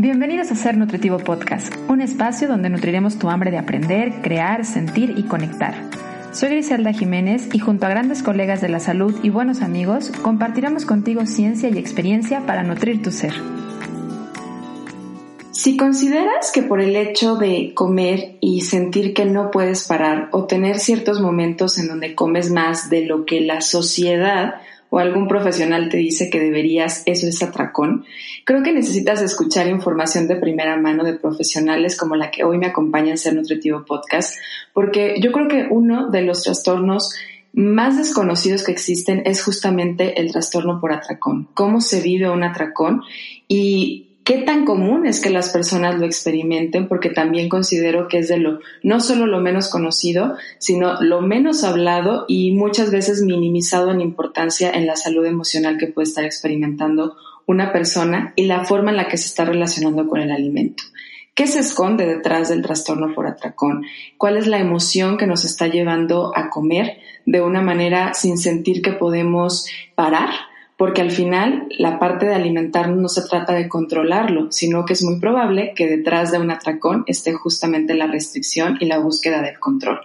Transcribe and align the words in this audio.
Bienvenidos 0.00 0.52
a 0.52 0.54
Ser 0.54 0.76
Nutritivo 0.76 1.18
Podcast, 1.18 1.74
un 1.88 2.00
espacio 2.00 2.46
donde 2.46 2.70
nutriremos 2.70 3.18
tu 3.18 3.30
hambre 3.30 3.50
de 3.50 3.58
aprender, 3.58 4.22
crear, 4.22 4.64
sentir 4.64 5.14
y 5.16 5.24
conectar. 5.24 5.74
Soy 6.30 6.50
Griselda 6.50 6.92
Jiménez 6.92 7.48
y 7.52 7.58
junto 7.58 7.84
a 7.84 7.88
grandes 7.88 8.22
colegas 8.22 8.60
de 8.60 8.68
la 8.68 8.78
salud 8.78 9.12
y 9.24 9.30
buenos 9.30 9.60
amigos, 9.60 10.12
compartiremos 10.22 10.84
contigo 10.84 11.26
ciencia 11.26 11.68
y 11.68 11.78
experiencia 11.78 12.46
para 12.46 12.62
nutrir 12.62 13.02
tu 13.02 13.10
ser. 13.10 13.34
Si 15.50 15.76
consideras 15.76 16.52
que 16.52 16.62
por 16.62 16.80
el 16.80 16.94
hecho 16.94 17.34
de 17.34 17.72
comer 17.74 18.36
y 18.40 18.60
sentir 18.60 19.14
que 19.14 19.24
no 19.24 19.50
puedes 19.50 19.88
parar 19.88 20.28
o 20.30 20.44
tener 20.44 20.78
ciertos 20.78 21.20
momentos 21.20 21.76
en 21.76 21.88
donde 21.88 22.14
comes 22.14 22.52
más 22.52 22.88
de 22.88 23.04
lo 23.04 23.24
que 23.24 23.40
la 23.40 23.60
sociedad 23.60 24.60
o 24.90 24.98
algún 24.98 25.28
profesional 25.28 25.88
te 25.88 25.98
dice 25.98 26.30
que 26.30 26.40
deberías, 26.40 27.02
eso 27.06 27.26
es 27.26 27.42
atracón, 27.42 28.04
creo 28.44 28.62
que 28.62 28.72
necesitas 28.72 29.22
escuchar 29.22 29.66
información 29.68 30.26
de 30.28 30.36
primera 30.36 30.76
mano 30.76 31.04
de 31.04 31.14
profesionales 31.14 31.96
como 31.96 32.16
la 32.16 32.30
que 32.30 32.44
hoy 32.44 32.58
me 32.58 32.66
acompaña 32.66 33.10
en 33.10 33.18
Ser 33.18 33.34
Nutritivo 33.34 33.84
Podcast, 33.84 34.36
porque 34.72 35.16
yo 35.20 35.32
creo 35.32 35.48
que 35.48 35.66
uno 35.70 36.10
de 36.10 36.22
los 36.22 36.42
trastornos 36.42 37.14
más 37.52 37.96
desconocidos 37.96 38.62
que 38.62 38.72
existen 38.72 39.22
es 39.24 39.42
justamente 39.42 40.20
el 40.20 40.30
trastorno 40.32 40.80
por 40.80 40.92
atracón, 40.92 41.48
cómo 41.54 41.80
se 41.80 42.00
vive 42.00 42.30
un 42.30 42.42
atracón 42.42 43.02
y 43.48 44.07
qué 44.28 44.36
tan 44.36 44.66
común 44.66 45.06
es 45.06 45.20
que 45.22 45.30
las 45.30 45.48
personas 45.48 45.98
lo 45.98 46.04
experimenten, 46.04 46.86
porque 46.86 47.08
también 47.08 47.48
considero 47.48 48.08
que 48.08 48.18
es 48.18 48.28
de 48.28 48.36
lo, 48.36 48.60
no 48.82 49.00
solo 49.00 49.26
lo 49.26 49.40
menos 49.40 49.70
conocido, 49.70 50.36
sino 50.58 51.00
lo 51.00 51.22
menos 51.22 51.64
hablado 51.64 52.26
y 52.28 52.52
muchas 52.52 52.90
veces 52.90 53.22
minimizado 53.22 53.90
en 53.90 54.02
importancia 54.02 54.70
en 54.70 54.86
la 54.86 54.96
salud 54.96 55.24
emocional 55.24 55.78
que 55.78 55.86
puede 55.86 56.08
estar 56.08 56.26
experimentando 56.26 57.16
una 57.46 57.72
persona 57.72 58.34
y 58.36 58.44
la 58.44 58.66
forma 58.66 58.90
en 58.90 58.98
la 58.98 59.08
que 59.08 59.16
se 59.16 59.28
está 59.28 59.46
relacionando 59.46 60.06
con 60.06 60.20
el 60.20 60.30
alimento. 60.30 60.82
¿Qué 61.32 61.46
se 61.46 61.60
esconde 61.60 62.04
detrás 62.04 62.50
del 62.50 62.60
trastorno 62.60 63.14
por 63.14 63.26
atracón? 63.26 63.86
¿Cuál 64.18 64.36
es 64.36 64.46
la 64.46 64.58
emoción 64.58 65.16
que 65.16 65.26
nos 65.26 65.46
está 65.46 65.68
llevando 65.68 66.32
a 66.36 66.50
comer 66.50 66.98
de 67.24 67.40
una 67.40 67.62
manera 67.62 68.12
sin 68.12 68.36
sentir 68.36 68.82
que 68.82 68.92
podemos 68.92 69.66
parar? 69.94 70.28
Porque 70.78 71.02
al 71.02 71.10
final 71.10 71.66
la 71.76 71.98
parte 71.98 72.24
de 72.24 72.36
alimentarnos 72.36 72.98
no 72.98 73.08
se 73.08 73.28
trata 73.28 73.52
de 73.52 73.68
controlarlo, 73.68 74.52
sino 74.52 74.84
que 74.84 74.92
es 74.92 75.02
muy 75.02 75.18
probable 75.18 75.72
que 75.74 75.88
detrás 75.88 76.30
de 76.30 76.38
un 76.38 76.52
atracón 76.52 77.02
esté 77.08 77.32
justamente 77.32 77.94
la 77.94 78.06
restricción 78.06 78.78
y 78.80 78.86
la 78.86 79.00
búsqueda 79.00 79.42
del 79.42 79.58
control. 79.58 80.00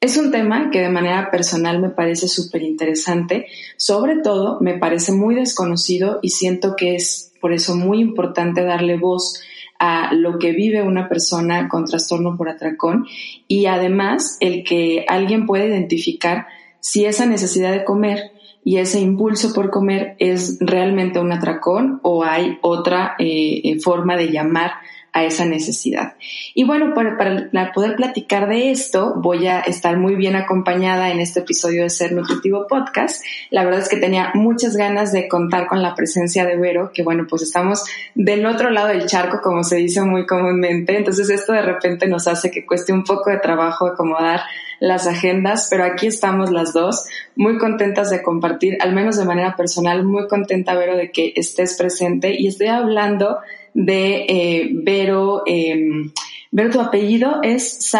Es 0.00 0.16
un 0.16 0.30
tema 0.30 0.70
que 0.70 0.80
de 0.80 0.88
manera 0.88 1.32
personal 1.32 1.80
me 1.80 1.88
parece 1.88 2.28
súper 2.28 2.62
interesante, 2.62 3.46
sobre 3.76 4.18
todo 4.22 4.60
me 4.60 4.78
parece 4.78 5.10
muy 5.10 5.34
desconocido 5.34 6.20
y 6.22 6.28
siento 6.30 6.76
que 6.76 6.94
es 6.94 7.32
por 7.40 7.52
eso 7.52 7.74
muy 7.74 7.98
importante 7.98 8.62
darle 8.62 8.96
voz 8.96 9.42
a 9.80 10.14
lo 10.14 10.38
que 10.38 10.52
vive 10.52 10.82
una 10.82 11.08
persona 11.08 11.68
con 11.68 11.86
trastorno 11.86 12.36
por 12.36 12.48
atracón 12.48 13.06
y 13.48 13.66
además 13.66 14.36
el 14.38 14.62
que 14.62 15.04
alguien 15.08 15.44
pueda 15.44 15.66
identificar 15.66 16.46
si 16.78 17.04
esa 17.04 17.26
necesidad 17.26 17.72
de 17.72 17.82
comer 17.82 18.33
y 18.64 18.78
ese 18.78 18.98
impulso 18.98 19.52
por 19.52 19.70
comer 19.70 20.16
es 20.18 20.56
realmente 20.60 21.20
un 21.20 21.30
atracón 21.32 22.00
o 22.02 22.24
hay 22.24 22.58
otra 22.62 23.14
eh, 23.18 23.60
eh, 23.62 23.80
forma 23.80 24.16
de 24.16 24.32
llamar 24.32 24.72
a 25.14 25.22
esa 25.22 25.44
necesidad. 25.44 26.14
Y 26.54 26.64
bueno, 26.64 26.92
para, 26.92 27.72
poder 27.72 27.94
platicar 27.94 28.48
de 28.48 28.72
esto, 28.72 29.14
voy 29.16 29.46
a 29.46 29.60
estar 29.60 29.96
muy 29.96 30.16
bien 30.16 30.34
acompañada 30.34 31.10
en 31.10 31.20
este 31.20 31.40
episodio 31.40 31.84
de 31.84 31.90
Ser 31.90 32.12
Nutritivo 32.12 32.66
Podcast. 32.66 33.24
La 33.50 33.64
verdad 33.64 33.80
es 33.80 33.88
que 33.88 33.96
tenía 33.96 34.32
muchas 34.34 34.76
ganas 34.76 35.12
de 35.12 35.28
contar 35.28 35.68
con 35.68 35.82
la 35.82 35.94
presencia 35.94 36.44
de 36.44 36.56
Vero, 36.56 36.90
que 36.92 37.04
bueno, 37.04 37.26
pues 37.30 37.42
estamos 37.42 37.84
del 38.16 38.44
otro 38.44 38.70
lado 38.70 38.88
del 38.88 39.06
charco, 39.06 39.38
como 39.40 39.62
se 39.62 39.76
dice 39.76 40.02
muy 40.02 40.26
comúnmente. 40.26 40.96
Entonces 40.96 41.30
esto 41.30 41.52
de 41.52 41.62
repente 41.62 42.08
nos 42.08 42.26
hace 42.26 42.50
que 42.50 42.66
cueste 42.66 42.92
un 42.92 43.04
poco 43.04 43.30
de 43.30 43.38
trabajo 43.38 43.86
acomodar 43.86 44.40
las 44.80 45.06
agendas, 45.06 45.68
pero 45.70 45.84
aquí 45.84 46.08
estamos 46.08 46.50
las 46.50 46.72
dos, 46.72 47.06
muy 47.36 47.56
contentas 47.58 48.10
de 48.10 48.20
compartir, 48.20 48.78
al 48.80 48.92
menos 48.92 49.16
de 49.16 49.24
manera 49.24 49.54
personal, 49.54 50.02
muy 50.04 50.26
contenta, 50.26 50.74
Vero, 50.74 50.96
de 50.96 51.12
que 51.12 51.32
estés 51.36 51.76
presente 51.76 52.34
y 52.36 52.48
estoy 52.48 52.66
hablando 52.66 53.38
de 53.74 54.24
eh, 54.28 54.70
Vero. 54.72 55.42
Eh, 55.46 56.10
Vero, 56.56 56.70
tu 56.70 56.80
apellido 56.80 57.40
es 57.42 57.90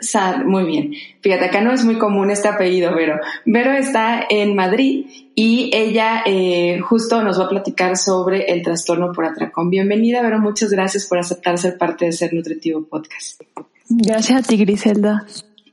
Sa, 0.00 0.42
muy 0.44 0.64
bien. 0.64 0.94
Fíjate, 1.20 1.44
acá 1.44 1.60
no 1.60 1.72
es 1.72 1.84
muy 1.84 1.96
común 1.96 2.28
este 2.32 2.48
apellido, 2.48 2.92
Vero. 2.92 3.20
Vero 3.46 3.70
está 3.70 4.26
en 4.28 4.56
Madrid 4.56 5.06
y 5.36 5.70
ella 5.72 6.24
eh, 6.26 6.80
justo 6.80 7.22
nos 7.22 7.38
va 7.38 7.44
a 7.44 7.48
platicar 7.48 7.96
sobre 7.96 8.46
el 8.52 8.62
trastorno 8.62 9.12
por 9.12 9.26
atracón. 9.26 9.70
Bienvenida, 9.70 10.22
Vero, 10.22 10.40
muchas 10.40 10.72
gracias 10.72 11.06
por 11.06 11.18
aceptar 11.18 11.56
ser 11.56 11.78
parte 11.78 12.06
de 12.06 12.12
Ser 12.12 12.34
Nutritivo 12.34 12.82
Podcast. 12.82 13.40
Gracias 13.88 14.44
a 14.44 14.48
ti, 14.48 14.56
Griselda. 14.56 15.24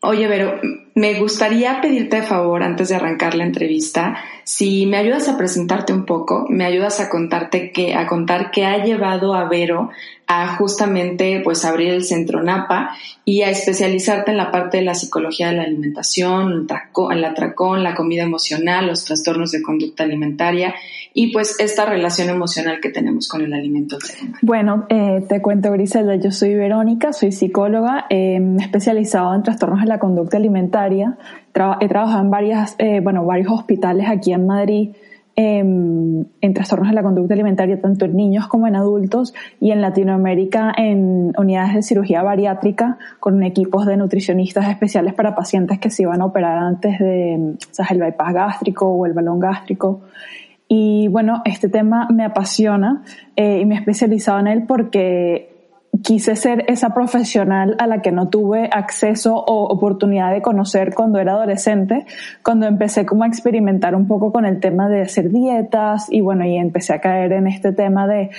Oye, 0.03 0.27
Vero, 0.27 0.59
me 0.95 1.19
gustaría 1.19 1.79
pedirte 1.79 2.15
de 2.17 2.21
favor, 2.23 2.63
antes 2.63 2.89
de 2.89 2.95
arrancar 2.95 3.35
la 3.35 3.43
entrevista, 3.43 4.17
si 4.43 4.87
me 4.87 4.97
ayudas 4.97 5.29
a 5.29 5.37
presentarte 5.37 5.93
un 5.93 6.05
poco, 6.05 6.47
me 6.49 6.65
ayudas 6.65 6.99
a 6.99 7.07
contarte 7.07 7.71
que, 7.71 7.93
a 7.93 8.07
contar 8.07 8.49
qué 8.49 8.65
ha 8.65 8.83
llevado 8.83 9.35
a 9.35 9.47
Vero 9.47 9.91
a 10.25 10.55
justamente 10.55 11.41
pues 11.43 11.65
abrir 11.65 11.91
el 11.91 12.03
centro 12.03 12.41
NAPA 12.41 12.97
y 13.25 13.43
a 13.43 13.51
especializarte 13.51 14.31
en 14.31 14.37
la 14.37 14.49
parte 14.49 14.77
de 14.77 14.83
la 14.83 14.95
psicología 14.95 15.49
de 15.49 15.57
la 15.57 15.63
alimentación, 15.63 16.67
el 17.11 17.23
atracón, 17.23 17.83
la 17.83 17.93
comida 17.93 18.23
emocional, 18.23 18.87
los 18.87 19.05
trastornos 19.05 19.51
de 19.51 19.61
conducta 19.61 20.03
alimentaria 20.03 20.73
y 21.13 21.31
pues 21.31 21.59
esta 21.59 21.85
relación 21.85 22.29
emocional 22.29 22.79
que 22.81 22.89
tenemos 22.89 23.27
con 23.27 23.41
el 23.41 23.53
alimento. 23.53 23.97
Bueno, 24.41 24.85
eh, 24.89 25.25
te 25.27 25.41
cuento 25.41 25.71
Griselda, 25.71 26.15
yo 26.15 26.31
soy 26.31 26.55
Verónica, 26.55 27.13
soy 27.13 27.31
psicóloga, 27.31 28.05
eh, 28.09 28.39
especializada 28.59 29.35
en 29.35 29.43
trastornos 29.43 29.81
de 29.81 29.87
la 29.87 29.99
conducta 29.99 30.37
alimentaria. 30.37 31.17
he 31.79 31.87
trabajado 31.87 32.21
en 32.21 32.31
varias, 32.31 32.75
eh, 32.77 33.01
bueno, 33.01 33.25
varios 33.25 33.51
hospitales 33.51 34.07
aquí 34.09 34.33
en 34.33 34.45
Madrid 34.45 34.89
Em, 35.37 36.25
en, 36.41 36.53
trastornos 36.53 36.89
de 36.89 36.93
la 36.93 37.03
conducta 37.03 37.33
alimentaria, 37.33 37.79
tanto 37.79 38.03
en 38.03 38.17
niños 38.17 38.47
como 38.47 38.67
en 38.67 38.75
adultos, 38.75 39.33
y 39.61 39.71
en 39.71 39.81
Latinoamérica 39.81 40.73
en 40.75 41.33
unidades 41.37 41.73
de 41.73 41.81
cirugía 41.83 42.21
bariátrica 42.21 42.97
con 43.21 43.41
equipos 43.41 43.85
de 43.85 43.95
nutricionistas 43.95 44.67
especiales 44.67 45.13
para 45.13 45.33
pacientes 45.33 45.79
que 45.79 45.89
se 45.89 46.03
iban 46.03 46.21
a 46.21 46.25
operar 46.25 46.57
antes 46.57 46.99
de 46.99 47.39
o 47.39 47.93
el 47.93 47.99
bypass 47.99 48.33
gástrico 48.33 48.87
o 48.89 49.05
el 49.05 49.13
balón 49.13 49.39
gástrico. 49.39 50.01
Y 50.73 51.09
bueno, 51.09 51.41
este 51.43 51.67
tema 51.67 52.07
me 52.09 52.23
apasiona 52.23 53.03
eh, 53.35 53.59
y 53.59 53.65
me 53.65 53.75
he 53.75 53.79
especializado 53.79 54.39
en 54.39 54.47
él 54.47 54.63
porque 54.65 55.67
quise 56.01 56.37
ser 56.37 56.63
esa 56.69 56.93
profesional 56.93 57.75
a 57.77 57.87
la 57.87 58.01
que 58.01 58.13
no 58.13 58.29
tuve 58.29 58.69
acceso 58.71 59.35
o 59.35 59.65
oportunidad 59.65 60.31
de 60.31 60.41
conocer 60.41 60.93
cuando 60.95 61.19
era 61.19 61.33
adolescente, 61.33 62.05
cuando 62.41 62.67
empecé 62.67 63.05
como 63.05 63.25
a 63.25 63.27
experimentar 63.27 63.95
un 63.95 64.07
poco 64.07 64.31
con 64.31 64.45
el 64.45 64.61
tema 64.61 64.87
de 64.87 65.01
hacer 65.01 65.29
dietas 65.29 66.07
y 66.09 66.21
bueno, 66.21 66.45
y 66.45 66.55
empecé 66.55 66.93
a 66.93 67.01
caer 67.01 67.33
en 67.33 67.47
este 67.47 67.73
tema 67.73 68.07
de 68.07 68.29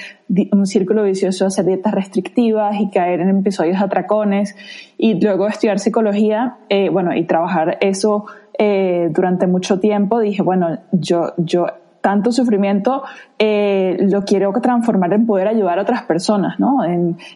un 0.53 0.66
círculo 0.66 1.03
vicioso 1.03 1.44
de 1.44 1.49
hacer 1.49 1.66
dietas 1.66 1.93
restrictivas 1.93 2.81
y 2.81 2.88
caer 2.88 3.20
en 3.20 3.28
episodios 3.41 3.78
atracones 3.78 4.56
y 4.97 5.20
luego 5.20 5.49
estudiar 5.49 5.81
psicología, 5.81 6.56
eh, 6.70 6.88
bueno, 6.88 7.14
y 7.14 7.25
trabajar 7.25 7.76
eso 7.82 8.25
eh, 8.59 9.10
durante 9.10 9.47
mucho 9.47 9.81
tiempo, 9.81 10.19
dije, 10.19 10.43
bueno, 10.43 10.78
yo, 10.93 11.34
yo 11.37 11.66
tanto 12.02 12.32
sufrimiento, 12.32 13.02
eh, 13.38 13.96
lo 14.00 14.24
quiero 14.24 14.52
transformar 14.60 15.12
en 15.14 15.24
poder 15.24 15.48
ayudar 15.48 15.78
a 15.78 15.82
otras 15.82 16.02
personas, 16.02 16.60
¿no? 16.60 16.78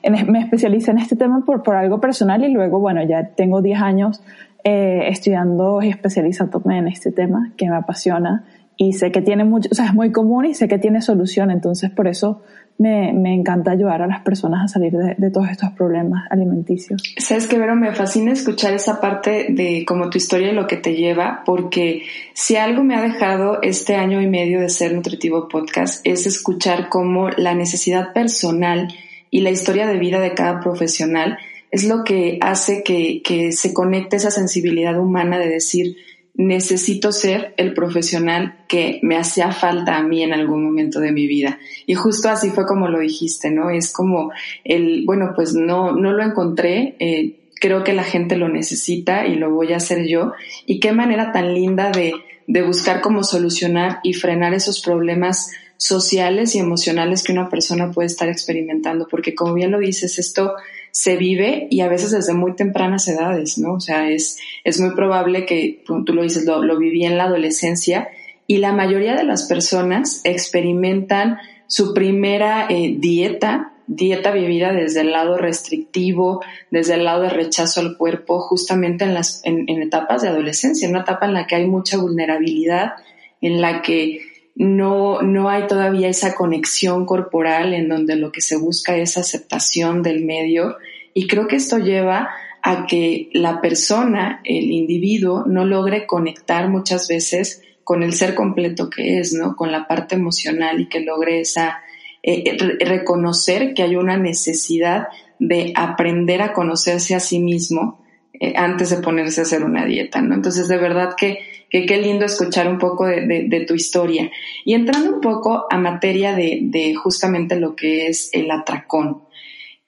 Me 0.03 0.41
especialicé 0.41 0.91
en 0.91 0.99
este 0.99 1.17
tema 1.17 1.43
por, 1.47 1.63
por 1.63 1.77
algo 1.77 2.01
personal 2.01 2.45
y 2.45 2.49
luego, 2.49 2.81
bueno, 2.81 3.03
ya 3.03 3.29
tengo 3.29 3.63
10 3.63 3.81
años 3.81 4.23
eh, 4.65 5.09
estudiando 5.09 5.81
y 5.81 5.89
especializándome 5.89 6.79
en 6.79 6.89
este 6.89 7.13
tema 7.13 7.53
que 7.57 7.71
me 7.71 7.77
apasiona 7.77 8.45
y 8.77 8.93
sé 8.93 9.11
que 9.13 9.23
tiene 9.23 9.45
mucho, 9.45 9.69
o 9.71 9.75
sea, 9.75 9.87
es 9.87 9.95
muy 9.95 10.13
común 10.13 10.45
y 10.45 10.55
sé 10.55 10.69
que 10.69 10.79
tiene 10.79 11.01
solución, 11.01 11.51
entonces 11.51 11.91
por 11.91 12.09
eso 12.09 12.43
me, 12.79 13.13
me 13.13 13.35
encanta 13.35 13.71
ayudar 13.71 14.03
a 14.03 14.07
las 14.07 14.21
personas 14.23 14.65
a 14.65 14.69
salir 14.69 14.93
de, 14.93 15.31
todos 15.31 15.49
estos 15.49 15.71
problemas 15.71 16.25
alimenticios. 16.31 17.03
Sabes 17.19 17.47
que, 17.47 17.59
Vero, 17.59 17.75
me 17.75 17.95
fascina 17.95 18.33
escuchar 18.33 18.75
esa 18.75 19.01
parte 19.01 19.47
de 19.51 19.85
como 19.87 20.11
tu 20.11 20.19
historia 20.19 20.51
y 20.51 20.55
lo 20.55 20.67
que 20.67 20.77
te 20.77 20.95
lleva, 20.95 21.43
porque 21.47 22.03
si 22.35 22.57
algo 22.57 22.85
me 22.85 22.95
ha 22.95 23.03
dejado 23.03 23.61
este 23.63 23.97
año 23.97 24.21
y 24.21 24.27
medio 24.27 24.61
de 24.61 24.69
ser 24.69 24.95
Nutritivo 24.95 25.49
Podcast 25.49 26.07
es 26.07 26.27
escuchar 26.27 26.89
cómo 26.89 27.31
la 27.31 27.55
necesidad 27.55 28.13
personal 28.13 28.89
y 29.31 29.41
la 29.41 29.51
historia 29.51 29.87
de 29.87 29.99
vida 29.99 30.21
de 30.21 30.35
cada 30.35 30.61
profesional 30.61 31.39
es 31.71 31.85
lo 31.85 32.05
que 32.05 32.39
hace 32.41 32.83
que, 32.83 33.23
que 33.23 33.53
se 33.53 33.75
conecte 33.75 34.17
esa 34.17 34.31
sensibilidad 34.31 34.99
humana 34.99 35.39
de 35.39 35.49
decir, 35.49 35.97
necesito 36.37 37.13
ser 37.13 37.55
el 37.57 37.73
profesional 37.73 38.57
que 38.69 39.01
me 39.03 39.17
hacía 39.17 39.53
falta 39.53 39.97
a 39.97 40.03
mí 40.03 40.23
en 40.23 40.33
algún 40.33 40.65
momento 40.65 41.01
de 41.01 41.13
mi 41.13 41.27
vida. 41.27 41.59
Y 41.87 41.95
justo 41.95 42.29
así 42.29 42.51
fue 42.51 42.67
como 42.67 42.89
lo 42.89 42.99
dijiste, 42.99 43.51
¿no? 43.51 43.71
Es 43.71 43.93
como 43.93 44.31
el, 44.65 45.05
bueno, 45.07 45.33
pues 45.35 45.55
no, 45.55 45.93
no 45.93 46.13
lo 46.13 46.23
encontré, 46.23 46.97
eh, 46.99 47.37
creo 47.59 47.85
que 47.85 47.95
la 47.95 48.05
gente 48.05 48.37
lo 48.37 48.49
necesita 48.49 49.27
y 49.27 49.37
lo 49.37 49.51
voy 49.51 49.73
a 49.73 49.79
hacer 49.79 50.07
yo. 50.07 50.33
Y 50.67 50.79
qué 50.79 50.93
manera 50.93 51.33
tan 51.33 51.55
linda 51.55 51.91
de, 51.91 52.13
de 52.47 52.63
buscar 52.63 53.01
cómo 53.01 53.25
solucionar 53.25 54.01
y 54.03 54.13
frenar 54.13 54.53
esos 54.53 54.83
problemas 54.83 55.51
sociales 55.79 56.55
y 56.55 56.59
emocionales 56.59 57.23
que 57.23 57.33
una 57.33 57.49
persona 57.49 57.91
puede 57.91 58.07
estar 58.07 58.29
experimentando, 58.29 59.07
porque 59.11 59.35
como 59.35 59.55
bien 59.55 59.71
lo 59.71 59.79
dices, 59.79 60.19
esto 60.19 60.55
se 60.97 61.19
vive 61.19 61.67
y 61.71 61.83
a 61.83 61.89
veces 61.89 62.11
desde 62.11 62.33
muy 62.33 62.57
tempranas 62.57 63.07
edades, 63.07 63.59
¿no? 63.59 63.75
O 63.75 63.81
sea, 63.81 64.09
es, 64.09 64.39
es 64.65 64.81
muy 64.81 64.95
probable 64.95 65.45
que, 65.45 65.83
tú 65.85 66.15
lo 66.15 66.23
dices, 66.23 66.47
lo, 66.47 66.63
lo 66.63 66.79
viví 66.79 67.05
en 67.05 67.19
la 67.19 67.25
adolescencia 67.25 68.09
y 68.47 68.57
la 68.57 68.73
mayoría 68.73 69.15
de 69.15 69.25
las 69.25 69.43
personas 69.43 70.23
experimentan 70.25 71.37
su 71.67 71.93
primera 71.93 72.67
eh, 72.71 72.97
dieta, 72.99 73.75
dieta 73.87 74.31
vivida 74.31 74.73
desde 74.73 75.03
el 75.03 75.13
lado 75.13 75.37
restrictivo, 75.37 76.43
desde 76.71 76.95
el 76.95 77.05
lado 77.05 77.25
de 77.25 77.29
rechazo 77.29 77.81
al 77.81 77.99
cuerpo, 77.99 78.41
justamente 78.41 79.05
en, 79.05 79.13
las, 79.13 79.43
en, 79.45 79.69
en 79.69 79.83
etapas 79.83 80.23
de 80.23 80.29
adolescencia, 80.29 80.87
en 80.87 80.95
una 80.95 81.03
etapa 81.03 81.27
en 81.27 81.35
la 81.35 81.47
que 81.47 81.57
hay 81.57 81.67
mucha 81.67 81.99
vulnerabilidad, 81.99 82.95
en 83.43 83.61
la 83.61 83.83
que 83.83 84.26
no, 84.57 85.21
no 85.21 85.51
hay 85.51 85.67
todavía 85.67 86.09
esa 86.09 86.35
conexión 86.35 87.05
corporal 87.05 87.75
en 87.75 87.89
donde 87.89 88.17
lo 88.17 88.33
que 88.33 88.41
se 88.41 88.57
busca 88.57 88.97
es 88.97 89.19
aceptación 89.19 90.03
del 90.03 90.25
medio 90.25 90.77
y 91.13 91.27
creo 91.27 91.47
que 91.47 91.57
esto 91.57 91.79
lleva 91.79 92.31
a 92.63 92.87
que 92.87 93.29
la 93.33 93.61
persona, 93.61 94.41
el 94.45 94.73
individuo, 94.73 95.45
no 95.47 95.65
logre 95.65 96.07
conectar 96.07 96.69
muchas 96.69 97.07
veces 97.07 97.63
con 97.85 98.03
el 98.03 98.15
ser 98.15 98.35
completo 98.35 98.91
que 98.91 99.21
es, 99.21 99.35
¿no? 99.35 99.55
Con 99.55 99.71
la 99.71 99.87
parte 99.87 100.17
emocional 100.17 100.81
y 100.81 100.89
que 100.89 101.01
logre 101.01 101.41
esa, 101.41 101.83
eh, 102.23 102.57
reconocer 102.81 103.75
que 103.75 103.83
hay 103.83 103.95
una 103.95 104.17
necesidad 104.17 105.09
de 105.39 105.73
aprender 105.77 106.43
a 106.43 106.53
conocerse 106.55 107.15
a 107.15 107.21
sí 107.21 107.39
mismo 107.39 108.01
eh, 108.41 108.55
antes 108.57 108.91
de 108.91 108.99
ponerse 108.99 109.41
a 109.41 109.45
hacer 109.45 109.65
una 109.65 109.85
dieta, 109.85 110.21
¿no? 110.21 110.35
Entonces, 110.35 110.69
de 110.69 110.77
verdad 110.77 111.15
que, 111.17 111.39
que 111.71 111.87
qué 111.87 111.97
lindo 111.99 112.25
escuchar 112.25 112.69
un 112.69 112.79
poco 112.79 113.07
de, 113.07 113.65
tu 113.67 113.75
historia. 113.75 114.31
Y 114.65 114.75
entrando 114.75 115.15
un 115.15 115.21
poco 115.21 115.67
a 115.71 115.79
materia 115.79 116.35
de, 116.35 116.61
de 116.63 116.95
justamente 116.95 117.57
lo 117.57 117.75
que 117.75 118.09
es 118.09 118.31
el 118.33 118.51
atracón. 118.51 119.23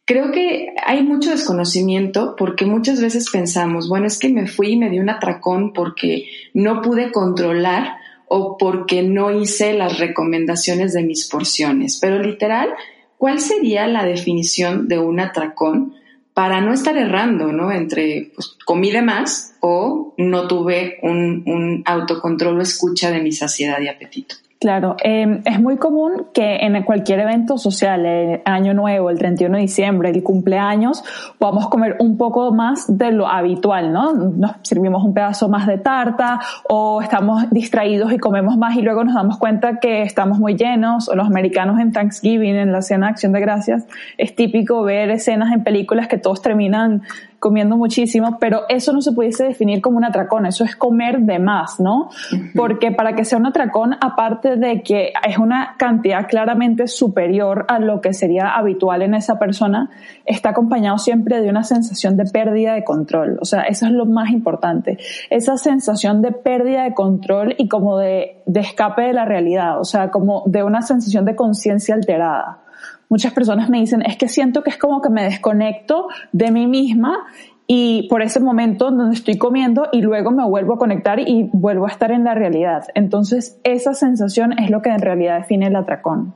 Creo 0.05 0.31
que 0.33 0.69
hay 0.87 1.03
mucho 1.03 1.31
desconocimiento 1.31 2.35
porque 2.37 2.65
muchas 2.65 3.01
veces 3.01 3.29
pensamos, 3.31 3.91
bueno, 3.91 4.07
es 4.07 4.19
que 4.19 4.31
me 4.31 4.47
fui 4.47 4.73
y 4.73 4.77
me 4.77 4.89
di 4.89 4.99
un 4.99 5.11
atracón 5.11 5.75
porque 5.75 6.25
no 6.55 6.81
pude 6.81 7.13
controlar 7.13 7.99
o 8.27 8.57
porque 8.57 9.03
no 9.03 9.31
hice 9.31 9.75
las 9.75 9.99
recomendaciones 9.99 10.95
de 10.95 11.03
mis 11.03 11.29
porciones. 11.29 11.99
Pero 12.01 12.23
literal, 12.23 12.71
¿cuál 13.19 13.41
sería 13.41 13.87
la 13.87 14.05
definición 14.05 14.89
de 14.89 14.99
un 14.99 15.21
atracón 15.21 15.98
para 16.39 16.61
no 16.61 16.73
estar 16.73 16.97
errando, 16.97 17.53
¿no? 17.53 17.73
Entre 17.73 18.31
pues, 18.33 18.55
comí 18.65 18.93
de 18.93 19.03
más 19.03 19.57
o 19.59 20.15
no 20.19 20.47
tuve 20.47 21.01
un, 21.03 21.43
un 21.47 21.83
autocontrol 21.85 22.61
o 22.61 22.63
escucha 22.63 23.11
de 23.11 23.21
mi 23.21 23.33
saciedad 23.33 23.81
y 23.81 23.89
apetito. 23.89 24.37
Claro, 24.61 24.97
eh, 25.05 25.41
es 25.45 25.61
muy 25.61 25.77
común 25.77 26.27
que 26.35 26.57
en 26.57 26.83
cualquier 26.83 27.21
evento 27.21 27.59
social, 27.59 28.05
el 28.05 28.41
Año 28.45 28.75
Nuevo, 28.75 29.09
el 29.09 29.17
31 29.17 29.55
de 29.55 29.63
diciembre, 29.63 30.11
el 30.11 30.25
cumpleaños, 30.25 31.05
podamos 31.39 31.69
comer 31.69 31.95
un 32.01 32.17
poco 32.19 32.51
más 32.51 32.85
de 32.89 33.13
lo 33.13 33.29
habitual, 33.29 33.93
¿no? 33.93 34.13
Nos 34.15 34.57
servimos 34.63 35.05
un 35.05 35.15
pedazo 35.15 35.49
más 35.49 35.69
de 35.69 35.79
tarta 35.79 36.41
o 36.69 37.01
estamos 37.01 37.49
distraídos 37.51 38.13
y 38.13 38.19
comemos 38.19 38.57
más 38.57 38.75
y 38.75 38.83
luego 38.83 39.05
nos 39.05 39.15
damos 39.15 39.39
cuenta 39.39 39.79
que 39.79 40.03
estamos 40.03 40.41
muy 40.41 40.57
llenos 40.57 41.09
o 41.09 41.15
los 41.15 41.29
americanos 41.29 41.79
en 41.79 41.93
Thanksgiving, 41.93 42.57
en 42.57 42.73
la 42.73 42.83
cena 42.83 43.07
de 43.07 43.13
acción 43.13 43.31
de 43.31 43.41
gracias, 43.41 43.87
es 44.17 44.35
típico 44.35 44.83
ver 44.83 45.11
escenas 45.11 45.53
en 45.53 45.63
películas 45.63 46.09
que 46.09 46.19
todos 46.19 46.43
terminan 46.43 47.03
comiendo 47.39 47.77
muchísimo, 47.77 48.39
pero 48.41 48.63
eso 48.69 48.93
no 48.93 49.01
se 49.01 49.13
pudiese 49.13 49.45
definir 49.45 49.81
como 49.81 49.97
un 49.97 50.05
atracón, 50.05 50.47
eso 50.47 50.65
es 50.65 50.75
comer 50.75 51.21
de 51.21 51.39
más, 51.39 51.79
¿no? 51.79 52.11
Porque 52.55 52.91
para 52.91 53.15
que 53.15 53.25
sea 53.25 53.39
un 53.39 53.47
atracón, 53.47 53.95
aparte 54.01 54.57
de 54.57 54.83
que 54.83 55.13
es 55.27 55.39
una 55.39 55.77
cantidad 55.79 56.27
claramente 56.27 56.89
superior 56.89 57.65
a 57.69 57.79
lo 57.79 58.01
que 58.01 58.13
sería 58.13 58.57
habitual 58.57 59.03
en 59.03 59.15
esa 59.15 59.39
persona, 59.39 59.91
está 60.27 60.51
acompañado 60.51 60.99
siempre 60.99 61.41
de 61.41 61.49
una 61.49 61.63
sensación 61.63 62.17
de 62.17 62.25
pérdida 62.25 62.75
de 62.75 62.85
control. 62.85 63.39
O 63.41 63.45
sea, 63.45 63.63
eso 63.63 63.87
es 63.87 63.93
lo 63.93 64.07
más 64.07 64.31
importante. 64.31 64.99
Esa 65.31 65.57
sensación 65.57 66.23
de 66.23 66.33
pérdida 66.33 66.83
de 66.85 66.95
control 66.95 67.55
y 67.57 67.69
como 67.69 67.99
de, 67.99 68.43
de 68.47 68.61
escape 68.61 69.03
de 69.03 69.13
la 69.13 69.25
realidad, 69.25 69.81
o 69.81 69.85
sea, 69.85 70.11
como 70.11 70.43
de 70.47 70.65
una 70.65 70.83
sensación 70.83 71.25
de 71.25 71.37
conciencia 71.37 71.95
alterada 71.95 72.63
muchas 73.09 73.33
personas 73.33 73.71
me 73.71 73.81
dicen, 73.81 74.03
es 74.03 74.17
que 74.17 74.29
siento 74.29 74.63
que 74.63 74.71
es 74.71 74.79
como 74.79 75.01
que 75.01 75.11
me 75.11 75.25
desconecto 75.25 76.09
de 76.33 76.51
mí 76.51 76.67
misma 76.67 77.27
y 77.67 78.09
por 78.09 78.23
ese 78.23 78.41
momento 78.41 78.91
donde 78.91 79.15
estoy 79.15 79.37
comiendo 79.37 79.89
y 79.93 80.01
luego 80.01 80.31
me 80.31 80.45
vuelvo 80.45 80.75
a 80.75 80.79
conectar 80.79 81.21
y 81.21 81.51
vuelvo 81.53 81.87
a 81.87 81.91
estar 81.91 82.11
en 82.11 82.25
la 82.25 82.35
realidad. 82.35 82.85
Entonces, 82.95 83.59
esa 83.63 83.93
sensación 83.93 84.59
es 84.59 84.71
lo 84.71 84.81
que 84.81 84.89
en 84.89 85.01
realidad 85.01 85.39
define 85.39 85.67
el 85.67 85.77
atracón, 85.77 86.35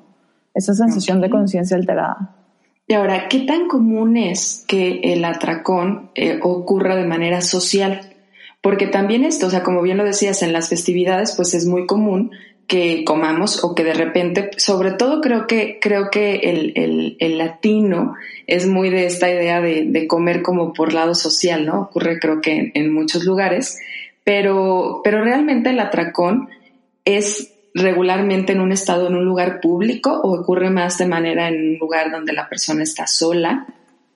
esa 0.54 0.74
sensación 0.74 1.20
de 1.22 1.30
conciencia 1.30 1.76
alterada. 1.76 2.36
Y 2.86 2.94
ahora, 2.94 3.28
¿qué 3.28 3.40
tan 3.40 3.68
común 3.68 4.18
es 4.18 4.64
que 4.68 5.00
el 5.04 5.24
atracón 5.24 6.10
eh, 6.14 6.38
ocurra 6.42 6.96
de 6.96 7.06
manera 7.06 7.40
social? 7.40 8.00
Porque 8.60 8.86
también 8.86 9.24
esto, 9.24 9.46
o 9.46 9.50
sea, 9.50 9.62
como 9.62 9.80
bien 9.80 9.96
lo 9.96 10.04
decías, 10.04 10.42
en 10.42 10.52
las 10.52 10.68
festividades, 10.68 11.34
pues 11.34 11.54
es 11.54 11.66
muy 11.66 11.86
común 11.86 12.32
que 12.72 13.04
comamos 13.04 13.62
o 13.64 13.74
que 13.74 13.84
de 13.84 13.92
repente, 13.92 14.48
sobre 14.56 14.92
todo 14.92 15.20
creo 15.20 15.46
que, 15.46 15.78
creo 15.78 16.08
que 16.10 16.36
el, 16.36 17.18
el, 17.20 17.36
latino 17.36 18.14
es 18.46 18.66
muy 18.66 18.88
de 18.88 19.04
esta 19.04 19.30
idea 19.30 19.60
de, 19.60 20.06
comer 20.06 20.40
como 20.40 20.72
por 20.72 20.94
lado 20.94 21.14
social, 21.14 21.66
¿no? 21.66 21.82
Ocurre 21.82 22.18
creo 22.18 22.40
que 22.40 22.72
en, 22.72 22.90
muchos 22.90 23.24
lugares, 23.24 23.78
pero, 24.24 25.02
pero 25.04 25.22
realmente 25.22 25.68
el 25.68 25.80
atracón 25.80 26.48
es 27.04 27.52
regularmente 27.74 28.52
en 28.54 28.62
un 28.62 28.72
estado, 28.72 29.08
en 29.08 29.16
un 29.16 29.26
lugar 29.26 29.60
público 29.60 30.10
o 30.10 30.40
ocurre 30.40 30.70
más 30.70 30.96
de 30.96 31.04
manera 31.04 31.48
en 31.48 31.74
un 31.74 31.78
lugar 31.78 32.10
donde 32.10 32.32
la 32.32 32.48
persona 32.48 32.84
está 32.84 33.06
sola 33.06 33.66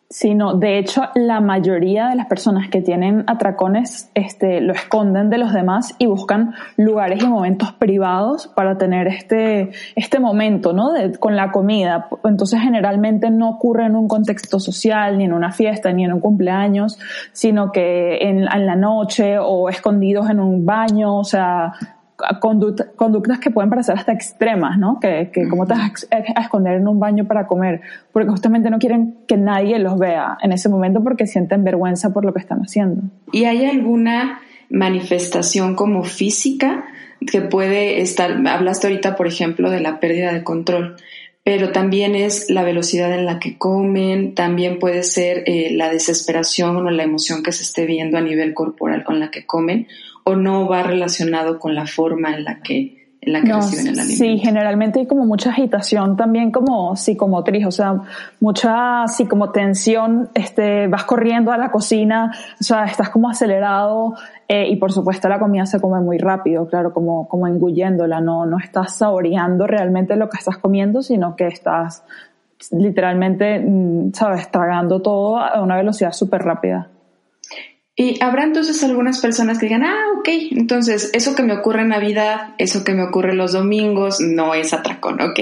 sino 0.08 0.54
de 0.54 0.78
hecho 0.78 1.02
la 1.14 1.40
mayoría 1.40 2.08
de 2.08 2.16
las 2.16 2.26
personas 2.26 2.68
que 2.70 2.80
tienen 2.80 3.24
atracones 3.26 4.10
este, 4.14 4.60
lo 4.60 4.72
esconden 4.72 5.30
de 5.30 5.38
los 5.38 5.52
demás 5.52 5.94
y 5.98 6.06
buscan 6.06 6.54
lugares 6.76 7.22
y 7.22 7.26
momentos 7.26 7.72
privados 7.72 8.46
para 8.46 8.78
tener 8.78 9.08
este, 9.08 9.70
este 9.96 10.20
momento 10.20 10.72
¿no? 10.72 10.90
con 11.18 11.34
la 11.34 11.50
comida. 11.50 12.08
Entonces 12.24 12.60
generalmente 12.60 13.30
no 13.30 13.50
ocurre 13.50 13.86
en 13.86 13.96
un 13.96 14.06
contexto 14.06 14.60
social, 14.60 15.18
ni 15.18 15.24
en 15.24 15.32
una 15.32 15.50
fiesta, 15.50 15.92
ni 15.92 16.04
en 16.04 16.12
un 16.12 16.20
cumpleaños, 16.20 16.98
sino 17.32 17.72
que 17.72 18.18
en, 18.18 18.46
en 18.46 18.66
la 18.66 18.76
noche 18.76 19.38
o 19.38 19.68
escondidos 19.68 20.30
en 20.30 20.40
un 20.40 20.64
baño, 20.64 21.18
o 21.18 21.24
sea, 21.24 21.72
conductas 22.40 23.38
que 23.40 23.50
pueden 23.50 23.70
parecer 23.70 23.96
hasta 23.96 24.12
extremas, 24.12 24.78
¿no? 24.78 24.98
Que, 25.00 25.30
que 25.32 25.48
cómo 25.48 25.66
te 25.66 25.74
vas 25.74 26.06
a, 26.10 26.40
esconder 26.40 26.76
en 26.76 26.88
un 26.88 26.98
baño 26.98 27.26
para 27.26 27.46
comer, 27.46 27.82
porque 28.12 28.28
justamente 28.28 28.70
no 28.70 28.78
quieren 28.78 29.18
que 29.26 29.36
nadie 29.36 29.78
los 29.78 29.98
vea 29.98 30.38
en 30.42 30.52
ese 30.52 30.68
momento 30.68 31.02
porque 31.02 31.26
sienten 31.26 31.64
vergüenza 31.64 32.12
por 32.12 32.24
lo 32.24 32.32
que 32.32 32.40
están 32.40 32.60
haciendo. 32.60 33.02
¿Y 33.32 33.44
hay 33.44 33.66
alguna 33.66 34.40
manifestación 34.70 35.74
como 35.76 36.04
física 36.04 36.84
que 37.20 37.40
puede 37.40 38.00
estar, 38.00 38.46
hablaste 38.46 38.86
ahorita, 38.86 39.16
por 39.16 39.26
ejemplo, 39.26 39.70
de 39.70 39.80
la 39.80 40.00
pérdida 40.00 40.32
de 40.32 40.44
control, 40.44 40.96
pero 41.44 41.70
también 41.70 42.14
es 42.14 42.50
la 42.50 42.64
velocidad 42.64 43.12
en 43.12 43.24
la 43.24 43.38
que 43.38 43.56
comen, 43.56 44.34
también 44.34 44.78
puede 44.78 45.02
ser 45.02 45.44
eh, 45.46 45.68
la 45.70 45.90
desesperación 45.90 46.76
o 46.76 46.90
la 46.90 47.04
emoción 47.04 47.42
que 47.42 47.52
se 47.52 47.62
esté 47.62 47.86
viendo 47.86 48.18
a 48.18 48.20
nivel 48.20 48.52
corporal 48.52 49.04
con 49.04 49.20
la 49.20 49.30
que 49.30 49.46
comen, 49.46 49.86
o 50.28 50.34
no 50.34 50.68
va 50.68 50.82
relacionado 50.82 51.60
con 51.60 51.76
la 51.76 51.86
forma 51.86 52.34
en 52.34 52.44
la 52.44 52.60
que 52.60 52.96
en 53.20 53.32
la 53.32 53.42
que 53.42 53.52
reciben 53.52 53.86
el 53.86 53.98
alimento. 53.98 54.24
Sí, 54.24 54.38
generalmente 54.38 55.00
hay 55.00 55.06
como 55.06 55.24
mucha 55.24 55.50
agitación 55.50 56.16
también 56.16 56.50
como 56.50 56.96
psicomotriz, 56.96 57.66
o 57.66 57.70
sea, 57.70 58.00
mucha 58.40 59.06
psicomotensión, 59.06 60.28
este, 60.34 60.88
vas 60.88 61.04
corriendo 61.04 61.52
a 61.52 61.58
la 61.58 61.70
cocina, 61.70 62.32
o 62.60 62.62
sea, 62.62 62.84
estás 62.84 63.10
como 63.10 63.28
acelerado 63.28 64.14
eh, 64.48 64.68
y 64.68 64.76
por 64.76 64.92
supuesto 64.92 65.28
la 65.28 65.38
comida 65.38 65.64
se 65.66 65.80
come 65.80 66.00
muy 66.00 66.18
rápido, 66.18 66.68
claro, 66.68 66.92
como, 66.92 67.26
como 67.28 67.46
engulléndola, 67.46 68.20
no, 68.20 68.46
no 68.46 68.58
estás 68.58 68.96
saboreando 68.96 69.66
realmente 69.66 70.16
lo 70.16 70.28
que 70.28 70.38
estás 70.38 70.58
comiendo, 70.58 71.02
sino 71.02 71.36
que 71.36 71.46
estás 71.46 72.04
literalmente, 72.72 73.60
mm, 73.60 74.12
sabes, 74.12 74.50
tragando 74.50 75.00
todo 75.02 75.38
a 75.38 75.62
una 75.62 75.76
velocidad 75.76 76.12
súper 76.12 76.42
rápida. 76.42 76.90
Y 77.98 78.22
habrá 78.22 78.44
entonces 78.44 78.84
algunas 78.84 79.20
personas 79.22 79.58
que 79.58 79.66
digan, 79.66 79.82
ah, 79.82 80.04
ok, 80.18 80.28
entonces 80.50 81.10
eso 81.14 81.34
que 81.34 81.42
me 81.42 81.54
ocurre 81.54 81.80
en 81.80 81.88
Navidad, 81.88 82.50
eso 82.58 82.84
que 82.84 82.92
me 82.92 83.02
ocurre 83.02 83.34
los 83.34 83.52
domingos, 83.52 84.20
no 84.20 84.52
es 84.52 84.74
atracón, 84.74 85.22
ok. 85.22 85.40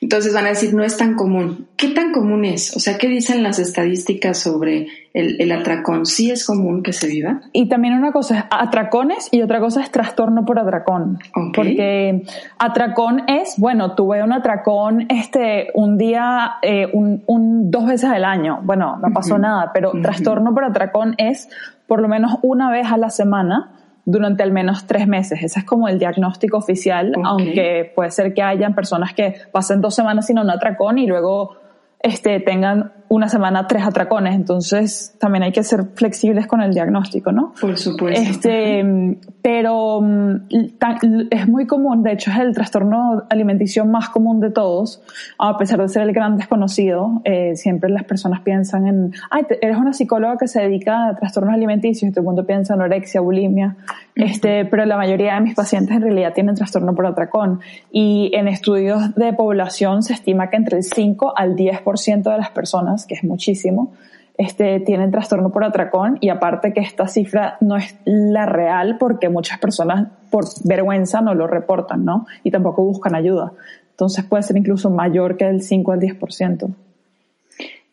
Entonces 0.00 0.32
van 0.32 0.46
a 0.46 0.50
decir, 0.50 0.72
no 0.74 0.84
es 0.84 0.96
tan 0.96 1.16
común. 1.16 1.66
¿Qué 1.76 1.88
tan 1.88 2.12
común 2.12 2.44
es? 2.44 2.76
O 2.76 2.78
sea, 2.78 2.98
¿qué 2.98 3.08
dicen 3.08 3.42
las 3.42 3.58
estadísticas 3.58 4.38
sobre 4.38 4.86
el, 5.12 5.50
atracón? 5.50 6.06
¿Sí 6.06 6.30
es 6.30 6.46
común 6.46 6.84
que 6.84 6.92
se 6.92 7.08
viva? 7.08 7.40
Y 7.52 7.68
también 7.68 7.94
una 7.94 8.12
cosa 8.12 8.38
es 8.38 8.44
atracones 8.48 9.28
y 9.32 9.42
otra 9.42 9.58
cosa 9.58 9.82
es 9.82 9.90
trastorno 9.90 10.44
por 10.44 10.60
atracón. 10.60 11.18
Porque 11.52 12.22
atracón 12.58 13.24
es, 13.26 13.54
bueno, 13.58 13.96
tuve 13.96 14.22
un 14.22 14.32
atracón 14.32 15.06
este, 15.08 15.70
un 15.74 15.98
día, 15.98 16.58
eh, 16.62 16.86
un, 16.92 17.24
un, 17.26 17.72
dos 17.72 17.86
veces 17.86 18.08
al 18.08 18.24
año. 18.24 18.60
Bueno, 18.62 18.98
no 19.02 19.12
pasó 19.12 19.36
nada, 19.36 19.72
pero 19.74 19.90
trastorno 20.00 20.54
por 20.54 20.62
atracón 20.62 21.16
es 21.18 21.48
por 21.88 22.00
lo 22.00 22.06
menos 22.06 22.36
una 22.42 22.70
vez 22.70 22.86
a 22.92 22.98
la 22.98 23.10
semana 23.10 23.72
durante 24.04 24.42
al 24.42 24.52
menos 24.52 24.86
tres 24.86 25.08
meses. 25.08 25.42
Ese 25.42 25.58
es 25.60 25.64
como 25.64 25.88
el 25.88 25.98
diagnóstico 25.98 26.58
oficial, 26.58 27.12
aunque 27.24 27.90
puede 27.94 28.10
ser 28.10 28.32
que 28.32 28.42
hayan 28.42 28.74
personas 28.74 29.12
que 29.14 29.34
pasen 29.50 29.80
dos 29.80 29.94
semanas 29.94 30.26
sin 30.26 30.38
un 30.38 30.50
atracón 30.50 30.98
y 30.98 31.06
luego 31.06 31.56
este, 32.00 32.40
tengan 32.40 32.92
una 33.08 33.28
semana 33.28 33.66
tres 33.66 33.84
atracones, 33.84 34.34
entonces 34.34 35.14
también 35.18 35.42
hay 35.42 35.52
que 35.52 35.62
ser 35.62 35.84
flexibles 35.94 36.46
con 36.46 36.60
el 36.60 36.74
diagnóstico, 36.74 37.32
¿no? 37.32 37.54
Por 37.60 37.78
supuesto. 37.78 38.20
Este, 38.20 39.18
pero 39.40 40.00
mm, 40.02 40.48
es 41.30 41.48
muy 41.48 41.66
común, 41.66 42.02
de 42.02 42.12
hecho 42.12 42.30
es 42.30 42.38
el 42.38 42.54
trastorno 42.54 43.24
alimenticio 43.30 43.86
más 43.86 44.10
común 44.10 44.40
de 44.40 44.50
todos, 44.50 45.02
a 45.38 45.56
pesar 45.56 45.80
de 45.80 45.88
ser 45.88 46.02
el 46.02 46.12
gran 46.12 46.36
desconocido, 46.36 47.22
eh, 47.24 47.56
siempre 47.56 47.88
las 47.90 48.04
personas 48.04 48.40
piensan 48.40 48.86
en, 48.86 49.12
ay, 49.30 49.46
eres 49.62 49.78
una 49.78 49.92
psicóloga 49.92 50.36
que 50.36 50.48
se 50.48 50.60
dedica 50.60 51.08
a 51.08 51.16
trastornos 51.16 51.54
alimenticios 51.54 52.10
y 52.10 52.12
todo 52.12 52.20
el 52.20 52.26
mundo 52.26 52.44
piensa 52.44 52.74
en 52.74 52.80
anorexia, 52.80 53.20
bulimia, 53.20 53.76
este, 54.14 54.64
pero 54.66 54.84
la 54.84 54.96
mayoría 54.96 55.34
de 55.34 55.40
mis 55.40 55.54
pacientes 55.54 55.96
en 55.96 56.02
realidad 56.02 56.34
tienen 56.34 56.54
trastorno 56.54 56.94
por 56.94 57.06
atracón 57.06 57.60
y 57.90 58.30
en 58.34 58.48
estudios 58.48 59.14
de 59.14 59.32
población 59.32 60.02
se 60.02 60.12
estima 60.12 60.50
que 60.50 60.56
entre 60.56 60.78
el 60.78 60.84
5 60.84 61.32
al 61.36 61.56
10% 61.56 62.22
de 62.22 62.36
las 62.36 62.50
personas 62.50 62.97
que 63.06 63.14
es 63.14 63.24
muchísimo, 63.24 63.92
este, 64.38 64.78
tienen 64.80 65.10
trastorno 65.10 65.50
por 65.50 65.64
atracón 65.64 66.18
y 66.20 66.28
aparte 66.28 66.72
que 66.72 66.80
esta 66.80 67.08
cifra 67.08 67.58
no 67.60 67.76
es 67.76 67.96
la 68.04 68.46
real 68.46 68.96
porque 68.98 69.28
muchas 69.28 69.58
personas 69.58 70.08
por 70.30 70.44
vergüenza 70.64 71.20
no 71.20 71.34
lo 71.34 71.48
reportan, 71.48 72.04
¿no? 72.04 72.26
Y 72.44 72.52
tampoco 72.52 72.84
buscan 72.84 73.16
ayuda. 73.16 73.52
Entonces 73.90 74.24
puede 74.24 74.44
ser 74.44 74.56
incluso 74.56 74.90
mayor 74.90 75.36
que 75.36 75.48
el 75.48 75.60
5 75.60 75.90
al 75.92 76.00
10%. 76.00 76.70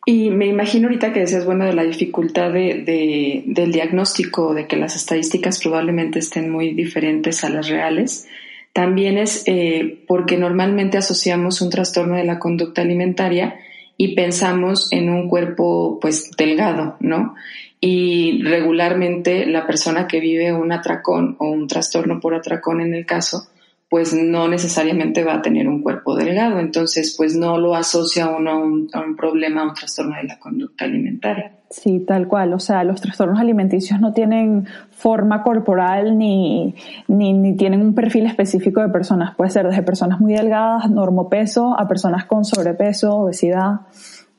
Y 0.05 0.29
me 0.29 0.45
imagino 0.45 0.87
ahorita 0.87 1.11
que 1.11 1.21
decías, 1.21 1.45
bueno, 1.45 1.65
de 1.65 1.73
la 1.73 1.81
dificultad 1.81 2.53
de, 2.53 3.43
del 3.47 3.71
diagnóstico, 3.71 4.53
de 4.53 4.67
que 4.67 4.75
las 4.77 4.95
estadísticas 4.95 5.59
probablemente 5.59 6.19
estén 6.19 6.51
muy 6.51 6.75
diferentes 6.75 7.43
a 7.43 7.49
las 7.49 7.69
reales. 7.69 8.27
También 8.71 9.17
es 9.17 9.41
eh, 9.47 10.03
porque 10.07 10.37
normalmente 10.37 10.99
asociamos 10.99 11.59
un 11.61 11.71
trastorno 11.71 12.17
de 12.17 12.23
la 12.23 12.37
conducta 12.37 12.83
alimentaria 12.83 13.55
y 13.97 14.15
pensamos 14.15 14.91
en 14.91 15.09
un 15.09 15.29
cuerpo 15.29 15.99
pues 16.01 16.31
delgado, 16.37 16.97
¿no? 16.99 17.35
Y 17.79 18.41
regularmente 18.43 19.45
la 19.45 19.67
persona 19.67 20.07
que 20.07 20.19
vive 20.19 20.53
un 20.53 20.71
atracón 20.71 21.35
o 21.39 21.49
un 21.49 21.67
trastorno 21.67 22.19
por 22.19 22.33
atracón 22.33 22.81
en 22.81 22.93
el 22.93 23.05
caso, 23.05 23.47
pues 23.89 24.13
no 24.13 24.47
necesariamente 24.47 25.23
va 25.23 25.35
a 25.35 25.41
tener 25.41 25.67
un 25.67 25.81
cuerpo 25.81 26.15
delgado, 26.15 26.59
entonces 26.59 27.13
pues 27.17 27.35
no 27.35 27.57
lo 27.57 27.75
asocia 27.75 28.27
uno 28.27 28.51
a 28.51 28.57
un, 28.57 28.87
a 28.93 29.01
un 29.01 29.15
problema, 29.15 29.61
a 29.61 29.67
un 29.69 29.73
trastorno 29.73 30.15
de 30.15 30.23
la 30.23 30.39
conducta 30.39 30.85
alimentaria. 30.85 31.51
Sí, 31.69 31.99
tal 31.99 32.27
cual. 32.27 32.53
O 32.53 32.59
sea, 32.59 32.83
los 32.83 33.01
trastornos 33.01 33.39
alimenticios 33.39 33.99
no 33.99 34.13
tienen 34.13 34.67
forma 34.91 35.43
corporal 35.43 36.17
ni, 36.17 36.75
ni, 37.07 37.33
ni, 37.33 37.55
tienen 37.57 37.81
un 37.81 37.93
perfil 37.93 38.27
específico 38.27 38.81
de 38.81 38.89
personas. 38.89 39.35
Puede 39.35 39.49
ser 39.49 39.67
desde 39.67 39.81
personas 39.83 40.19
muy 40.19 40.33
delgadas, 40.33 40.89
normopeso, 40.89 41.77
a 41.77 41.87
personas 41.87 42.25
con 42.25 42.45
sobrepeso, 42.45 43.15
obesidad. 43.15 43.81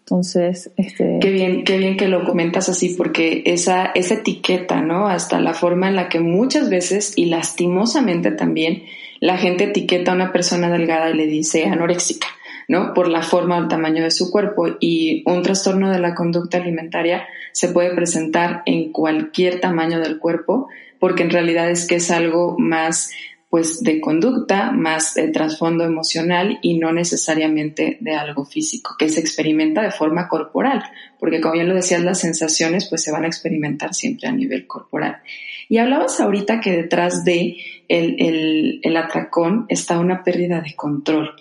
Entonces, 0.00 0.71
este... 0.76 1.19
Qué 1.21 1.31
bien, 1.31 1.65
qué 1.65 1.79
bien 1.79 1.97
que 1.97 2.07
lo 2.07 2.25
comentas 2.25 2.69
así, 2.69 2.95
porque 2.97 3.43
esa, 3.45 3.87
esa 3.87 4.15
etiqueta, 4.15 4.81
¿no? 4.81 5.09
Hasta 5.09 5.41
la 5.41 5.53
forma 5.53 5.88
en 5.88 5.97
la 5.97 6.09
que 6.09 6.21
muchas 6.21 6.71
veces, 6.71 7.12
y 7.17 7.26
lastimosamente 7.26 8.31
también, 8.31 8.85
la 9.21 9.37
gente 9.37 9.65
etiqueta 9.65 10.13
a 10.13 10.15
una 10.15 10.33
persona 10.33 10.71
delgada 10.71 11.11
y 11.11 11.15
le 11.15 11.27
dice 11.27 11.65
anoréxica 11.65 12.27
¿no? 12.69 12.95
Por 12.95 13.09
la 13.09 13.23
forma 13.23 13.57
o 13.57 13.63
el 13.63 13.69
tamaño 13.69 14.03
de 14.03 14.11
su 14.11 14.31
cuerpo. 14.31 14.77
Y 14.81 15.23
un 15.27 15.43
trastorno 15.43 15.91
de 15.91 15.99
la 15.99 16.15
conducta 16.15 16.59
alimentaria 16.59 17.27
se 17.53 17.69
puede 17.69 17.95
presentar 17.95 18.63
en 18.67 18.93
cualquier 18.93 19.61
tamaño 19.61 20.01
del 20.01 20.19
cuerpo, 20.19 20.69
porque 20.99 21.23
en 21.23 21.31
realidad 21.31 21.71
es 21.71 21.87
que 21.87 21.97
es 21.97 22.11
algo 22.11 22.57
más 22.59 23.11
pues 23.49 23.81
de 23.81 24.01
conducta, 24.01 24.73
más 24.73 25.15
de 25.15 25.29
trasfondo 25.29 25.85
emocional 25.85 26.59
y 26.63 26.79
no 26.79 26.93
necesariamente 26.93 27.97
de 28.01 28.15
algo 28.15 28.45
físico, 28.45 28.97
que 28.99 29.09
se 29.09 29.21
experimenta 29.21 29.83
de 29.83 29.93
forma 29.93 30.29
corporal, 30.29 30.83
porque 31.21 31.41
como 31.41 31.55
bien 31.55 31.69
lo 31.69 31.75
decías, 31.75 32.03
las 32.03 32.21
sensaciones 32.21 32.89
pues 32.89 33.05
se 33.05 33.13
van 33.13 33.25
a 33.25 33.29
experimentar 33.29 33.95
siempre 33.95 34.29
a 34.29 34.33
nivel 34.33 34.67
corporal. 34.67 35.23
Y 35.69 35.79
hablabas 35.79 36.21
ahorita 36.21 36.61
que 36.61 36.73
detrás 36.73 37.25
de 37.25 37.57
el, 37.89 38.17
el, 38.19 38.81
el 38.83 38.97
atracón 38.97 39.67
está 39.69 39.99
una 39.99 40.23
pérdida 40.23 40.61
de 40.61 40.75
control. 40.75 41.35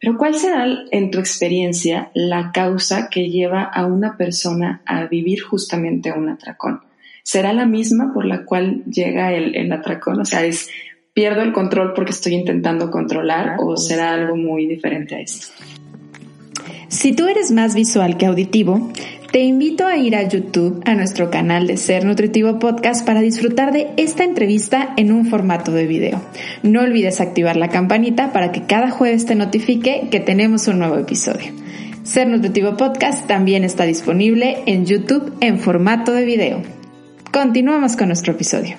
Pero 0.00 0.16
¿cuál 0.16 0.34
será, 0.34 0.66
en 0.90 1.10
tu 1.10 1.18
experiencia, 1.18 2.10
la 2.14 2.52
causa 2.52 3.08
que 3.10 3.28
lleva 3.28 3.62
a 3.62 3.86
una 3.86 4.16
persona 4.16 4.82
a 4.86 5.06
vivir 5.06 5.42
justamente 5.42 6.12
un 6.12 6.28
atracón? 6.28 6.80
¿Será 7.24 7.52
la 7.52 7.66
misma 7.66 8.12
por 8.14 8.24
la 8.24 8.44
cual 8.44 8.84
llega 8.84 9.32
el, 9.34 9.70
atracón? 9.72 10.20
O 10.20 10.24
sea, 10.24 10.44
es 10.44 10.70
pierdo 11.12 11.42
el 11.42 11.52
control 11.52 11.92
porque 11.94 12.12
estoy 12.12 12.34
intentando 12.34 12.90
controlar 12.90 13.56
o 13.58 13.76
será 13.76 14.14
algo 14.14 14.36
muy 14.36 14.66
diferente 14.66 15.16
a 15.16 15.20
eso? 15.20 15.52
Si 16.86 17.12
tú 17.12 17.26
eres 17.26 17.50
más 17.50 17.74
visual 17.74 18.16
que 18.16 18.26
auditivo, 18.26 18.92
te 19.30 19.40
invito 19.40 19.86
a 19.86 19.98
ir 19.98 20.16
a 20.16 20.26
YouTube, 20.26 20.82
a 20.86 20.94
nuestro 20.94 21.30
canal 21.30 21.66
de 21.66 21.76
Ser 21.76 22.06
Nutritivo 22.06 22.58
Podcast 22.58 23.04
para 23.04 23.20
disfrutar 23.20 23.72
de 23.72 23.92
esta 23.98 24.24
entrevista 24.24 24.94
en 24.96 25.12
un 25.12 25.26
formato 25.26 25.70
de 25.72 25.86
video. 25.86 26.22
No 26.62 26.80
olvides 26.80 27.20
activar 27.20 27.56
la 27.56 27.68
campanita 27.68 28.32
para 28.32 28.52
que 28.52 28.62
cada 28.62 28.90
jueves 28.90 29.26
te 29.26 29.34
notifique 29.34 30.08
que 30.10 30.20
tenemos 30.20 30.66
un 30.68 30.78
nuevo 30.78 30.96
episodio. 30.96 31.52
Ser 32.04 32.26
Nutritivo 32.26 32.78
Podcast 32.78 33.26
también 33.26 33.64
está 33.64 33.84
disponible 33.84 34.62
en 34.64 34.86
YouTube 34.86 35.34
en 35.40 35.58
formato 35.58 36.12
de 36.12 36.24
video. 36.24 36.62
Continuamos 37.30 37.96
con 37.96 38.08
nuestro 38.08 38.32
episodio. 38.32 38.76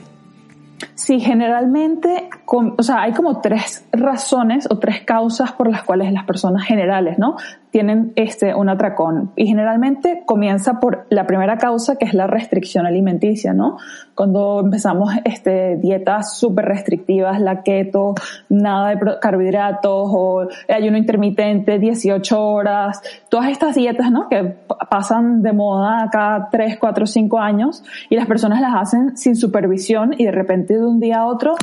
Sí, 0.96 1.20
generalmente, 1.20 2.30
o 2.46 2.84
sea, 2.84 3.02
hay 3.02 3.14
como 3.14 3.40
tres 3.42 3.86
razones 3.92 4.68
o 4.70 4.80
tres 4.80 5.02
causas 5.06 5.52
por 5.54 5.70
las 5.70 5.84
cuales 5.84 6.12
las 6.12 6.26
personas 6.26 6.66
generales, 6.66 7.18
¿no? 7.18 7.36
Tienen 7.72 8.14
este, 8.16 8.56
un 8.56 8.70
atracón. 8.70 9.32
Y 9.36 9.48
generalmente 9.48 10.24
comienza 10.26 10.80
por 10.80 11.06
la 11.10 11.28
primera 11.28 11.58
causa, 11.58 11.98
que 11.98 12.06
es 12.06 12.14
la 12.14 12.28
restricción 12.28 12.86
alimenticia, 12.86 13.54
¿no? 13.54 13.78
Cuando 14.16 14.62
empezamos 14.64 15.14
este, 15.24 15.78
dietas 15.78 16.38
súper 16.38 16.66
restrictivas, 16.66 17.40
la 17.40 17.62
keto, 17.64 18.16
nada 18.50 18.90
de 18.90 19.20
carbohidratos 19.22 20.10
o 20.12 20.48
ayuno 20.68 20.98
intermitente, 20.98 21.80
18 21.80 22.44
horas, 22.44 23.02
todas 23.30 23.50
estas 23.50 23.76
dietas, 23.76 24.12
¿no? 24.12 24.28
Que 24.30 24.56
pasan 24.90 25.42
de 25.42 25.54
moda 25.54 26.10
cada 26.12 26.50
3, 26.50 26.78
4, 26.80 27.06
5 27.06 27.40
años 27.40 27.84
y 28.10 28.16
las 28.16 28.26
personas 28.26 28.62
las 28.62 28.74
hacen 28.76 29.16
sin 29.16 29.36
supervisión 29.36 30.14
y 30.18 30.26
de 30.26 30.32
repente 30.32 30.74
de 30.76 30.86
un 30.86 31.00
día 31.00 31.20
a 31.20 31.26
otro 31.26 31.56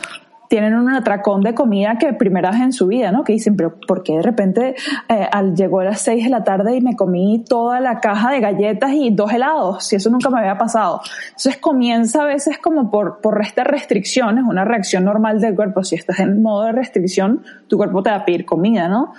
tienen 0.48 0.74
un 0.74 0.92
atracón 0.92 1.42
de 1.42 1.54
comida 1.54 1.98
que 1.98 2.12
primera 2.12 2.50
vez 2.50 2.60
en 2.60 2.72
su 2.72 2.86
vida, 2.86 3.12
¿no? 3.12 3.24
Que 3.24 3.32
dicen, 3.32 3.56
pero 3.56 3.78
¿por 3.86 4.02
qué 4.02 4.16
de 4.16 4.22
repente 4.22 4.74
eh, 5.08 5.28
al, 5.30 5.54
llegó 5.54 5.80
a 5.80 5.84
las 5.84 6.00
seis 6.00 6.24
de 6.24 6.30
la 6.30 6.44
tarde 6.44 6.76
y 6.76 6.80
me 6.80 6.96
comí 6.96 7.44
toda 7.48 7.80
la 7.80 8.00
caja 8.00 8.32
de 8.32 8.40
galletas 8.40 8.92
y 8.92 9.10
dos 9.10 9.32
helados? 9.32 9.84
Si 9.84 9.96
eso 9.96 10.10
nunca 10.10 10.30
me 10.30 10.38
había 10.38 10.58
pasado. 10.58 11.00
Entonces 11.28 11.58
comienza 11.58 12.22
a 12.22 12.26
veces 12.26 12.58
como 12.58 12.90
por, 12.90 13.20
por 13.20 13.40
esta 13.42 13.64
restricción, 13.64 14.38
es 14.38 14.44
una 14.44 14.64
reacción 14.64 15.04
normal 15.04 15.40
del 15.40 15.54
cuerpo. 15.54 15.84
Si 15.84 15.94
estás 15.94 16.20
en 16.20 16.42
modo 16.42 16.64
de 16.64 16.72
restricción, 16.72 17.42
tu 17.66 17.76
cuerpo 17.76 18.02
te 18.02 18.10
va 18.10 18.16
a 18.16 18.24
pedir 18.24 18.44
comida, 18.44 18.88
¿no? 18.88 19.12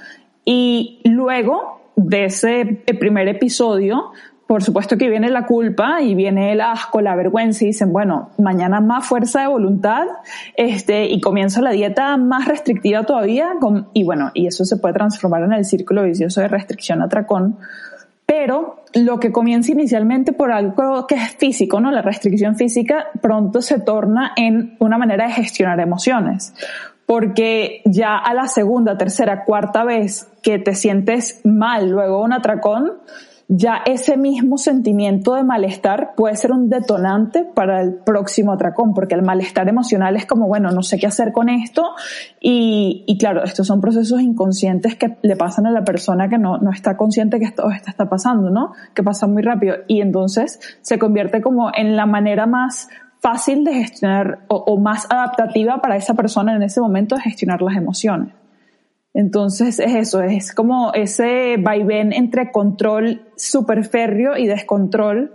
Y 0.46 1.02
luego 1.04 1.92
de 1.98 2.26
ese 2.26 2.84
primer 3.00 3.28
episodio, 3.28 4.12
por 4.48 4.64
supuesto 4.64 4.98
que 4.98 5.10
viene 5.10 5.30
la 5.30 5.46
culpa 5.46 6.02
y 6.02 6.16
viene 6.16 6.54
el 6.54 6.62
asco, 6.62 7.02
la 7.02 7.16
vergüenza 7.16 7.66
y 7.66 7.68
dicen, 7.68 7.92
bueno, 7.92 8.30
mañana 8.38 8.80
más 8.80 9.06
fuerza 9.06 9.42
de 9.42 9.48
voluntad, 9.48 10.06
este, 10.56 11.06
y 11.06 11.20
comienzo 11.20 11.62
la 11.62 11.72
dieta 11.72 12.16
más 12.16 12.48
restrictiva 12.48 13.04
todavía, 13.04 13.50
y 13.94 14.04
bueno, 14.06 14.32
y 14.34 14.48
eso 14.48 14.64
se 14.64 14.78
puede 14.78 14.94
transformar 14.94 15.44
en 15.44 15.52
el 15.52 15.66
círculo 15.66 16.04
vicioso 16.04 16.40
de 16.40 16.48
restricción 16.48 17.02
atracón. 17.02 17.58
Pero 18.26 18.84
lo 18.94 19.20
que 19.20 19.32
comienza 19.32 19.72
inicialmente 19.72 20.34
por 20.34 20.52
algo 20.52 21.08
que 21.08 21.16
es 21.16 21.36
físico, 21.36 21.80
¿no? 21.80 21.92
La 21.92 22.02
restricción 22.02 22.56
física 22.56 23.08
pronto 23.22 23.62
se 23.62 23.80
torna 23.80 24.34
en 24.36 24.76
una 24.80 24.98
manera 24.98 25.28
de 25.28 25.34
gestionar 25.34 25.80
emociones. 25.80 26.54
Porque 27.06 27.82
ya 27.86 28.18
a 28.18 28.34
la 28.34 28.48
segunda, 28.48 28.98
tercera, 28.98 29.46
cuarta 29.46 29.86
vez 29.86 30.30
que 30.44 30.60
te 30.60 30.76
sientes 30.76 31.40
mal 31.46 31.90
luego 31.90 32.22
un 32.22 32.34
atracón, 32.34 32.96
ya 33.50 33.82
ese 33.86 34.18
mismo 34.18 34.58
sentimiento 34.58 35.36
de 35.36 35.44
malestar 35.44 36.14
puede 36.16 36.36
ser 36.36 36.52
un 36.52 36.70
detonante 36.70 37.46
para 37.46 37.82
el 37.82 37.96
próximo 37.96 38.52
atracón, 38.52 38.94
porque 38.94 39.16
el 39.16 39.22
malestar 39.22 39.70
emocional 39.70 40.18
es 40.18 40.26
como, 40.26 40.48
bueno, 40.48 40.70
no 40.72 40.84
sé 40.84 40.98
qué 40.98 41.08
hacer 41.08 41.32
con 41.32 41.48
esto. 41.48 41.84
Y, 42.42 43.06
y 43.08 43.18
claro, 43.18 43.44
estos 43.44 43.66
son 43.66 43.80
procesos 43.80 44.22
inconscientes 44.22 44.96
que 44.96 45.18
le 45.22 45.38
pasan 45.38 45.66
a 45.66 45.72
la 45.72 45.86
persona 45.86 46.28
que 46.28 46.38
no, 46.38 46.58
no 46.58 46.72
está 46.72 46.98
consciente 46.98 47.40
que 47.40 47.46
esto, 47.46 47.70
esto 47.72 47.90
está 47.90 48.10
pasando, 48.10 48.50
¿no? 48.50 48.74
Que 48.94 49.02
pasa 49.02 49.28
muy 49.28 49.44
rápido. 49.44 49.76
Y 49.88 50.02
entonces 50.02 50.60
se 50.82 51.00
convierte 51.00 51.42
como 51.42 51.72
en 51.74 51.96
la 51.96 52.06
manera 52.06 52.48
más 52.48 52.90
fácil 53.22 53.64
de 53.64 53.74
gestionar 53.74 54.40
o, 54.50 54.58
o 54.58 54.78
más 54.78 55.08
adaptativa 55.10 55.82
para 55.82 55.96
esa 55.96 56.16
persona 56.16 56.54
en 56.54 56.64
ese 56.64 56.82
momento 56.82 57.16
de 57.16 57.22
gestionar 57.22 57.62
las 57.62 57.78
emociones. 57.78 58.34
Entonces 59.18 59.80
es 59.80 59.96
eso, 59.96 60.22
es 60.22 60.54
como 60.54 60.94
ese 60.94 61.58
vaivén 61.58 62.14
entre 62.14 62.52
control 62.52 63.24
super 63.36 63.84
férreo 63.84 64.38
y 64.38 64.46
descontrol 64.46 65.34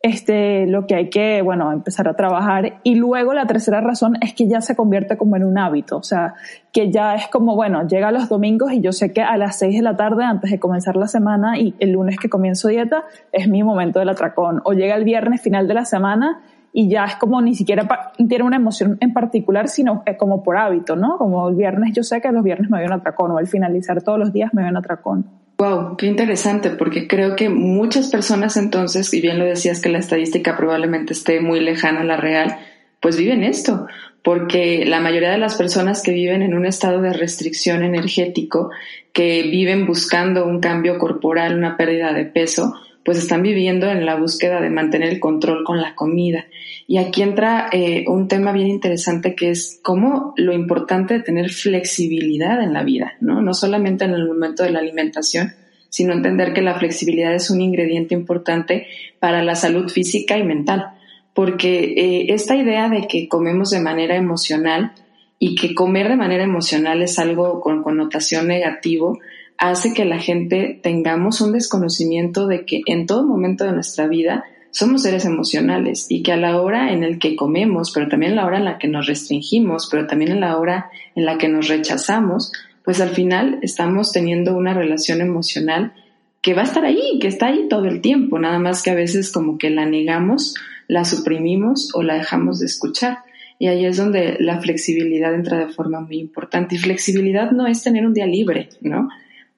este, 0.00 0.66
lo 0.66 0.86
que 0.86 0.94
hay 0.94 1.10
que, 1.10 1.42
bueno, 1.42 1.70
empezar 1.70 2.08
a 2.08 2.14
trabajar. 2.14 2.80
Y 2.82 2.94
luego 2.94 3.34
la 3.34 3.46
tercera 3.46 3.82
razón 3.82 4.16
es 4.22 4.32
que 4.32 4.48
ya 4.48 4.62
se 4.62 4.74
convierte 4.74 5.18
como 5.18 5.36
en 5.36 5.44
un 5.44 5.58
hábito, 5.58 5.98
o 5.98 6.02
sea, 6.02 6.32
que 6.72 6.90
ya 6.90 7.14
es 7.14 7.28
como, 7.28 7.56
bueno, 7.56 7.86
llega 7.86 8.10
los 8.10 8.30
domingos 8.30 8.72
y 8.72 8.80
yo 8.80 8.90
sé 8.90 9.12
que 9.12 9.20
a 9.20 9.36
las 9.36 9.58
seis 9.58 9.76
de 9.76 9.82
la 9.82 9.98
tarde, 9.98 10.24
antes 10.24 10.50
de 10.50 10.58
comenzar 10.58 10.96
la 10.96 11.06
semana 11.06 11.58
y 11.58 11.74
el 11.78 11.92
lunes 11.92 12.16
que 12.18 12.30
comienzo 12.30 12.68
dieta, 12.68 13.04
es 13.32 13.48
mi 13.48 13.62
momento 13.62 13.98
del 13.98 14.08
atracón. 14.08 14.62
O 14.64 14.72
llega 14.72 14.96
el 14.96 15.04
viernes 15.04 15.42
final 15.42 15.68
de 15.68 15.74
la 15.74 15.84
semana 15.84 16.40
y 16.72 16.88
ya 16.88 17.04
es 17.04 17.16
como 17.16 17.40
ni 17.42 17.54
siquiera 17.54 18.12
tiene 18.28 18.44
una 18.44 18.56
emoción 18.56 18.96
en 19.00 19.12
particular, 19.12 19.68
sino 19.68 20.04
como 20.18 20.42
por 20.42 20.56
hábito, 20.56 20.96
¿no? 20.96 21.18
Como 21.18 21.48
el 21.48 21.56
viernes, 21.56 21.92
yo 21.94 22.02
sé 22.02 22.20
que 22.20 22.30
los 22.30 22.44
viernes 22.44 22.70
me 22.70 22.78
voy 22.78 22.84
a 22.84 22.88
un 22.88 23.00
atracón 23.00 23.30
o 23.32 23.38
al 23.38 23.46
finalizar 23.46 24.02
todos 24.02 24.18
los 24.18 24.32
días 24.32 24.54
me 24.54 24.62
voy 24.62 24.68
a 24.68 24.70
un 24.70 24.76
atracón. 24.76 25.26
Wow, 25.58 25.96
qué 25.98 26.06
interesante, 26.06 26.70
porque 26.70 27.06
creo 27.06 27.36
que 27.36 27.50
muchas 27.50 28.08
personas 28.08 28.56
entonces, 28.56 29.12
y 29.12 29.20
bien 29.20 29.38
lo 29.38 29.44
decías 29.44 29.80
que 29.80 29.90
la 29.90 29.98
estadística 29.98 30.56
probablemente 30.56 31.12
esté 31.12 31.40
muy 31.40 31.60
lejana 31.60 32.00
a 32.00 32.04
la 32.04 32.16
real, 32.16 32.56
pues 33.00 33.18
viven 33.18 33.42
esto, 33.44 33.86
porque 34.22 34.84
la 34.86 35.00
mayoría 35.00 35.30
de 35.30 35.38
las 35.38 35.56
personas 35.56 36.02
que 36.02 36.12
viven 36.12 36.40
en 36.42 36.54
un 36.54 36.64
estado 36.64 37.02
de 37.02 37.12
restricción 37.12 37.82
energético, 37.82 38.70
que 39.12 39.42
viven 39.42 39.86
buscando 39.86 40.46
un 40.46 40.60
cambio 40.60 40.98
corporal, 40.98 41.58
una 41.58 41.76
pérdida 41.76 42.12
de 42.12 42.24
peso, 42.24 42.74
pues 43.04 43.18
están 43.18 43.42
viviendo 43.42 43.90
en 43.90 44.04
la 44.04 44.16
búsqueda 44.16 44.60
de 44.60 44.70
mantener 44.70 45.08
el 45.08 45.20
control 45.20 45.64
con 45.64 45.80
la 45.80 45.94
comida. 45.94 46.46
Y 46.86 46.98
aquí 46.98 47.22
entra 47.22 47.68
eh, 47.72 48.04
un 48.08 48.28
tema 48.28 48.52
bien 48.52 48.68
interesante 48.68 49.34
que 49.34 49.50
es 49.50 49.80
cómo 49.82 50.34
lo 50.36 50.52
importante 50.52 51.14
de 51.14 51.20
tener 51.20 51.50
flexibilidad 51.50 52.62
en 52.62 52.72
la 52.72 52.82
vida, 52.82 53.14
¿no? 53.20 53.40
No 53.40 53.54
solamente 53.54 54.04
en 54.04 54.12
el 54.12 54.26
momento 54.26 54.64
de 54.64 54.70
la 54.70 54.80
alimentación, 54.80 55.54
sino 55.88 56.12
entender 56.12 56.52
que 56.52 56.62
la 56.62 56.78
flexibilidad 56.78 57.34
es 57.34 57.50
un 57.50 57.60
ingrediente 57.60 58.14
importante 58.14 58.86
para 59.18 59.42
la 59.42 59.54
salud 59.54 59.88
física 59.90 60.38
y 60.38 60.44
mental. 60.44 60.86
Porque 61.34 61.94
eh, 61.96 62.26
esta 62.34 62.56
idea 62.56 62.88
de 62.88 63.06
que 63.06 63.28
comemos 63.28 63.70
de 63.70 63.80
manera 63.80 64.16
emocional 64.16 64.92
y 65.38 65.54
que 65.54 65.74
comer 65.74 66.08
de 66.08 66.16
manera 66.16 66.44
emocional 66.44 67.02
es 67.02 67.18
algo 67.18 67.60
con 67.60 67.82
connotación 67.82 68.46
negativo, 68.46 69.18
hace 69.60 69.92
que 69.92 70.06
la 70.06 70.18
gente 70.18 70.80
tengamos 70.82 71.40
un 71.42 71.52
desconocimiento 71.52 72.46
de 72.46 72.64
que 72.64 72.80
en 72.86 73.06
todo 73.06 73.26
momento 73.26 73.64
de 73.64 73.72
nuestra 73.72 74.08
vida 74.08 74.44
somos 74.70 75.02
seres 75.02 75.26
emocionales 75.26 76.06
y 76.08 76.22
que 76.22 76.32
a 76.32 76.38
la 76.38 76.60
hora 76.60 76.92
en 76.92 77.04
el 77.04 77.18
que 77.18 77.36
comemos, 77.36 77.92
pero 77.92 78.08
también 78.08 78.32
a 78.32 78.36
la 78.36 78.46
hora 78.46 78.58
en 78.58 78.64
la 78.64 78.78
que 78.78 78.88
nos 78.88 79.06
restringimos, 79.06 79.88
pero 79.90 80.06
también 80.06 80.32
a 80.32 80.36
la 80.36 80.56
hora 80.56 80.90
en 81.14 81.26
la 81.26 81.36
que 81.36 81.48
nos 81.48 81.68
rechazamos, 81.68 82.52
pues 82.84 83.02
al 83.02 83.10
final 83.10 83.58
estamos 83.60 84.12
teniendo 84.12 84.56
una 84.56 84.72
relación 84.72 85.20
emocional 85.20 85.92
que 86.40 86.54
va 86.54 86.62
a 86.62 86.64
estar 86.64 86.86
ahí, 86.86 87.18
que 87.20 87.28
está 87.28 87.48
ahí 87.48 87.66
todo 87.68 87.84
el 87.84 88.00
tiempo, 88.00 88.38
nada 88.38 88.58
más 88.58 88.82
que 88.82 88.90
a 88.90 88.94
veces 88.94 89.30
como 89.30 89.58
que 89.58 89.68
la 89.68 89.84
negamos, 89.84 90.54
la 90.88 91.04
suprimimos 91.04 91.90
o 91.94 92.02
la 92.02 92.14
dejamos 92.14 92.60
de 92.60 92.66
escuchar. 92.66 93.18
Y 93.58 93.66
ahí 93.66 93.84
es 93.84 93.98
donde 93.98 94.38
la 94.40 94.58
flexibilidad 94.58 95.34
entra 95.34 95.58
de 95.58 95.68
forma 95.68 96.00
muy 96.00 96.18
importante. 96.18 96.76
Y 96.76 96.78
flexibilidad 96.78 97.50
no 97.50 97.66
es 97.66 97.82
tener 97.82 98.06
un 98.06 98.14
día 98.14 98.24
libre, 98.24 98.70
¿no? 98.80 99.10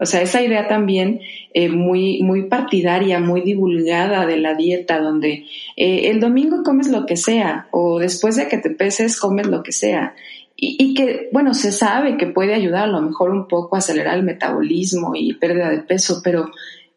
O 0.02 0.06
sea, 0.06 0.20
esa 0.20 0.42
idea 0.42 0.66
también 0.66 1.20
eh, 1.54 1.68
muy, 1.68 2.22
muy 2.24 2.48
partidaria, 2.48 3.20
muy 3.20 3.40
divulgada 3.40 4.26
de 4.26 4.36
la 4.36 4.54
dieta, 4.54 4.98
donde 4.98 5.46
eh, 5.76 6.10
el 6.10 6.18
domingo 6.18 6.64
comes 6.64 6.88
lo 6.88 7.06
que 7.06 7.16
sea 7.16 7.68
o 7.70 8.00
después 8.00 8.34
de 8.34 8.48
que 8.48 8.58
te 8.58 8.70
peses 8.70 9.18
comes 9.20 9.46
lo 9.46 9.62
que 9.62 9.70
sea. 9.70 10.16
Y, 10.64 10.94
que, 10.94 11.28
bueno, 11.32 11.54
se 11.54 11.72
sabe 11.72 12.16
que 12.16 12.26
puede 12.26 12.54
ayudar 12.54 12.84
a 12.84 12.92
lo 12.92 13.00
mejor 13.00 13.30
un 13.30 13.48
poco 13.48 13.74
a 13.74 13.78
acelerar 13.78 14.16
el 14.16 14.22
metabolismo 14.22 15.12
y 15.16 15.32
pérdida 15.34 15.70
de 15.70 15.80
peso, 15.80 16.20
pero 16.22 16.50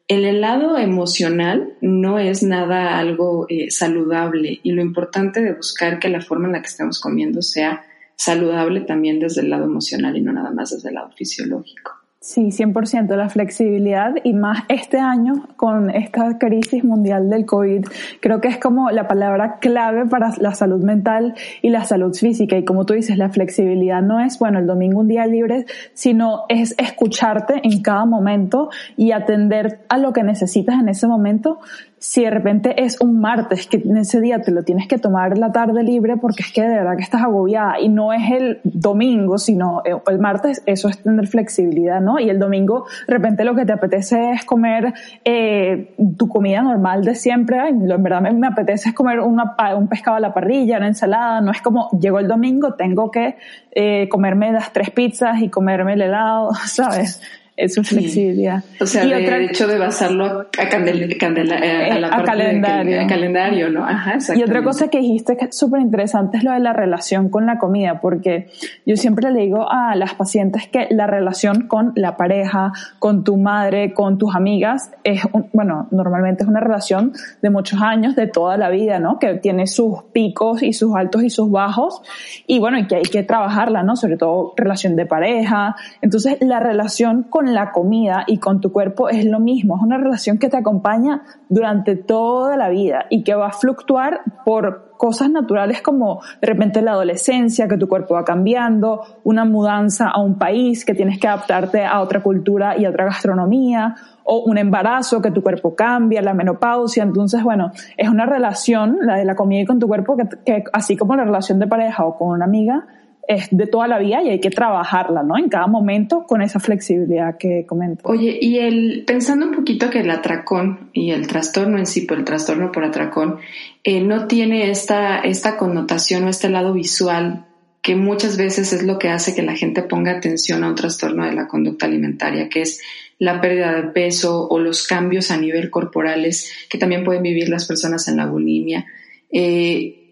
el 0.08 0.42
lado 0.42 0.78
emocional 0.78 1.74
no 1.82 2.20
es 2.20 2.44
nada 2.44 3.00
algo 3.00 3.48
eh, 3.50 3.72
saludable 3.72 4.60
y 4.62 4.72
lo 4.72 4.82
importante 4.84 5.42
de 5.42 5.54
buscar 5.54 5.98
que 6.00 6.10
la 6.10 6.22
forma 6.22 6.46
en 6.46 6.54
la 6.54 6.62
que 6.62 6.68
estamos 6.68 7.00
comiendo 7.00 7.42
sea 7.42 7.84
saludable 8.16 8.82
también 8.82 9.20
desde 9.20 9.42
el 9.42 9.50
lado 9.50 9.66
emocional 9.66 10.16
y 10.16 10.22
no 10.22 10.32
nada 10.32 10.52
más 10.52 10.70
desde 10.70 10.90
el 10.90 10.96
lado 10.96 11.10
fisiológico. 11.16 12.05
Sí, 12.26 12.48
100% 12.48 13.16
la 13.16 13.30
flexibilidad 13.30 14.16
y 14.24 14.34
más 14.34 14.64
este 14.68 14.98
año 14.98 15.48
con 15.58 15.92
esta 15.92 16.40
crisis 16.40 16.84
mundial 16.84 17.30
del 17.30 17.46
COVID, 17.46 17.86
creo 18.20 18.42
que 18.42 18.48
es 18.48 18.58
como 18.58 18.90
la 18.90 19.08
palabra 19.08 19.60
clave 19.60 20.08
para 20.08 20.32
la 20.40 20.56
salud 20.56 20.84
mental 20.84 21.36
y 21.62 21.70
la 21.70 21.84
salud 21.84 22.16
física. 22.16 22.58
Y 22.58 22.66
como 22.66 22.84
tú 22.88 22.96
dices, 22.96 23.20
la 23.20 23.30
flexibilidad 23.30 24.02
no 24.02 24.20
es, 24.20 24.40
bueno, 24.40 24.58
el 24.58 24.66
domingo 24.66 25.02
un 25.02 25.08
día 25.08 25.28
libre, 25.28 25.68
sino 25.94 26.46
es 26.50 26.74
escucharte 26.80 27.62
en 27.62 27.84
cada 27.84 28.06
momento 28.06 28.72
y 28.98 29.12
atender 29.12 29.82
a 29.88 30.00
lo 30.00 30.12
que 30.12 30.24
necesitas 30.24 30.80
en 30.80 30.90
ese 30.90 31.06
momento 31.06 31.60
si 32.06 32.24
de 32.24 32.30
repente 32.30 32.84
es 32.84 33.02
un 33.02 33.20
martes 33.20 33.66
que 33.66 33.78
en 33.78 33.98
ese 33.98 34.22
día 34.22 34.40
te 34.40 34.52
lo 34.52 34.64
tienes 34.64 34.88
que 34.88 35.00
tomar 35.00 35.40
la 35.40 35.52
tarde 35.52 35.82
libre 35.82 36.18
porque 36.18 36.44
es 36.44 36.54
que 36.54 36.62
de 36.62 36.76
verdad 36.76 36.96
que 36.96 37.02
estás 37.02 37.24
agobiada 37.24 37.80
y 37.80 37.90
no 37.90 38.14
es 38.14 38.32
el 38.32 38.60
domingo, 38.64 39.40
sino 39.40 39.82
el 39.84 40.20
martes, 40.20 40.62
eso 40.68 40.88
es 40.88 41.02
tener 41.02 41.26
flexibilidad, 41.26 42.00
¿no? 42.02 42.20
Y 42.20 42.30
el 42.30 42.38
domingo 42.38 42.86
de 43.08 43.14
repente 43.14 43.44
lo 43.44 43.56
que 43.56 43.66
te 43.66 43.74
apetece 43.74 44.34
es 44.34 44.46
comer 44.46 44.94
eh, 45.24 45.96
tu 46.16 46.28
comida 46.30 46.62
normal 46.62 47.04
de 47.04 47.16
siempre, 47.16 47.70
en 47.70 47.88
verdad 47.88 48.22
me, 48.22 48.32
me 48.34 48.48
apetece 48.48 48.90
es 48.90 48.96
comer 48.96 49.20
una, 49.20 49.56
un 49.76 49.88
pescado 49.88 50.18
a 50.18 50.20
la 50.20 50.32
parrilla, 50.32 50.78
una 50.78 50.88
ensalada, 50.88 51.42
no 51.42 51.52
es 51.52 51.62
como 51.64 51.90
llegó 52.00 52.20
el 52.20 52.28
domingo, 52.28 52.76
tengo 52.76 53.10
que 53.10 53.36
eh, 53.72 54.08
comerme 54.10 54.52
las 54.52 54.72
tres 54.74 54.92
pizzas 54.92 55.42
y 55.42 55.50
comerme 55.50 55.94
el 55.94 56.04
helado, 56.04 56.52
¿sabes? 56.66 57.20
Es 57.58 57.76
flexibilidad. 57.88 58.64
O 58.82 58.86
sea, 58.86 59.06
de 59.06 59.46
hecho 59.46 59.68
de 59.68 59.78
basarlo 59.78 60.26
a, 60.26 60.48
eh, 60.64 61.92
a, 61.92 62.00
la 62.00 62.24
calendario. 62.24 63.08
calendario, 63.08 63.70
¿no? 63.70 63.86
Ajá, 63.86 64.18
y 64.36 64.44
otra 64.44 64.62
cosa 64.62 64.90
que 64.90 65.00
dijiste 65.00 65.38
que 65.38 65.46
es 65.46 65.58
súper 65.58 65.80
interesante 65.80 66.38
es 66.38 66.44
lo 66.44 66.52
de 66.52 66.60
la 66.60 66.74
relación 66.74 67.30
con 67.30 67.46
la 67.46 67.58
comida, 67.58 68.02
porque 68.02 68.50
yo 68.86 68.98
siempre 68.98 69.32
le 69.32 69.42
digo 69.42 69.72
a 69.72 69.96
las 69.96 70.16
pacientes 70.16 70.68
que 70.68 70.88
la 70.92 71.08
relación 71.08 71.68
con 71.68 71.94
la 71.96 72.18
pareja, 72.18 72.74
con 73.00 73.24
tu 73.24 73.38
madre, 73.38 73.94
con 73.94 74.18
tus 74.18 74.36
amigas, 74.36 74.92
es, 75.04 75.22
bueno, 75.54 75.88
normalmente 75.92 76.44
es 76.44 76.50
una 76.50 76.60
relación 76.60 77.14
de 77.42 77.50
muchos 77.50 77.82
años, 77.82 78.16
de 78.16 78.28
toda 78.28 78.58
la 78.58 78.70
vida, 78.70 79.00
¿no? 79.00 79.18
Que 79.18 79.36
tiene 79.36 79.68
sus 79.68 80.04
picos 80.12 80.62
y 80.62 80.74
sus 80.74 80.94
altos 80.96 81.24
y 81.24 81.30
sus 81.30 81.50
bajos, 81.50 82.02
y 82.48 82.60
bueno, 82.60 82.78
y 82.80 82.88
que 82.88 82.96
hay 82.98 83.04
que 83.04 83.24
trabajarla, 83.24 83.84
¿no? 83.84 83.96
Sobre 83.96 84.18
todo 84.18 84.54
relación 84.58 84.98
de 84.98 85.06
pareja. 85.06 85.76
Entonces, 86.02 86.38
la 86.42 86.60
relación 86.60 87.24
con 87.24 87.45
la 87.54 87.72
comida 87.72 88.24
y 88.28 88.40
con 88.40 88.62
tu 88.62 88.72
cuerpo 88.72 89.10
es 89.10 89.26
lo 89.26 89.40
mismo, 89.40 89.76
es 89.76 89.84
una 89.84 89.98
relación 89.98 90.38
que 90.38 90.50
te 90.50 90.58
acompaña 90.58 91.24
durante 91.50 91.96
toda 91.96 92.58
la 92.58 92.70
vida 92.70 93.06
y 93.10 93.24
que 93.24 93.36
va 93.36 93.48
a 93.48 93.52
fluctuar 93.52 94.22
por 94.44 94.94
cosas 94.98 95.30
naturales 95.30 95.82
como 95.82 96.22
de 96.42 96.48
repente 96.48 96.82
la 96.82 96.92
adolescencia, 96.92 97.68
que 97.68 97.78
tu 97.78 97.88
cuerpo 97.88 98.16
va 98.16 98.24
cambiando, 98.24 99.02
una 99.24 99.46
mudanza 99.46 100.10
a 100.10 100.22
un 100.22 100.38
país, 100.38 100.86
que 100.86 100.94
tienes 100.94 101.20
que 101.20 101.28
adaptarte 101.28 101.86
a 101.86 102.02
otra 102.02 102.24
cultura 102.24 102.78
y 102.78 102.86
a 102.86 102.90
otra 102.90 103.06
gastronomía, 103.06 103.96
o 104.24 104.44
un 104.46 104.58
embarazo, 104.58 105.22
que 105.22 105.32
tu 105.32 105.44
cuerpo 105.44 105.76
cambia, 105.76 106.22
la 106.22 106.34
menopausia. 106.34 107.04
Entonces, 107.04 107.44
bueno, 107.44 107.72
es 107.98 108.10
una 108.10 108.26
relación, 108.26 108.98
la 109.02 109.18
de 109.18 109.26
la 109.26 109.36
comida 109.36 109.62
y 109.62 109.66
con 109.66 109.80
tu 109.80 109.88
cuerpo, 109.88 110.18
que 110.18 110.64
así 110.74 110.98
como 110.98 111.16
la 111.16 111.26
relación 111.26 111.60
de 111.60 111.68
pareja 111.68 112.06
o 112.06 112.18
con 112.18 112.30
una 112.30 112.46
amiga, 112.46 112.88
es 113.28 113.48
de 113.52 113.68
toda 113.68 113.88
la 113.88 114.00
vida 114.00 114.22
y 114.24 114.30
hay 114.30 114.40
que 114.40 114.50
trabajarla, 114.50 115.24
¿no? 115.24 115.38
En 115.38 115.50
cada 115.50 115.68
momento 115.68 116.26
con 116.28 116.42
esa 116.42 116.60
flexibilidad 116.60 117.38
que 117.38 117.66
comento. 117.66 118.02
Oye, 118.08 118.38
y 118.40 118.60
el, 118.60 119.04
pensando 119.06 119.48
un 119.48 119.54
poquito 119.54 119.90
que 119.90 120.00
el 120.00 120.10
atracón 120.10 120.90
y 120.94 121.12
el 121.12 121.28
trastorno 121.28 121.78
en 121.78 121.86
sí, 121.86 122.02
por 122.02 122.18
el 122.18 122.24
trastorno 122.24 122.72
por 122.72 122.84
atracón, 122.84 123.40
eh, 123.84 124.02
no 124.02 124.28
tiene 124.28 124.70
esta, 124.70 125.20
esta 125.20 125.58
connotación 125.58 126.26
o 126.26 126.30
este 126.30 126.50
lado 126.50 126.74
visual 126.74 127.46
que 127.82 127.96
muchas 127.96 128.36
veces 128.36 128.74
es 128.74 128.82
lo 128.82 128.98
que 128.98 129.10
hace 129.10 129.36
que 129.36 129.44
la 129.44 129.56
gente 129.56 129.84
ponga 129.84 130.12
atención 130.12 130.64
a 130.64 130.70
un 130.70 130.76
trastorno 130.76 131.24
de 131.24 131.34
la 131.34 131.48
conducta 131.48 131.86
alimentaria, 131.86 132.50
que 132.50 132.62
es 132.62 132.82
la 133.20 133.40
pérdida 133.40 133.74
de 133.74 133.90
peso 133.90 134.48
o 134.48 134.58
los 134.60 134.88
cambios 134.88 135.30
a 135.30 135.38
nivel 135.38 135.70
corporales 135.70 136.52
que 136.68 136.80
también 136.80 137.04
pueden 137.04 137.22
vivir 137.22 137.48
las 137.48 137.68
personas 137.68 138.08
en 138.08 138.18
la 138.18 138.26
bulimia. 138.26 138.88
Eh, 139.32 140.05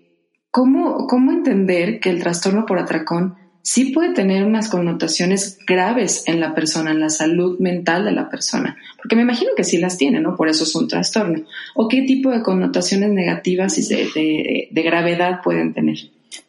¿Cómo, 0.53 1.07
¿Cómo 1.07 1.31
entender 1.31 1.99
que 1.99 2.11
el 2.11 2.21
trastorno 2.21 2.67
por 2.67 2.77
atracón 2.77 3.33
sí 3.63 3.85
puede 3.91 4.13
tener 4.13 4.45
unas 4.45 4.69
connotaciones 4.69 5.57
graves 5.65 6.25
en 6.27 6.39
la 6.39 6.53
persona, 6.53 6.91
en 6.91 6.99
la 6.99 7.09
salud 7.09 7.57
mental 7.57 8.05
de 8.05 8.11
la 8.11 8.29
persona? 8.29 8.77
Porque 8.97 9.15
me 9.15 9.23
imagino 9.23 9.49
que 9.57 9.63
sí 9.63 9.79
las 9.79 9.97
tiene, 9.97 10.19
¿no? 10.19 10.35
Por 10.35 10.49
eso 10.49 10.65
es 10.65 10.75
un 10.75 10.87
trastorno. 10.87 11.41
¿O 11.73 11.87
qué 11.87 12.03
tipo 12.03 12.29
de 12.29 12.43
connotaciones 12.43 13.09
negativas 13.09 13.79
y 13.79 14.69
de, 14.69 14.83
gravedad 14.83 15.41
pueden 15.43 15.73
tener? 15.73 15.97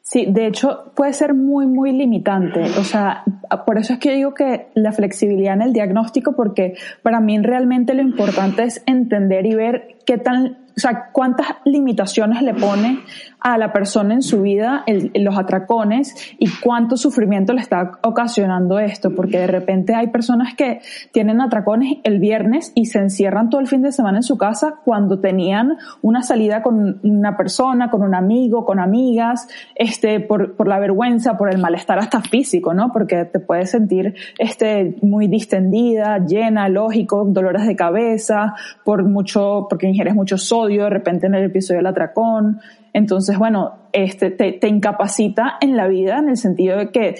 Sí, 0.02 0.26
de 0.28 0.48
hecho 0.48 0.92
puede 0.94 1.14
ser 1.14 1.32
muy, 1.32 1.66
muy 1.66 1.90
limitante. 1.92 2.60
O 2.78 2.84
sea, 2.84 3.24
por 3.64 3.78
eso 3.78 3.94
es 3.94 4.00
que 4.00 4.10
yo 4.10 4.16
digo 4.16 4.34
que 4.34 4.66
la 4.74 4.92
flexibilidad 4.92 5.54
en 5.54 5.62
el 5.62 5.72
diagnóstico, 5.72 6.36
porque 6.36 6.74
para 7.02 7.20
mí 7.20 7.38
realmente 7.38 7.94
lo 7.94 8.02
importante 8.02 8.64
es 8.64 8.82
entender 8.84 9.46
y 9.46 9.54
ver 9.54 9.96
qué 10.04 10.18
tan 10.18 10.63
o 10.76 10.80
sea, 10.80 11.10
cuántas 11.12 11.46
limitaciones 11.64 12.42
le 12.42 12.52
pone 12.52 13.00
a 13.38 13.58
la 13.58 13.72
persona 13.72 14.14
en 14.14 14.22
su 14.22 14.42
vida 14.42 14.84
los 15.14 15.38
atracones 15.38 16.16
y 16.38 16.48
cuánto 16.60 16.96
sufrimiento 16.96 17.52
le 17.52 17.60
está 17.60 17.98
ocasionando 18.02 18.78
esto, 18.78 19.14
porque 19.14 19.38
de 19.38 19.46
repente 19.46 19.94
hay 19.94 20.08
personas 20.08 20.54
que 20.54 20.80
tienen 21.12 21.40
atracones 21.40 21.98
el 22.04 22.18
viernes 22.18 22.72
y 22.74 22.86
se 22.86 22.98
encierran 22.98 23.50
todo 23.50 23.60
el 23.60 23.66
fin 23.66 23.82
de 23.82 23.92
semana 23.92 24.18
en 24.18 24.22
su 24.22 24.38
casa 24.38 24.76
cuando 24.84 25.20
tenían 25.20 25.76
una 26.00 26.22
salida 26.22 26.62
con 26.62 27.00
una 27.02 27.36
persona, 27.36 27.90
con 27.90 28.02
un 28.02 28.14
amigo, 28.14 28.64
con 28.64 28.80
amigas, 28.80 29.46
este, 29.74 30.20
por, 30.20 30.56
por 30.56 30.66
la 30.66 30.78
vergüenza, 30.80 31.36
por 31.36 31.52
el 31.52 31.58
malestar 31.58 31.98
hasta 31.98 32.22
físico, 32.22 32.72
¿no? 32.72 32.92
Porque 32.92 33.26
te 33.26 33.40
puedes 33.40 33.70
sentir, 33.70 34.14
este, 34.38 34.96
muy 35.02 35.28
distendida, 35.28 36.18
llena, 36.18 36.68
lógico, 36.68 37.24
dolores 37.26 37.66
de 37.66 37.76
cabeza, 37.76 38.54
por 38.84 39.04
mucho, 39.04 39.66
porque 39.68 39.86
ingieres 39.86 40.14
mucho 40.14 40.38
sodio 40.38 40.63
de 40.68 40.90
repente 40.90 41.26
en 41.26 41.34
el 41.34 41.44
episodio 41.44 41.78
del 41.78 41.86
atracón, 41.86 42.60
entonces, 42.94 43.36
bueno, 43.36 43.72
este, 43.92 44.30
te, 44.30 44.68
incapacita 44.68 45.54
en 45.60 45.76
la 45.76 45.88
vida 45.88 46.18
en 46.18 46.28
el 46.28 46.36
sentido 46.36 46.78
de 46.78 46.90
que 46.90 47.16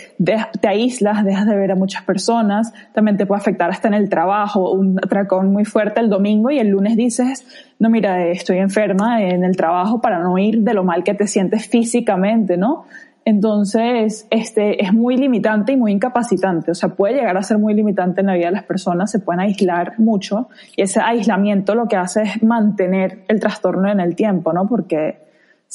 te 0.61 0.69
aíslas, 0.69 1.25
dejas 1.25 1.47
de 1.47 1.57
ver 1.57 1.73
a 1.73 1.75
muchas 1.75 2.05
personas, 2.05 2.73
también 2.93 3.17
te 3.17 3.27
puede 3.27 3.41
afectar 3.41 3.71
hasta 3.71 3.89
en 3.89 3.95
el 3.95 4.09
trabajo, 4.09 4.71
un 4.71 4.99
atracón 4.99 5.53
muy 5.53 5.65
fuerte 5.65 6.01
el 6.01 6.11
domingo 6.11 6.53
y 6.53 6.61
el 6.61 6.69
lunes 6.69 6.97
dices, 6.97 7.45
no, 7.81 7.91
mira, 7.91 8.25
estoy 8.29 8.59
enferma 8.59 9.21
en 9.23 9.43
el 9.43 9.57
trabajo 9.57 10.01
para 10.01 10.21
no 10.21 10.39
ir 10.39 10.61
de 10.61 10.75
lo 10.75 10.85
mal 10.85 11.03
que 11.03 11.15
te 11.15 11.27
sientes 11.27 11.67
físicamente, 11.67 12.57
¿no? 12.57 12.85
Entonces, 13.27 14.27
este, 14.31 14.85
es 14.85 14.93
muy 14.93 15.17
limitante 15.17 15.73
y 15.73 15.77
muy 15.77 15.93
incapacitante. 15.93 16.73
O 16.73 16.75
sea, 16.75 16.91
puede 16.91 17.15
llegar 17.15 17.37
a 17.37 17.43
ser 17.43 17.59
muy 17.59 17.73
limitante 17.73 18.21
en 18.21 18.27
la 18.27 18.35
vida 18.35 18.47
de 18.47 18.53
las 18.53 18.65
personas, 18.65 19.11
se 19.11 19.19
pueden 19.19 19.41
aislar 19.41 19.99
mucho 19.99 20.49
y 20.77 20.83
ese 20.83 21.01
aislamiento 21.01 21.75
lo 21.75 21.89
que 21.89 21.97
hace 21.97 22.23
es 22.23 22.43
mantener 22.43 23.25
el 23.29 23.41
trastorno 23.41 23.91
en 23.91 24.01
el 24.01 24.15
tiempo, 24.15 24.53
¿no? 24.53 24.69
Porque 24.69 25.25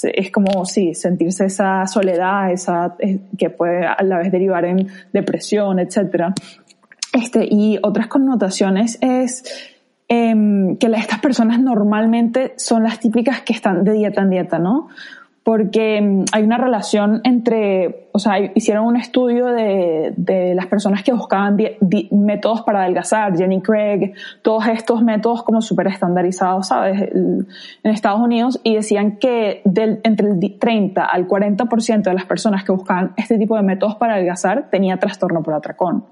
es 0.01 0.31
como, 0.31 0.63
sí, 0.65 0.93
sentirse 0.93 1.45
esa 1.45 1.85
soledad, 1.87 2.51
esa, 2.51 2.95
eh, 2.99 3.19
que 3.37 3.49
puede 3.49 3.85
a 3.85 4.01
la 4.03 4.19
vez 4.19 4.31
derivar 4.31 4.63
en 4.65 4.87
depresión, 5.11 5.79
etcétera. 5.79 6.33
Este, 7.13 7.47
y 7.49 7.79
otras 7.81 8.07
connotaciones 8.07 8.99
es 9.01 9.43
eh, 10.07 10.77
que 10.79 10.87
estas 10.95 11.19
personas 11.19 11.59
normalmente 11.59 12.53
son 12.57 12.83
las 12.83 12.99
típicas 12.99 13.41
que 13.41 13.53
están 13.53 13.83
de 13.83 13.93
dieta 13.93 14.21
en 14.21 14.29
dieta, 14.29 14.59
¿no? 14.59 14.89
Porque 15.49 15.99
mm, 15.99 16.25
hay 16.31 16.43
una 16.43 16.59
relación 16.59 17.21
entre, 17.23 18.07
o 18.11 18.19
sea, 18.19 18.37
hicieron 18.53 18.85
un 18.85 18.97
estudio 18.97 19.47
de, 19.47 20.53
las 20.53 20.67
personas 20.67 21.01
que 21.01 21.11
buscaban 21.11 21.57
métodos 22.11 22.61
para 22.61 22.81
adelgazar, 22.83 23.35
Jenny 23.35 23.59
Craig, 23.59 24.13
todos 24.43 24.67
estos 24.67 25.01
métodos 25.01 25.41
como 25.41 25.63
súper 25.63 25.87
estandarizados, 25.87 26.67
¿sabes? 26.67 27.01
en 27.01 27.47
Estados 27.81 28.19
Unidos, 28.19 28.61
y 28.63 28.75
decían 28.75 29.17
que 29.17 29.63
del, 29.65 30.01
entre 30.03 30.27
el 30.29 30.59
30 30.59 31.03
al 31.03 31.27
40% 31.27 32.03
de 32.03 32.13
las 32.13 32.25
personas 32.25 32.63
que 32.63 32.71
buscaban 32.71 33.13
este 33.17 33.39
tipo 33.39 33.55
de 33.55 33.63
métodos 33.63 33.95
para 33.95 34.13
adelgazar 34.13 34.69
tenía 34.69 34.97
trastorno 34.97 35.41
por 35.41 35.55
atracón. 35.55 36.03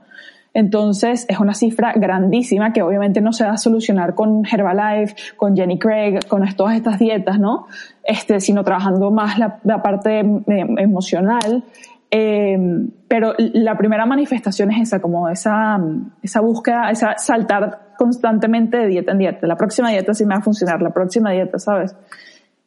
Entonces 0.54 1.26
es 1.30 1.40
una 1.40 1.54
cifra 1.54 1.94
grandísima 1.96 2.74
que 2.74 2.82
obviamente 2.82 3.22
no 3.22 3.32
se 3.32 3.46
va 3.46 3.52
a 3.52 3.58
solucionar 3.58 4.16
con 4.16 4.44
Herbalife, 4.46 5.16
con 5.36 5.56
Jenny 5.56 5.78
Craig, 5.78 6.20
con 6.28 6.44
todas 6.56 6.76
estas 6.76 6.98
dietas, 7.00 7.40
¿no? 7.40 7.68
Este, 8.04 8.40
sino 8.40 8.64
trabajando 8.64 9.12
más 9.12 9.38
la, 9.38 9.82
parte 9.82 10.20
em, 10.20 10.44
emocional. 10.48 11.64
Em, 12.10 12.90
pero 13.08 13.34
la 13.38 13.78
primera 13.78 14.06
manifestación 14.06 14.72
es 14.72 14.82
esa, 14.84 15.02
como 15.02 15.28
esa, 15.30 15.80
esa 16.24 16.40
búsqueda, 16.40 16.90
esa 16.90 17.18
saltar 17.18 17.94
constantemente 17.98 18.78
de 18.78 18.88
dieta 18.88 19.12
en 19.12 19.18
dieta. 19.18 19.48
La 19.48 19.58
próxima 19.58 19.90
dieta 19.90 20.14
sí 20.14 20.26
me 20.26 20.36
va 20.36 20.40
a 20.40 20.44
funcionar, 20.44 20.82
la 20.82 20.92
próxima 20.92 21.32
dieta, 21.32 21.60
¿sabes? 21.60 21.96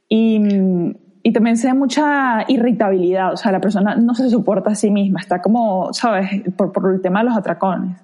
Y, 0.09 0.39
y 1.23 1.33
también 1.33 1.57
se 1.57 1.67
da 1.67 1.75
mucha 1.75 2.45
irritabilidad, 2.49 3.33
o 3.33 3.37
sea, 3.37 3.53
la 3.53 3.61
persona 3.61 3.95
no 3.97 4.15
se 4.15 4.31
soporta 4.31 4.71
a 4.71 4.75
sí 4.75 4.91
misma, 4.91 5.21
está 5.21 5.43
como, 5.43 5.93
¿sabes?, 5.93 6.43
por, 6.57 6.73
por 6.73 6.93
el 6.93 7.01
tema 7.03 7.21
de 7.21 7.27
los 7.27 7.37
atracones. 7.37 7.97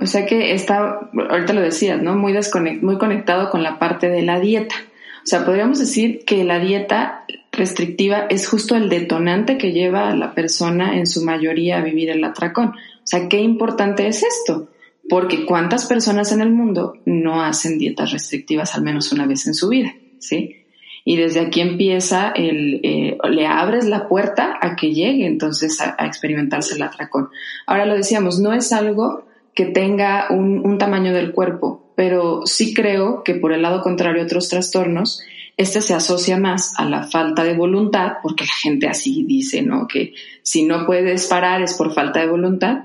O 0.00 0.06
sea 0.06 0.24
que 0.24 0.54
está, 0.54 1.10
ahorita 1.30 1.52
lo 1.52 1.60
decías, 1.60 2.00
¿no? 2.02 2.16
Muy, 2.16 2.34
muy 2.80 2.98
conectado 2.98 3.50
con 3.50 3.62
la 3.62 3.78
parte 3.78 4.08
de 4.08 4.22
la 4.22 4.40
dieta. 4.40 4.74
O 5.22 5.26
sea, 5.26 5.44
podríamos 5.44 5.78
decir 5.78 6.24
que 6.24 6.42
la 6.44 6.58
dieta 6.58 7.24
restrictiva 7.52 8.26
es 8.30 8.48
justo 8.48 8.76
el 8.76 8.88
detonante 8.88 9.58
que 9.58 9.72
lleva 9.72 10.08
a 10.08 10.16
la 10.16 10.34
persona 10.34 10.96
en 10.96 11.06
su 11.06 11.22
mayoría 11.22 11.78
a 11.78 11.82
vivir 11.82 12.08
el 12.08 12.24
atracón. 12.24 12.68
O 12.68 13.04
sea, 13.04 13.28
qué 13.28 13.40
importante 13.40 14.06
es 14.06 14.22
esto, 14.22 14.70
porque 15.10 15.44
cuántas 15.44 15.84
personas 15.84 16.32
en 16.32 16.40
el 16.40 16.50
mundo 16.50 16.94
no 17.04 17.42
hacen 17.42 17.78
dietas 17.78 18.12
restrictivas 18.12 18.74
al 18.74 18.82
menos 18.82 19.12
una 19.12 19.26
vez 19.26 19.46
en 19.46 19.54
su 19.54 19.68
vida, 19.68 19.92
¿sí? 20.18 20.59
Y 21.04 21.16
desde 21.16 21.40
aquí 21.40 21.60
empieza 21.60 22.32
el, 22.34 22.80
eh, 22.82 23.18
le 23.30 23.46
abres 23.46 23.86
la 23.86 24.08
puerta 24.08 24.58
a 24.60 24.76
que 24.76 24.92
llegue 24.92 25.26
entonces 25.26 25.80
a, 25.80 25.96
experimentarse 26.06 26.74
el 26.74 26.82
atracón. 26.82 27.30
Ahora 27.66 27.86
lo 27.86 27.94
decíamos, 27.94 28.38
no 28.38 28.52
es 28.52 28.72
algo 28.72 29.24
que 29.54 29.66
tenga 29.66 30.28
un, 30.30 30.78
tamaño 30.78 31.12
del 31.12 31.32
cuerpo, 31.32 31.92
pero 31.96 32.46
sí 32.46 32.72
creo 32.72 33.22
que 33.24 33.34
por 33.34 33.52
el 33.52 33.62
lado 33.62 33.82
contrario 33.82 34.22
otros 34.22 34.48
trastornos, 34.48 35.20
este 35.56 35.82
se 35.82 35.92
asocia 35.92 36.38
más 36.38 36.72
a 36.78 36.84
la 36.84 37.02
falta 37.02 37.44
de 37.44 37.54
voluntad, 37.54 38.14
porque 38.22 38.44
la 38.44 38.52
gente 38.52 38.88
así 38.88 39.24
dice, 39.24 39.62
¿no? 39.62 39.86
Que 39.86 40.14
si 40.42 40.64
no 40.64 40.86
puedes 40.86 41.26
parar 41.26 41.60
es 41.60 41.74
por 41.74 41.92
falta 41.92 42.20
de 42.20 42.28
voluntad, 42.28 42.84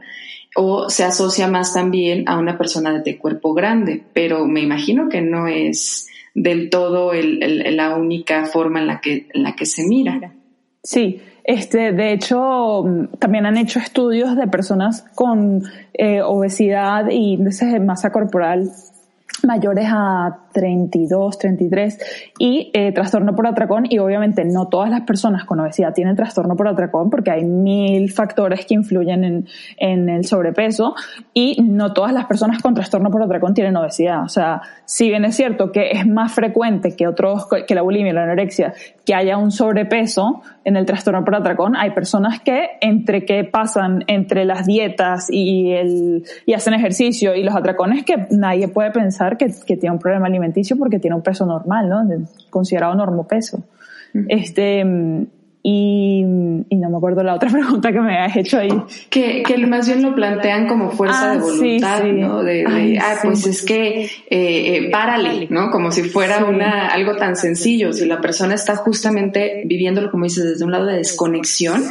o 0.58 0.90
se 0.90 1.04
asocia 1.04 1.48
más 1.48 1.74
también 1.74 2.28
a 2.28 2.38
una 2.38 2.58
persona 2.58 3.00
de 3.00 3.18
cuerpo 3.18 3.54
grande, 3.54 4.04
pero 4.14 4.46
me 4.46 4.62
imagino 4.62 5.08
que 5.10 5.22
no 5.22 5.48
es 5.48 6.08
del 6.36 6.70
todo 6.70 7.14
el, 7.14 7.40
la 7.76 7.96
única 7.96 8.46
forma 8.46 8.80
en 8.82 8.88
la 8.88 9.02
que, 9.02 9.28
en 9.34 9.42
la 9.42 9.56
que 9.56 9.66
se 9.66 9.84
mira. 9.88 10.34
Sí, 10.84 11.20
este, 11.44 11.94
de 11.94 12.14
hecho, 12.14 12.84
también 13.18 13.46
han 13.48 13.58
hecho 13.58 13.80
estudios 13.80 14.36
de 14.36 14.48
personas 14.48 15.06
con 15.16 15.64
eh, 15.94 16.22
obesidad 16.22 17.10
y 17.10 17.34
índices 17.34 17.72
de 17.72 17.80
masa 17.80 18.12
corporal 18.12 18.70
mayores 19.44 19.88
a 19.90 20.45
32, 20.56 21.38
33 21.38 22.00
y 22.40 22.72
eh, 22.74 22.94
trastorno 22.94 23.36
por 23.36 23.46
atracón 23.46 23.86
y 23.90 24.00
obviamente 24.00 24.46
no 24.46 24.70
todas 24.70 24.90
las 24.90 25.02
personas 25.02 25.44
con 25.44 25.60
obesidad 25.60 25.94
tienen 25.94 26.16
trastorno 26.16 26.56
por 26.56 26.70
atracón 26.70 27.10
porque 27.10 27.30
hay 27.30 27.44
mil 27.44 28.10
factores 28.10 28.66
que 28.66 28.74
influyen 28.74 29.26
en, 29.26 29.48
en 29.76 30.08
el 30.08 30.24
sobrepeso 30.24 30.96
y 31.34 31.62
no 31.62 31.92
todas 31.92 32.14
las 32.14 32.26
personas 32.26 32.62
con 32.62 32.74
trastorno 32.74 33.12
por 33.12 33.22
atracón 33.22 33.54
tienen 33.54 33.76
obesidad. 33.76 34.24
O 34.24 34.30
sea, 34.30 34.62
si 34.86 35.10
bien 35.10 35.26
es 35.26 35.36
cierto 35.36 35.74
que 35.74 35.92
es 35.92 36.08
más 36.08 36.32
frecuente 36.32 36.96
que 36.96 37.06
otros, 37.06 37.48
que 37.68 37.76
la 37.76 37.82
bulimia 37.82 38.12
y 38.12 38.16
la 38.16 38.24
anorexia, 38.24 38.74
que 39.06 39.14
haya 39.14 39.38
un 39.38 39.52
sobrepeso 39.52 40.42
en 40.64 40.78
el 40.78 40.86
trastorno 40.86 41.26
por 41.26 41.36
atracón, 41.36 41.76
hay 41.76 41.92
personas 41.92 42.40
que 42.40 42.70
entre 42.80 43.26
que 43.26 43.44
pasan 43.44 44.06
entre 44.08 44.46
las 44.46 44.66
dietas 44.66 45.28
y 45.30 45.74
el, 45.74 46.24
y 46.46 46.54
hacen 46.54 46.74
ejercicio 46.74 47.36
y 47.36 47.44
los 47.44 47.54
atracones 47.56 48.06
que 48.06 48.28
nadie 48.32 48.70
puede 48.70 48.92
pensar 48.92 49.36
que, 49.36 49.48
que 49.48 49.76
tiene 49.76 49.96
un 49.96 50.00
problema 50.00 50.28
alimentario 50.28 50.45
porque 50.78 51.00
tiene 51.00 51.16
un 51.16 51.24
peso 51.24 51.46
normal, 51.46 51.90
¿no? 51.90 52.04
Considerado 52.50 52.96
normopeso. 52.96 53.64
Este, 54.30 54.84
y, 55.68 56.22
no 56.24 56.90
me 56.92 56.98
acuerdo 56.98 57.24
la 57.24 57.34
otra 57.34 57.50
pregunta 57.52 57.92
que 57.92 58.00
me 58.00 58.20
has 58.20 58.36
hecho 58.38 58.60
ahí. 58.60 58.70
Que, 59.10 59.42
que 59.42 59.58
más 59.66 59.88
bien 59.88 60.04
lo 60.04 60.14
plantean 60.14 60.68
como 60.68 60.92
fuerza 60.92 61.32
de 61.32 61.38
ah, 61.38 61.42
voluntad, 61.42 62.04
¿no? 62.04 62.44
De, 62.44 63.00
ah, 63.02 63.16
pues 63.24 63.48
es 63.48 63.66
que 63.66 64.04
eh, 64.04 64.10
eh, 64.30 64.90
párale, 64.92 65.48
¿no? 65.50 65.72
Como 65.72 65.92
si 65.92 66.04
fuera 66.04 66.46
una 66.46 66.90
algo 66.90 67.16
tan 67.16 67.36
sencillo. 67.36 67.94
Si 67.94 68.06
la 68.06 68.22
persona 68.22 68.54
está 68.54 68.76
justamente 68.76 69.64
viviéndolo, 69.66 70.12
como 70.12 70.26
dices, 70.26 70.44
desde 70.44 70.66
un 70.66 70.72
lado 70.72 70.86
de 70.86 70.98
desconexión, 70.98 71.82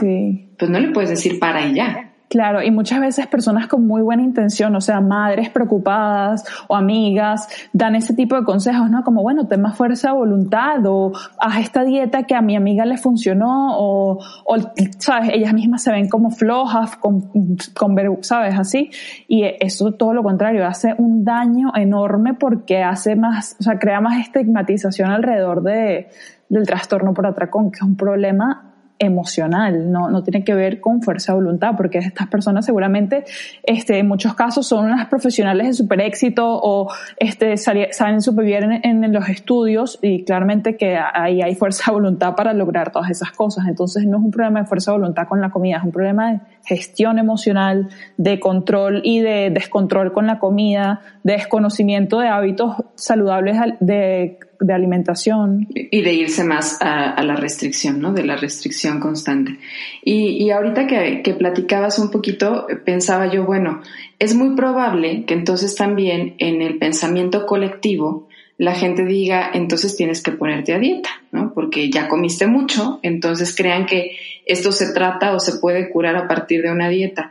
pues 0.57 0.71
no 0.71 0.79
le 0.79 0.93
puedes 0.93 1.11
decir 1.11 1.41
para 1.41 1.67
y 1.67 1.75
ya. 1.75 2.14
Claro, 2.35 2.65
y 2.65 2.73
muchas 2.73 2.99
veces 2.99 3.29
personas 3.29 3.69
con 3.69 3.87
muy 3.87 4.03
buena 4.03 4.25
intención, 4.25 4.75
o 4.75 4.81
sea, 4.81 5.01
madres 5.01 5.51
preocupadas 5.51 6.45
o 6.67 6.75
amigas, 6.75 7.49
dan 7.73 7.95
ese 7.95 8.13
tipo 8.13 8.35
de 8.35 8.43
consejos, 8.43 8.91
¿no? 8.91 9.05
Como, 9.05 9.23
bueno, 9.23 9.47
ten 9.47 9.63
más 9.63 9.77
fuerza 9.77 10.09
de 10.09 10.15
voluntad 10.15 10.85
o 10.85 11.13
haz 11.39 11.61
esta 11.61 11.85
dieta 11.85 12.25
que 12.25 12.35
a 12.35 12.43
mi 12.43 12.57
amiga 12.57 12.87
le 12.87 12.99
funcionó 12.99 13.79
o, 13.79 14.19
o 14.47 14.57
¿sabes? 14.99 15.31
Ellas 15.33 15.55
mismas 15.55 15.85
se 15.85 15.93
ven 15.93 16.09
como 16.09 16.33
flojas, 16.33 16.97
con, 16.97 17.31
con, 17.73 17.97
¿sabes? 18.25 18.59
Así. 18.59 18.91
Y 19.29 19.45
eso 19.61 19.93
todo 19.93 20.13
lo 20.13 20.25
contrario, 20.25 20.67
hace 20.67 20.93
un 20.99 21.25
daño 21.25 21.71
enorme 21.77 22.35
porque 22.35 22.83
hace 22.83 23.15
más, 23.15 23.55
o 23.61 23.63
sea, 23.63 23.79
crea 23.79 24.01
más 24.01 24.19
estigmatización 24.19 25.13
alrededor 25.13 25.63
de, 25.63 26.09
del 26.49 26.67
trastorno 26.67 27.15
por 27.15 27.29
atracón, 27.29 27.71
que 27.71 27.77
es 27.77 27.83
un 27.83 27.97
problema 27.97 28.74
emocional, 28.99 29.91
no, 29.91 30.09
no 30.09 30.23
tiene 30.23 30.45
que 30.45 30.55
ver 30.55 30.81
con 30.81 31.03
fuerza 31.03 31.33
de 31.33 31.41
voluntad, 31.41 31.75
porque 31.77 31.99
estas 31.99 32.29
personas 32.29 32.65
seguramente, 32.65 33.25
este, 33.65 33.99
en 33.99 34.07
muchos 34.07 34.35
casos 34.35 34.67
son 34.67 34.87
unas 34.87 35.09
profesionales 35.09 35.67
de 35.67 35.73
super 35.73 36.01
éxito 36.01 36.45
o 36.47 36.93
este, 37.17 37.57
saben 37.57 38.21
súper 38.21 38.45
bien 38.45 38.73
en, 38.83 39.05
en, 39.05 39.13
los 39.13 39.29
estudios 39.29 39.99
y 40.01 40.25
claramente 40.25 40.77
que 40.77 40.97
ahí 40.97 41.43
hay 41.43 41.55
fuerza 41.55 41.91
de 41.91 41.95
voluntad 41.95 42.35
para 42.35 42.53
lograr 42.53 42.93
todas 42.93 43.11
esas 43.11 43.33
cosas. 43.33 43.67
Entonces 43.69 44.07
no 44.07 44.19
es 44.19 44.25
un 44.25 44.31
problema 44.31 44.61
de 44.61 44.67
fuerza 44.67 44.93
de 44.93 44.99
voluntad 44.99 45.27
con 45.29 45.41
la 45.41 45.51
comida, 45.51 45.79
es 45.79 45.85
un 45.85 45.93
problema 45.93 46.33
de 46.33 46.41
gestión 46.65 47.19
emocional, 47.19 47.89
de 48.17 48.39
control 48.39 49.01
y 49.05 49.21
de 49.21 49.51
descontrol 49.51 50.13
con 50.13 50.27
la 50.27 50.39
comida, 50.39 51.01
de 51.23 51.35
desconocimiento 51.35 52.21
de 52.21 52.29
hábitos 52.29 52.77
saludables 52.95 53.57
de 53.81 54.39
de 54.61 54.73
alimentación. 54.73 55.67
Y 55.75 56.03
de 56.03 56.13
irse 56.13 56.45
más 56.45 56.79
a, 56.81 57.23
la 57.23 57.37
restricción, 57.37 58.01
¿no? 58.01 58.13
De 58.13 58.25
la 58.25 58.37
restricción 58.37 59.01
constante. 59.01 59.59
Y, 60.03 60.51
ahorita 60.51 60.87
que, 60.87 61.23
que, 61.23 61.35
platicabas 61.35 61.99
un 61.99 62.11
poquito, 62.11 62.67
pensaba 62.85 63.33
yo, 63.33 63.45
bueno, 63.45 63.81
es 64.19 64.35
muy 64.35 64.55
probable 64.55 65.25
que 65.25 65.35
entonces 65.35 65.75
también 65.75 66.35
en 66.39 66.63
el 66.63 66.79
pensamiento 66.79 67.47
colectivo 67.47 68.29
la 68.57 68.75
gente 68.75 69.05
diga, 69.05 69.51
entonces 69.53 69.97
tienes 69.97 70.23
que 70.23 70.31
ponerte 70.31 70.73
a 70.73 70.79
dieta, 70.79 71.11
¿no? 71.33 71.53
Porque 71.55 71.91
ya 71.91 72.09
comiste 72.09 72.47
mucho, 72.47 73.01
entonces 73.03 73.55
crean 73.57 73.85
que 73.87 74.17
esto 74.47 74.71
se 74.71 74.93
trata 74.93 75.35
o 75.35 75.41
se 75.41 75.59
puede 75.59 75.91
curar 75.91 76.17
a 76.17 76.29
partir 76.29 76.63
de 76.63 76.71
una 76.71 76.89
dieta. 76.89 77.31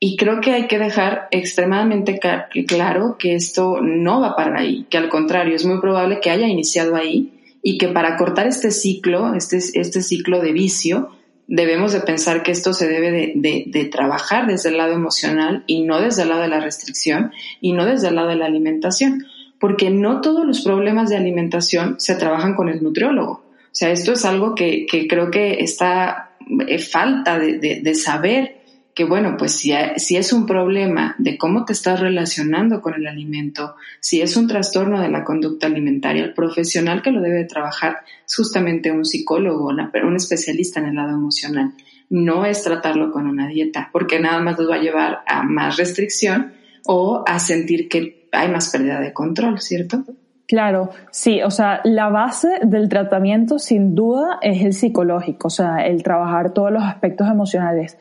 Y 0.00 0.16
creo 0.16 0.40
que 0.40 0.52
hay 0.52 0.68
que 0.68 0.78
dejar 0.78 1.26
extremadamente 1.32 2.20
claro 2.66 3.16
que 3.18 3.34
esto 3.34 3.80
no 3.82 4.20
va 4.20 4.36
para 4.36 4.60
ahí, 4.60 4.86
que 4.88 4.96
al 4.96 5.08
contrario, 5.08 5.56
es 5.56 5.64
muy 5.64 5.80
probable 5.80 6.20
que 6.20 6.30
haya 6.30 6.46
iniciado 6.46 6.94
ahí 6.94 7.32
y 7.62 7.78
que 7.78 7.88
para 7.88 8.16
cortar 8.16 8.46
este 8.46 8.70
ciclo, 8.70 9.34
este, 9.34 9.56
este 9.56 10.02
ciclo 10.02 10.40
de 10.40 10.52
vicio, 10.52 11.10
debemos 11.48 11.92
de 11.92 12.00
pensar 12.00 12.44
que 12.44 12.52
esto 12.52 12.74
se 12.74 12.86
debe 12.86 13.10
de, 13.10 13.64
de, 13.66 13.84
trabajar 13.86 14.46
desde 14.46 14.68
el 14.68 14.76
lado 14.76 14.92
emocional 14.92 15.64
y 15.66 15.82
no 15.82 16.00
desde 16.00 16.22
el 16.22 16.28
lado 16.28 16.42
de 16.42 16.48
la 16.48 16.60
restricción 16.60 17.32
y 17.60 17.72
no 17.72 17.84
desde 17.84 18.08
el 18.08 18.16
lado 18.16 18.28
de 18.28 18.36
la 18.36 18.46
alimentación, 18.46 19.24
porque 19.58 19.90
no 19.90 20.20
todos 20.20 20.46
los 20.46 20.60
problemas 20.60 21.10
de 21.10 21.16
alimentación 21.16 21.96
se 21.98 22.14
trabajan 22.14 22.54
con 22.54 22.68
el 22.68 22.82
nutriólogo. 22.82 23.32
O 23.32 23.72
sea, 23.78 23.90
esto 23.90 24.12
es 24.12 24.24
algo 24.24 24.54
que, 24.54 24.86
que 24.86 25.08
creo 25.08 25.30
que 25.30 25.54
está 25.54 26.36
eh, 26.66 26.78
falta 26.78 27.38
de, 27.38 27.58
de 27.58 27.94
saber 27.94 28.58
que 28.98 29.04
bueno, 29.04 29.36
pues 29.38 29.52
si, 29.52 29.72
si 29.94 30.16
es 30.16 30.32
un 30.32 30.44
problema 30.44 31.14
de 31.18 31.38
cómo 31.38 31.64
te 31.64 31.72
estás 31.72 32.00
relacionando 32.00 32.82
con 32.82 32.94
el 32.94 33.06
alimento, 33.06 33.76
si 34.00 34.20
es 34.22 34.36
un 34.36 34.48
trastorno 34.48 35.00
de 35.00 35.08
la 35.08 35.22
conducta 35.22 35.68
alimentaria, 35.68 36.24
el 36.24 36.34
profesional 36.34 37.00
que 37.00 37.12
lo 37.12 37.20
debe 37.20 37.44
trabajar 37.44 37.98
es 38.26 38.34
justamente 38.34 38.90
un 38.90 39.04
psicólogo, 39.04 39.68
un 39.68 40.16
especialista 40.16 40.80
en 40.80 40.86
el 40.86 40.96
lado 40.96 41.10
emocional. 41.10 41.74
No 42.10 42.44
es 42.44 42.64
tratarlo 42.64 43.12
con 43.12 43.28
una 43.28 43.46
dieta, 43.46 43.88
porque 43.92 44.18
nada 44.18 44.40
más 44.40 44.58
los 44.58 44.68
va 44.68 44.74
a 44.74 44.82
llevar 44.82 45.20
a 45.28 45.44
más 45.44 45.76
restricción 45.76 46.54
o 46.84 47.22
a 47.24 47.38
sentir 47.38 47.88
que 47.88 48.26
hay 48.32 48.50
más 48.50 48.68
pérdida 48.70 48.98
de 48.98 49.12
control, 49.12 49.60
¿cierto? 49.60 50.02
Claro, 50.48 50.90
sí, 51.12 51.42
o 51.42 51.50
sea, 51.50 51.82
la 51.84 52.08
base 52.08 52.48
del 52.62 52.88
tratamiento 52.88 53.58
sin 53.58 53.94
duda 53.94 54.38
es 54.40 54.64
el 54.64 54.72
psicológico, 54.72 55.48
o 55.48 55.50
sea, 55.50 55.86
el 55.86 56.02
trabajar 56.02 56.54
todos 56.54 56.72
los 56.72 56.82
aspectos 56.82 57.28
emocionales 57.28 57.98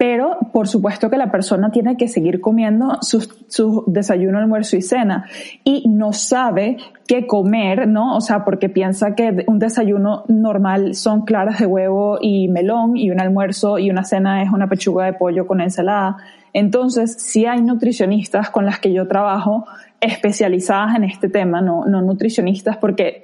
pero 0.00 0.38
por 0.54 0.66
supuesto 0.66 1.10
que 1.10 1.18
la 1.18 1.30
persona 1.30 1.70
tiene 1.70 1.98
que 1.98 2.08
seguir 2.08 2.40
comiendo 2.40 2.96
su, 3.02 3.84
desayuno, 3.86 4.38
almuerzo 4.38 4.78
y 4.78 4.80
cena 4.80 5.26
y 5.62 5.86
no 5.90 6.14
sabe 6.14 6.78
qué 7.06 7.26
comer, 7.26 7.86
¿no? 7.86 8.16
O 8.16 8.22
sea, 8.22 8.42
porque 8.42 8.70
piensa 8.70 9.14
que 9.14 9.44
un 9.46 9.58
desayuno 9.58 10.24
normal 10.28 10.94
son 10.94 11.26
claras 11.26 11.58
de 11.58 11.66
huevo 11.66 12.16
y 12.18 12.48
melón 12.48 12.96
y 12.96 13.10
un 13.10 13.20
almuerzo 13.20 13.78
y 13.78 13.90
una 13.90 14.02
cena 14.02 14.42
es 14.42 14.50
una 14.50 14.70
pechuga 14.70 15.04
de 15.04 15.12
pollo 15.12 15.46
con 15.46 15.60
ensalada. 15.60 16.16
Entonces, 16.54 17.12
si 17.20 17.44
hay 17.44 17.60
nutricionistas 17.60 18.48
con 18.48 18.64
las 18.64 18.78
que 18.78 18.94
yo 18.94 19.06
trabajo 19.06 19.66
especializadas 20.00 20.96
en 20.96 21.04
este 21.04 21.28
tema, 21.28 21.60
no, 21.60 21.84
no 21.84 22.00
nutricionistas, 22.00 22.76
porque 22.78 23.22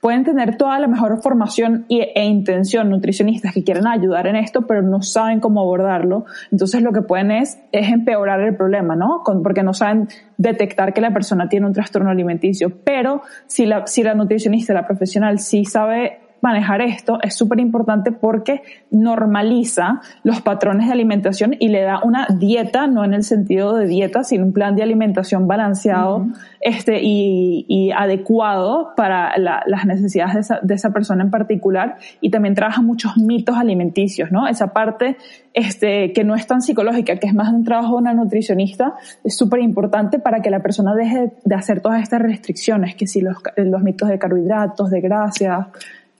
pueden 0.00 0.24
tener 0.24 0.56
toda 0.56 0.78
la 0.78 0.86
mejor 0.86 1.20
formación 1.22 1.86
e 1.88 2.24
intención 2.24 2.90
nutricionistas 2.90 3.54
que 3.54 3.64
quieren 3.64 3.86
ayudar 3.86 4.26
en 4.26 4.36
esto, 4.36 4.66
pero 4.66 4.82
no 4.82 5.02
saben 5.02 5.40
cómo 5.40 5.60
abordarlo. 5.60 6.26
Entonces 6.52 6.82
lo 6.82 6.92
que 6.92 7.02
pueden 7.02 7.30
es, 7.30 7.58
es 7.72 7.88
empeorar 7.88 8.40
el 8.40 8.56
problema, 8.56 8.94
¿no? 8.94 9.22
porque 9.42 9.62
no 9.62 9.72
saben 9.72 10.08
detectar 10.36 10.92
que 10.92 11.00
la 11.00 11.12
persona 11.12 11.48
tiene 11.48 11.66
un 11.66 11.72
trastorno 11.72 12.10
alimenticio. 12.10 12.70
Pero 12.84 13.22
si 13.46 13.66
la, 13.66 13.86
si 13.86 14.02
la 14.02 14.14
nutricionista, 14.14 14.74
la 14.74 14.86
profesional, 14.86 15.38
sí 15.38 15.64
sabe 15.64 16.27
manejar 16.40 16.80
esto 16.80 17.18
es 17.22 17.34
súper 17.34 17.60
importante 17.60 18.12
porque 18.12 18.62
normaliza 18.90 20.00
los 20.22 20.40
patrones 20.40 20.86
de 20.86 20.92
alimentación 20.92 21.56
y 21.58 21.68
le 21.68 21.82
da 21.82 22.00
una 22.02 22.26
dieta, 22.38 22.86
no 22.86 23.04
en 23.04 23.14
el 23.14 23.24
sentido 23.24 23.74
de 23.74 23.86
dieta, 23.86 24.24
sino 24.24 24.44
un 24.44 24.52
plan 24.52 24.76
de 24.76 24.82
alimentación 24.82 25.46
balanceado 25.46 26.26
este, 26.60 27.00
y, 27.02 27.90
adecuado 27.96 28.92
para 28.96 29.32
las 29.38 29.86
necesidades 29.86 30.34
de 30.34 30.40
esa, 30.40 30.60
de 30.62 30.74
esa, 30.74 30.90
persona 30.90 31.24
en 31.24 31.30
particular. 31.30 31.96
Y 32.20 32.30
también 32.30 32.54
trabaja 32.54 32.82
muchos 32.82 33.16
mitos 33.16 33.56
alimenticios, 33.56 34.30
¿no? 34.30 34.46
Esa 34.46 34.72
parte 34.72 35.16
este, 35.54 36.12
que 36.12 36.24
no 36.24 36.34
es 36.34 36.46
tan 36.46 36.62
psicológica, 36.62 37.16
que 37.16 37.26
es 37.26 37.34
más 37.34 37.52
un 37.52 37.64
trabajo 37.64 37.94
de 37.94 38.02
una 38.02 38.14
nutricionista, 38.14 38.94
es 39.24 39.36
súper 39.36 39.60
importante 39.60 40.18
para 40.18 40.40
que 40.40 40.50
la 40.50 40.60
persona 40.60 40.94
deje 40.94 41.32
de 41.44 41.54
hacer 41.54 41.80
todas 41.80 42.02
estas 42.02 42.22
restricciones, 42.22 42.94
que 42.94 43.06
si 43.06 43.20
los, 43.20 43.36
los 43.56 43.82
mitos 43.82 44.08
de 44.08 44.18
carbohidratos, 44.18 44.90
de 44.90 45.00
grasas, 45.00 45.66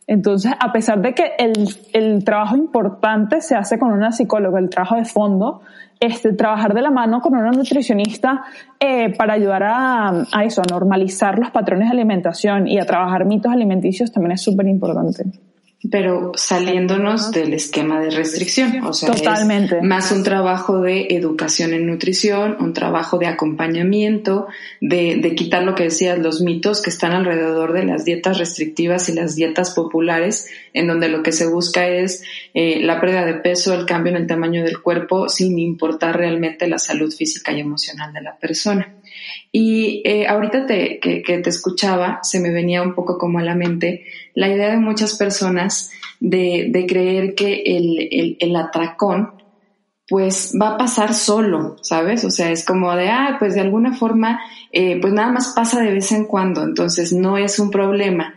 entonces, 0.09 0.53
a 0.59 0.73
pesar 0.73 1.03
de 1.03 1.13
que 1.13 1.33
el, 1.93 2.25
trabajo 2.25 2.57
importante 2.57 3.43
se 3.43 3.55
hace 3.55 3.79
con 3.79 3.93
una 3.93 4.11
psicóloga, 4.11 4.59
el 4.59 4.71
trabajo 4.71 4.97
de 4.97 5.05
fondo, 5.05 5.61
este, 6.01 6.33
trabajar 6.33 6.73
de 6.73 6.81
la 6.81 6.91
mano 6.91 7.21
con 7.21 7.37
una 7.37 7.51
nutricionista 7.51 8.43
eh, 8.81 9.15
para 9.15 9.35
ayudar 9.35 9.65
a, 9.65 10.25
a, 10.33 10.45
eso, 10.45 10.63
a 10.63 10.65
normalizar 10.71 11.39
los 11.39 11.51
patrones 11.51 11.89
de 11.89 11.93
alimentación 11.93 12.67
y 12.67 12.79
a 12.79 12.87
trabajar 12.87 13.27
mitos 13.27 13.53
alimenticios 13.53 14.11
también 14.11 14.33
es 14.33 14.41
súper 14.43 14.67
importante 14.67 15.25
pero 15.91 16.33
saliéndonos 16.35 17.31
del 17.31 17.55
esquema 17.55 18.01
de 18.01 18.11
restricción. 18.11 18.85
O 18.85 18.93
sea, 18.93 19.13
Totalmente. 19.13 19.81
más 19.81 20.11
un 20.11 20.25
trabajo 20.25 20.81
de 20.81 21.07
educación 21.11 21.73
en 21.73 21.87
nutrición, 21.87 22.57
un 22.59 22.73
trabajo 22.73 23.17
de 23.19 23.27
acompañamiento, 23.27 24.49
de, 24.81 25.17
de 25.23 25.35
quitar 25.37 25.63
lo 25.63 25.77
que 25.77 25.85
decías, 25.85 26.19
los 26.19 26.41
mitos 26.41 26.83
que 26.83 26.91
están 26.91 27.13
alrededor 27.13 27.73
de 27.73 27.85
las 27.85 28.05
dietas 28.05 28.39
restrictivas 28.39 29.09
y 29.09 29.13
las 29.13 29.37
dietas 29.37 29.71
populares, 29.71 30.49
en 30.73 30.89
donde 30.89 31.09
lo 31.09 31.23
que 31.23 31.31
se 31.31 31.47
busca 31.47 31.87
es 31.87 32.25
eh, 32.55 32.81
la 32.83 33.01
pérdida 33.01 33.25
de 33.25 33.35
peso, 33.35 33.73
el 33.73 33.87
cambio 33.87 34.11
en 34.11 34.23
el 34.23 34.27
tamaño 34.27 34.65
del 34.65 34.83
cuerpo, 34.83 35.29
sin 35.29 35.61
importar 35.61 36.17
realmente 36.17 36.67
la 36.67 36.81
salud 36.81 37.13
física 37.13 37.53
y 37.53 37.61
emocional 37.61 38.13
de 38.13 38.23
la 38.23 38.37
persona. 38.37 38.98
Y 39.51 40.03
eh, 40.05 40.27
ahorita 40.27 40.67
te, 40.67 41.01
que, 41.01 41.23
te 41.23 41.51
escuchaba, 41.51 42.21
se 42.23 42.41
me 42.41 42.51
venía 42.51 42.83
un 42.83 42.95
poco 42.95 43.17
como 43.17 43.39
a 43.39 43.43
la 43.43 43.55
mente 43.55 44.05
la 44.35 44.49
idea 44.49 44.71
de 44.71 44.79
muchas 44.79 45.17
personas 45.17 45.91
de, 46.21 46.69
de 46.71 46.87
creer 46.87 47.35
que 47.35 47.63
el, 47.65 48.09
el, 48.11 48.37
el, 48.41 48.57
atracón 48.57 49.33
pues 50.07 50.55
va 50.61 50.71
a 50.71 50.79
pasar 50.79 51.15
solo, 51.15 51.77
¿sabes? 51.83 52.25
O 52.25 52.31
sea, 52.31 52.51
es 52.51 52.65
como 52.65 52.95
de, 52.97 53.09
ah, 53.11 53.37
pues 53.39 53.55
de 53.55 53.61
alguna 53.61 53.95
forma, 53.95 54.41
eh, 54.73 54.99
pues 55.01 55.13
nada 55.13 55.33
más 55.33 55.53
pasa 55.55 55.81
de 55.81 55.93
vez 55.93 56.13
en 56.13 56.25
cuando, 56.25 56.63
entonces 56.63 57.13
no 57.13 57.37
es 57.37 57.59
un 57.59 57.71
problema. 57.71 58.35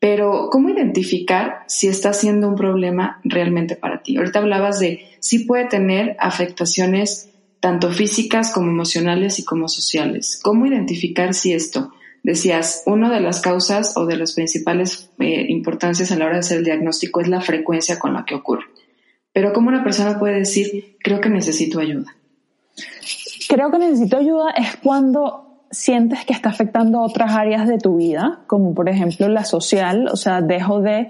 Pero, 0.00 0.48
¿cómo 0.50 0.68
identificar 0.68 1.62
si 1.66 1.88
está 1.88 2.12
siendo 2.12 2.48
un 2.48 2.56
problema 2.56 3.20
realmente 3.24 3.76
para 3.76 4.02
ti? 4.02 4.16
Ahorita 4.16 4.40
hablabas 4.40 4.78
de 4.78 5.06
si 5.20 5.46
puede 5.46 5.66
tener 5.66 6.16
afectaciones 6.18 7.30
tanto 7.64 7.90
físicas 7.90 8.52
como 8.52 8.68
emocionales 8.68 9.38
y 9.38 9.44
como 9.46 9.68
sociales. 9.68 10.38
¿Cómo 10.42 10.66
identificar 10.66 11.32
si 11.32 11.54
esto? 11.54 11.94
Decías, 12.22 12.82
una 12.84 13.10
de 13.10 13.20
las 13.20 13.40
causas 13.40 13.96
o 13.96 14.04
de 14.04 14.18
las 14.18 14.34
principales 14.34 15.08
eh, 15.18 15.46
importancias 15.48 16.12
a 16.12 16.18
la 16.18 16.26
hora 16.26 16.34
de 16.34 16.40
hacer 16.40 16.58
el 16.58 16.64
diagnóstico 16.64 17.22
es 17.22 17.28
la 17.28 17.40
frecuencia 17.40 17.98
con 17.98 18.12
la 18.12 18.26
que 18.26 18.34
ocurre. 18.34 18.66
Pero 19.32 19.54
¿cómo 19.54 19.70
una 19.70 19.82
persona 19.82 20.18
puede 20.18 20.40
decir, 20.40 20.98
creo 21.02 21.22
que 21.22 21.30
necesito 21.30 21.80
ayuda? 21.80 22.14
Creo 23.48 23.70
que 23.70 23.78
necesito 23.78 24.18
ayuda 24.18 24.50
es 24.50 24.76
cuando 24.82 25.43
sientes 25.74 26.24
que 26.24 26.32
está 26.32 26.48
afectando 26.48 27.00
otras 27.00 27.34
áreas 27.34 27.66
de 27.68 27.78
tu 27.78 27.96
vida, 27.96 28.40
como 28.46 28.74
por 28.74 28.88
ejemplo 28.88 29.28
la 29.28 29.44
social, 29.44 30.08
o 30.10 30.16
sea, 30.16 30.40
dejo 30.40 30.80
de 30.80 31.08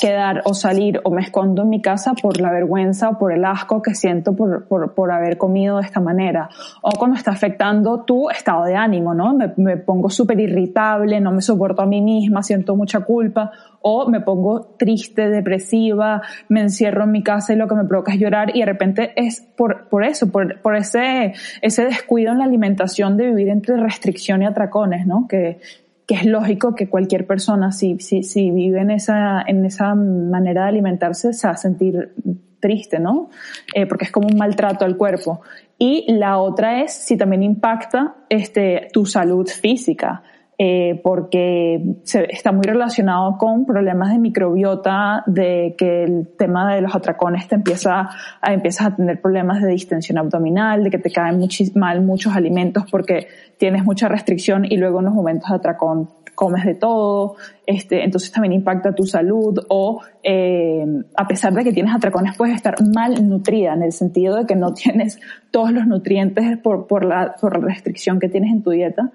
quedar 0.00 0.42
o 0.44 0.54
salir 0.54 1.00
o 1.04 1.10
me 1.10 1.22
escondo 1.22 1.62
en 1.62 1.68
mi 1.68 1.82
casa 1.82 2.14
por 2.14 2.40
la 2.40 2.50
vergüenza 2.50 3.10
o 3.10 3.18
por 3.18 3.32
el 3.32 3.44
asco 3.44 3.82
que 3.82 3.94
siento 3.94 4.34
por, 4.34 4.66
por, 4.66 4.94
por 4.94 5.12
haber 5.12 5.38
comido 5.38 5.78
de 5.78 5.86
esta 5.86 6.00
manera, 6.00 6.48
o 6.82 6.90
cuando 6.98 7.16
está 7.16 7.30
afectando 7.30 8.00
tu 8.04 8.30
estado 8.30 8.64
de 8.64 8.74
ánimo, 8.74 9.14
¿no? 9.14 9.34
Me, 9.34 9.52
me 9.56 9.76
pongo 9.76 10.10
súper 10.10 10.40
irritable, 10.40 11.20
no 11.20 11.32
me 11.32 11.42
soporto 11.42 11.82
a 11.82 11.86
mí 11.86 12.00
misma, 12.00 12.42
siento 12.42 12.74
mucha 12.74 13.00
culpa, 13.00 13.52
o 13.82 14.08
me 14.08 14.20
pongo 14.20 14.74
triste, 14.78 15.28
depresiva, 15.28 16.22
me 16.48 16.60
encierro 16.60 17.04
en 17.04 17.12
mi 17.12 17.22
casa 17.22 17.52
y 17.52 17.56
lo 17.56 17.66
que 17.66 17.74
me 17.74 17.84
provoca 17.84 18.12
es 18.12 18.20
llorar 18.20 18.54
y 18.54 18.60
de 18.60 18.66
repente 18.66 19.12
es 19.16 19.40
por, 19.40 19.88
por 19.88 20.04
eso, 20.04 20.30
por, 20.30 20.60
por 20.60 20.76
ese, 20.76 21.34
ese 21.62 21.84
descuido 21.84 22.32
en 22.32 22.38
la 22.38 22.44
alimentación 22.44 23.16
de 23.16 23.26
vivir 23.26 23.48
entre 23.48 23.76
restricción 23.76 24.42
y 24.42 24.46
atracones, 24.46 25.06
¿no? 25.06 25.26
Que, 25.28 25.60
que 26.06 26.16
es 26.16 26.26
lógico 26.26 26.74
que 26.74 26.88
cualquier 26.88 27.26
persona, 27.26 27.70
si, 27.70 27.98
si, 28.00 28.24
si 28.24 28.50
vive 28.50 28.80
en 28.80 28.90
esa, 28.90 29.42
en 29.46 29.64
esa 29.64 29.94
manera 29.94 30.64
de 30.64 30.68
alimentarse, 30.68 31.32
se 31.32 31.46
va 31.46 31.56
sentir 31.56 32.12
triste, 32.60 33.00
¿no? 33.00 33.30
Eh, 33.74 33.86
porque 33.86 34.04
es 34.04 34.10
como 34.10 34.28
un 34.28 34.36
maltrato 34.36 34.84
al 34.84 34.96
cuerpo. 34.96 35.40
Y 35.78 36.12
la 36.12 36.38
otra 36.38 36.82
es 36.82 36.92
si 36.92 37.16
también 37.16 37.42
impacta 37.42 38.16
este, 38.28 38.88
tu 38.92 39.06
salud 39.06 39.48
física. 39.48 40.22
Eh, 40.62 41.00
porque 41.02 41.96
se, 42.02 42.26
está 42.30 42.52
muy 42.52 42.64
relacionado 42.64 43.38
con 43.38 43.64
problemas 43.64 44.12
de 44.12 44.18
microbiota, 44.18 45.22
de 45.24 45.74
que 45.78 46.04
el 46.04 46.28
tema 46.36 46.74
de 46.74 46.82
los 46.82 46.94
atracones 46.94 47.48
te 47.48 47.54
empieza 47.54 48.10
a, 48.42 48.52
empiezas 48.52 48.88
a 48.88 48.96
tener 48.96 49.22
problemas 49.22 49.62
de 49.62 49.70
distensión 49.70 50.18
abdominal, 50.18 50.84
de 50.84 50.90
que 50.90 50.98
te 50.98 51.10
caen 51.10 51.40
mal 51.76 52.02
muchos 52.02 52.36
alimentos 52.36 52.84
porque 52.90 53.26
tienes 53.56 53.86
mucha 53.86 54.06
restricción 54.08 54.66
y 54.66 54.76
luego 54.76 54.98
en 54.98 55.06
los 55.06 55.14
momentos 55.14 55.48
de 55.48 55.56
atracón 55.56 56.10
comes 56.34 56.66
de 56.66 56.74
todo, 56.74 57.36
este, 57.66 58.04
entonces 58.04 58.30
también 58.30 58.52
impacta 58.52 58.94
tu 58.94 59.06
salud 59.06 59.58
o 59.70 60.02
eh, 60.22 60.84
a 61.16 61.26
pesar 61.26 61.54
de 61.54 61.64
que 61.64 61.72
tienes 61.72 61.94
atracones 61.94 62.36
puedes 62.36 62.54
estar 62.54 62.74
mal 62.94 63.26
nutrida 63.26 63.72
en 63.72 63.82
el 63.82 63.92
sentido 63.92 64.36
de 64.36 64.44
que 64.44 64.56
no 64.56 64.74
tienes 64.74 65.20
todos 65.50 65.72
los 65.72 65.86
nutrientes 65.86 66.58
por, 66.58 66.86
por, 66.86 67.06
la, 67.06 67.34
por 67.40 67.58
la 67.58 67.66
restricción 67.66 68.20
que 68.20 68.28
tienes 68.28 68.52
en 68.52 68.62
tu 68.62 68.72
dieta. 68.72 69.10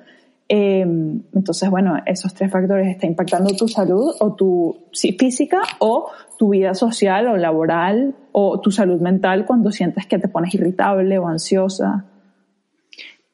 Em, 0.47 1.23
entonces, 1.33 1.69
bueno, 1.69 1.97
esos 2.05 2.33
tres 2.33 2.51
factores 2.51 2.87
están 2.87 3.11
impactando 3.11 3.55
tu 3.55 3.67
salud 3.67 4.13
o 4.19 4.35
tu 4.35 4.77
física 4.93 5.61
o 5.79 6.11
tu 6.37 6.49
vida 6.49 6.75
social 6.75 7.27
o 7.27 7.37
laboral 7.37 8.13
o 8.31 8.59
tu 8.59 8.69
salud 8.69 9.01
mental 9.01 9.45
cuando 9.45 9.71
sientes 9.71 10.05
que 10.05 10.19
te 10.19 10.27
pones 10.27 10.53
irritable 10.53 11.17
o 11.17 11.27
ansiosa. 11.27 12.05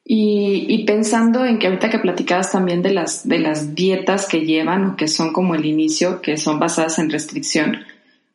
Y, 0.04 0.84
pensando 0.84 1.44
en 1.44 1.58
que 1.58 1.68
ahorita 1.68 1.88
que 1.88 1.98
platicabas 1.98 2.50
también 2.50 2.82
de 2.82 2.92
las, 2.92 3.26
de 3.26 3.38
las 3.38 3.74
dietas 3.74 4.26
que 4.26 4.40
llevan 4.40 4.84
o 4.84 4.96
que 4.96 5.06
son 5.06 5.32
como 5.32 5.54
el 5.54 5.64
inicio, 5.64 6.20
que 6.20 6.36
son 6.36 6.58
basadas 6.58 6.98
en 6.98 7.08
restricción, 7.08 7.76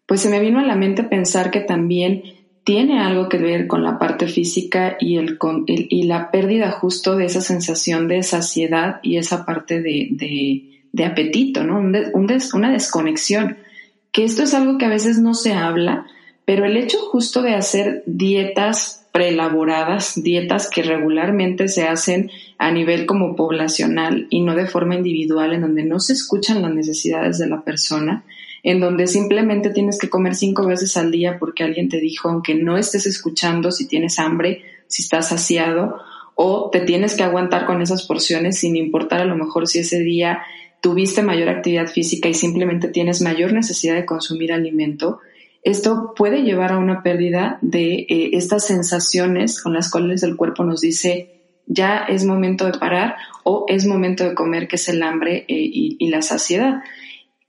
pues 0.06 0.22
se 0.22 0.30
me 0.30 0.40
vino 0.40 0.60
a 0.60 0.66
la 0.66 0.76
mente 0.76 1.04
pensar 1.04 1.52
que 1.52 1.60
también 1.60 2.24
tiene 2.68 3.00
algo 3.00 3.30
que 3.30 3.38
ver 3.38 3.66
con 3.66 3.82
la 3.82 3.98
parte 3.98 4.28
física 4.28 4.98
y, 5.00 5.16
el, 5.16 5.38
con, 5.38 5.64
y 5.68 6.04
la 6.04 6.32
pérdida 6.32 6.70
justo 6.70 7.16
de 7.16 7.24
esa 7.24 7.40
sensación 7.40 8.10
de 8.10 8.24
saciedad 8.24 9.00
y 9.02 9.16
esa 9.16 9.46
parte 9.46 9.82
de, 9.82 10.10
de, 10.92 11.06
apetito, 11.06 11.64
¿no? 11.64 11.80
una 11.80 12.70
desconexión. 12.70 13.56
Que 14.12 14.26
esto 14.26 14.44
es 14.44 14.54
algo 14.54 14.78
que 14.78 14.84
a 14.84 14.90
veces 14.90 15.18
no 15.18 15.34
se 15.34 15.54
habla, 15.54 16.08
pero 16.44 16.66
el 16.66 16.76
hecho 16.76 16.98
justo 17.00 17.42
de 17.42 17.56
hacer 17.56 18.04
dietas 18.06 19.08
preelaboradas, 19.14 20.22
dietas 20.22 20.70
que 20.70 20.84
regularmente 20.84 21.70
se 21.70 21.88
hacen 21.88 22.32
a 22.58 22.70
nivel 22.70 23.06
como 23.06 23.38
poblacional 23.38 24.28
y 24.30 24.42
no 24.42 24.56
de 24.56 24.68
forma 24.68 24.96
individual, 24.96 25.54
en 25.54 25.62
donde 25.62 25.86
no 25.86 26.02
se 26.02 26.12
escuchan 26.12 26.62
las 26.62 26.74
necesidades 26.74 27.38
de 27.38 27.48
la 27.48 27.62
persona, 27.62 28.26
en 28.64 28.80
donde 28.80 29.08
simplemente 29.08 29.70
tienes 29.70 30.00
que 30.00 30.10
comer 30.10 30.36
cinco 30.36 30.66
veces 30.66 30.98
al 30.98 31.12
día 31.12 31.38
porque 31.40 31.64
alguien 31.64 31.90
te 31.90 32.00
dijo, 32.00 32.30
aunque 32.30 32.56
no 32.56 32.78
estés 32.78 33.06
escuchando 33.06 33.72
si 33.72 33.88
tienes 33.88 34.20
hambre, 34.20 34.62
si 34.88 35.04
estás 35.04 35.30
saciado, 35.30 35.98
o 36.36 36.70
te 36.72 36.82
tienes 36.82 37.16
que 37.16 37.24
aguantar 37.24 37.66
con 37.66 37.82
esas 37.82 38.06
porciones 38.06 38.60
sin 38.60 38.76
importar 38.76 39.22
a 39.22 39.26
lo 39.26 39.36
mejor 39.36 39.68
si 39.68 39.80
ese 39.80 40.00
día 40.00 40.44
tuviste 40.82 41.24
mayor 41.24 41.50
actividad 41.50 41.88
física 41.88 42.30
y 42.30 42.34
simplemente 42.34 42.90
tienes 42.90 43.22
mayor 43.22 43.54
necesidad 43.54 43.96
de 43.96 44.06
consumir 44.06 44.54
alimento, 44.54 45.20
esto 45.64 46.14
puede 46.16 46.44
llevar 46.44 46.72
a 46.72 46.78
una 46.78 47.04
pérdida 47.04 47.58
de 47.62 48.06
eh, 48.08 48.30
estas 48.34 48.66
sensaciones 48.66 49.62
con 49.62 49.74
las 49.74 49.92
cuales 49.92 50.24
el 50.24 50.36
cuerpo 50.36 50.64
nos 50.64 50.82
dice 50.82 51.38
ya 51.68 52.06
es 52.08 52.24
momento 52.24 52.66
de 52.66 52.78
parar 52.78 53.18
o 53.44 53.66
es 53.68 53.86
momento 53.86 54.24
de 54.24 54.34
comer, 54.34 54.68
que 54.68 54.78
es 54.78 54.88
el 54.88 55.04
hambre 55.04 55.46
eh, 55.48 55.56
y, 55.58 56.10
la 56.10 56.22
saciedad. 56.22 56.82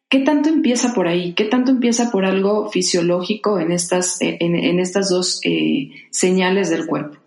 ¿Qué 0.09 0.21
tanto 0.21 0.49
empieza 0.49 0.95
por 0.95 1.07
ahí? 1.07 1.35
¿Qué 1.35 1.45
tanto 1.45 1.71
empieza 1.71 2.11
por 2.11 2.25
algo 2.25 2.71
fisiológico 2.71 3.59
en 3.59 3.73
estas, 3.73 4.21
eh, 4.23 4.39
en, 4.41 4.81
estas 4.81 5.11
dos 5.11 5.41
eh, 5.45 5.91
señales 6.11 6.71
del 6.71 6.87
cuerpo? 6.87 7.19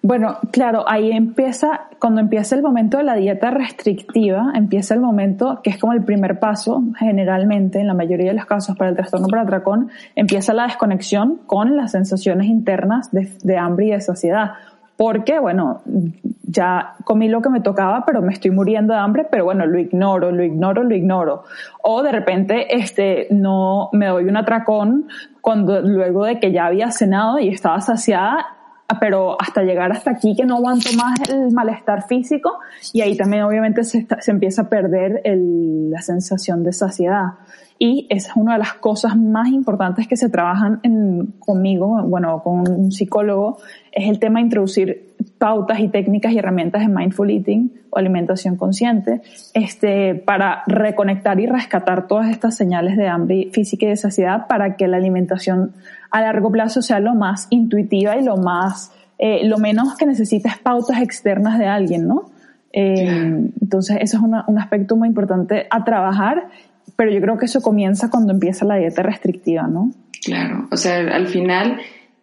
Bueno, 0.00 0.38
claro, 0.52 0.84
ahí 0.86 1.10
empieza, 1.10 1.88
cuando 1.98 2.20
empieza 2.20 2.54
el 2.54 2.62
momento 2.62 2.98
de 2.98 3.02
la 3.02 3.16
dieta 3.16 3.50
restrictiva, 3.50 4.52
empieza 4.54 4.94
el 4.94 5.00
momento 5.00 5.60
que 5.64 5.70
es 5.70 5.78
como 5.78 5.92
el 5.92 6.04
primer 6.04 6.38
paso, 6.38 6.84
generalmente, 6.96 7.80
en 7.80 7.88
la 7.88 7.94
mayoría 7.94 8.28
de 8.28 8.34
los 8.34 8.46
casos 8.46 8.76
para 8.76 8.90
el 8.90 8.96
trastorno 8.96 9.26
por 9.26 9.40
atracón, 9.40 9.90
empieza 10.14 10.52
la 10.52 10.64
desconexión 10.64 11.40
con 11.46 11.76
las 11.76 11.90
sensaciones 11.90 12.46
internas 12.46 13.10
de, 13.10 13.32
de 13.42 13.56
hambre 13.56 13.86
y 13.86 13.90
de 13.90 14.00
saciedad 14.00 14.52
porque, 14.98 15.38
bueno, 15.38 15.80
ya 16.50 16.94
comí 17.04 17.28
lo 17.28 17.42
que 17.42 17.50
me 17.50 17.60
tocaba, 17.60 18.04
pero 18.06 18.22
me 18.22 18.32
estoy 18.32 18.50
muriendo 18.50 18.94
de 18.94 19.00
hambre, 19.00 19.26
pero 19.30 19.44
bueno, 19.44 19.66
lo 19.66 19.78
ignoro, 19.78 20.32
lo 20.32 20.42
ignoro, 20.42 20.82
lo 20.82 20.94
ignoro. 20.94 21.44
O 21.82 22.02
de 22.02 22.10
repente, 22.10 22.74
este, 22.74 23.28
no, 23.30 23.90
me 23.92 24.06
doy 24.06 24.24
un 24.24 24.36
atracón 24.36 25.08
cuando, 25.42 25.80
luego 25.82 26.24
de 26.24 26.40
que 26.40 26.50
ya 26.50 26.66
había 26.66 26.90
cenado 26.90 27.38
y 27.38 27.48
estaba 27.48 27.80
saciada, 27.82 28.46
pero 28.98 29.36
hasta 29.38 29.62
llegar 29.62 29.92
hasta 29.92 30.10
aquí 30.10 30.34
que 30.34 30.46
no 30.46 30.56
aguanto 30.56 30.88
más 30.96 31.20
el 31.28 31.52
malestar 31.52 32.06
físico 32.06 32.58
y 32.94 33.02
ahí 33.02 33.18
también 33.18 33.42
obviamente 33.42 33.84
se, 33.84 34.06
se 34.20 34.30
empieza 34.30 34.62
a 34.62 34.68
perder 34.70 35.20
la 35.24 36.00
sensación 36.00 36.64
de 36.64 36.72
saciedad. 36.72 37.34
Y 37.78 38.06
esa 38.10 38.30
es 38.30 38.36
una 38.36 38.54
de 38.54 38.58
las 38.58 38.74
cosas 38.74 39.16
más 39.16 39.48
importantes 39.48 40.08
que 40.08 40.16
se 40.16 40.28
trabajan 40.28 40.80
en, 40.82 41.34
conmigo, 41.38 42.02
bueno, 42.02 42.42
con 42.42 42.68
un 42.68 42.90
psicólogo, 42.90 43.58
es 43.92 44.08
el 44.08 44.18
tema 44.18 44.40
de 44.40 44.46
introducir 44.46 45.14
pautas 45.38 45.78
y 45.78 45.88
técnicas 45.88 46.32
y 46.32 46.38
herramientas 46.38 46.82
de 46.82 46.88
mindful 46.88 47.30
eating 47.30 47.72
o 47.90 47.98
alimentación 47.98 48.56
consciente, 48.56 49.22
este, 49.54 50.16
para 50.16 50.64
reconectar 50.66 51.38
y 51.38 51.46
rescatar 51.46 52.08
todas 52.08 52.30
estas 52.30 52.56
señales 52.56 52.96
de 52.96 53.06
hambre 53.06 53.48
física 53.52 53.86
y 53.86 53.90
de 53.90 53.96
saciedad 53.96 54.48
para 54.48 54.76
que 54.76 54.88
la 54.88 54.96
alimentación 54.96 55.72
a 56.10 56.20
largo 56.20 56.50
plazo 56.50 56.82
sea 56.82 56.98
lo 56.98 57.14
más 57.14 57.46
intuitiva 57.50 58.16
y 58.16 58.24
lo 58.24 58.36
más, 58.36 58.92
eh, 59.18 59.46
lo 59.46 59.58
menos 59.58 59.96
que 59.96 60.06
necesites 60.06 60.58
pautas 60.58 61.00
externas 61.00 61.58
de 61.60 61.66
alguien, 61.66 62.08
¿no? 62.08 62.30
Eh, 62.72 63.50
entonces, 63.60 63.98
eso 64.00 64.18
es 64.18 64.22
un 64.22 64.58
aspecto 64.58 64.94
muy 64.94 65.08
importante 65.08 65.66
a 65.70 65.84
trabajar 65.84 66.48
pero 66.98 67.12
yo 67.12 67.20
creo 67.20 67.38
que 67.38 67.46
eso 67.46 67.62
comienza 67.62 68.10
cuando 68.10 68.32
empieza 68.32 68.64
la 68.64 68.74
dieta 68.74 69.04
restrictiva, 69.04 69.68
¿no? 69.68 69.92
Claro, 70.24 70.66
o 70.72 70.76
sea, 70.76 70.96
al 70.96 71.28
final 71.28 71.78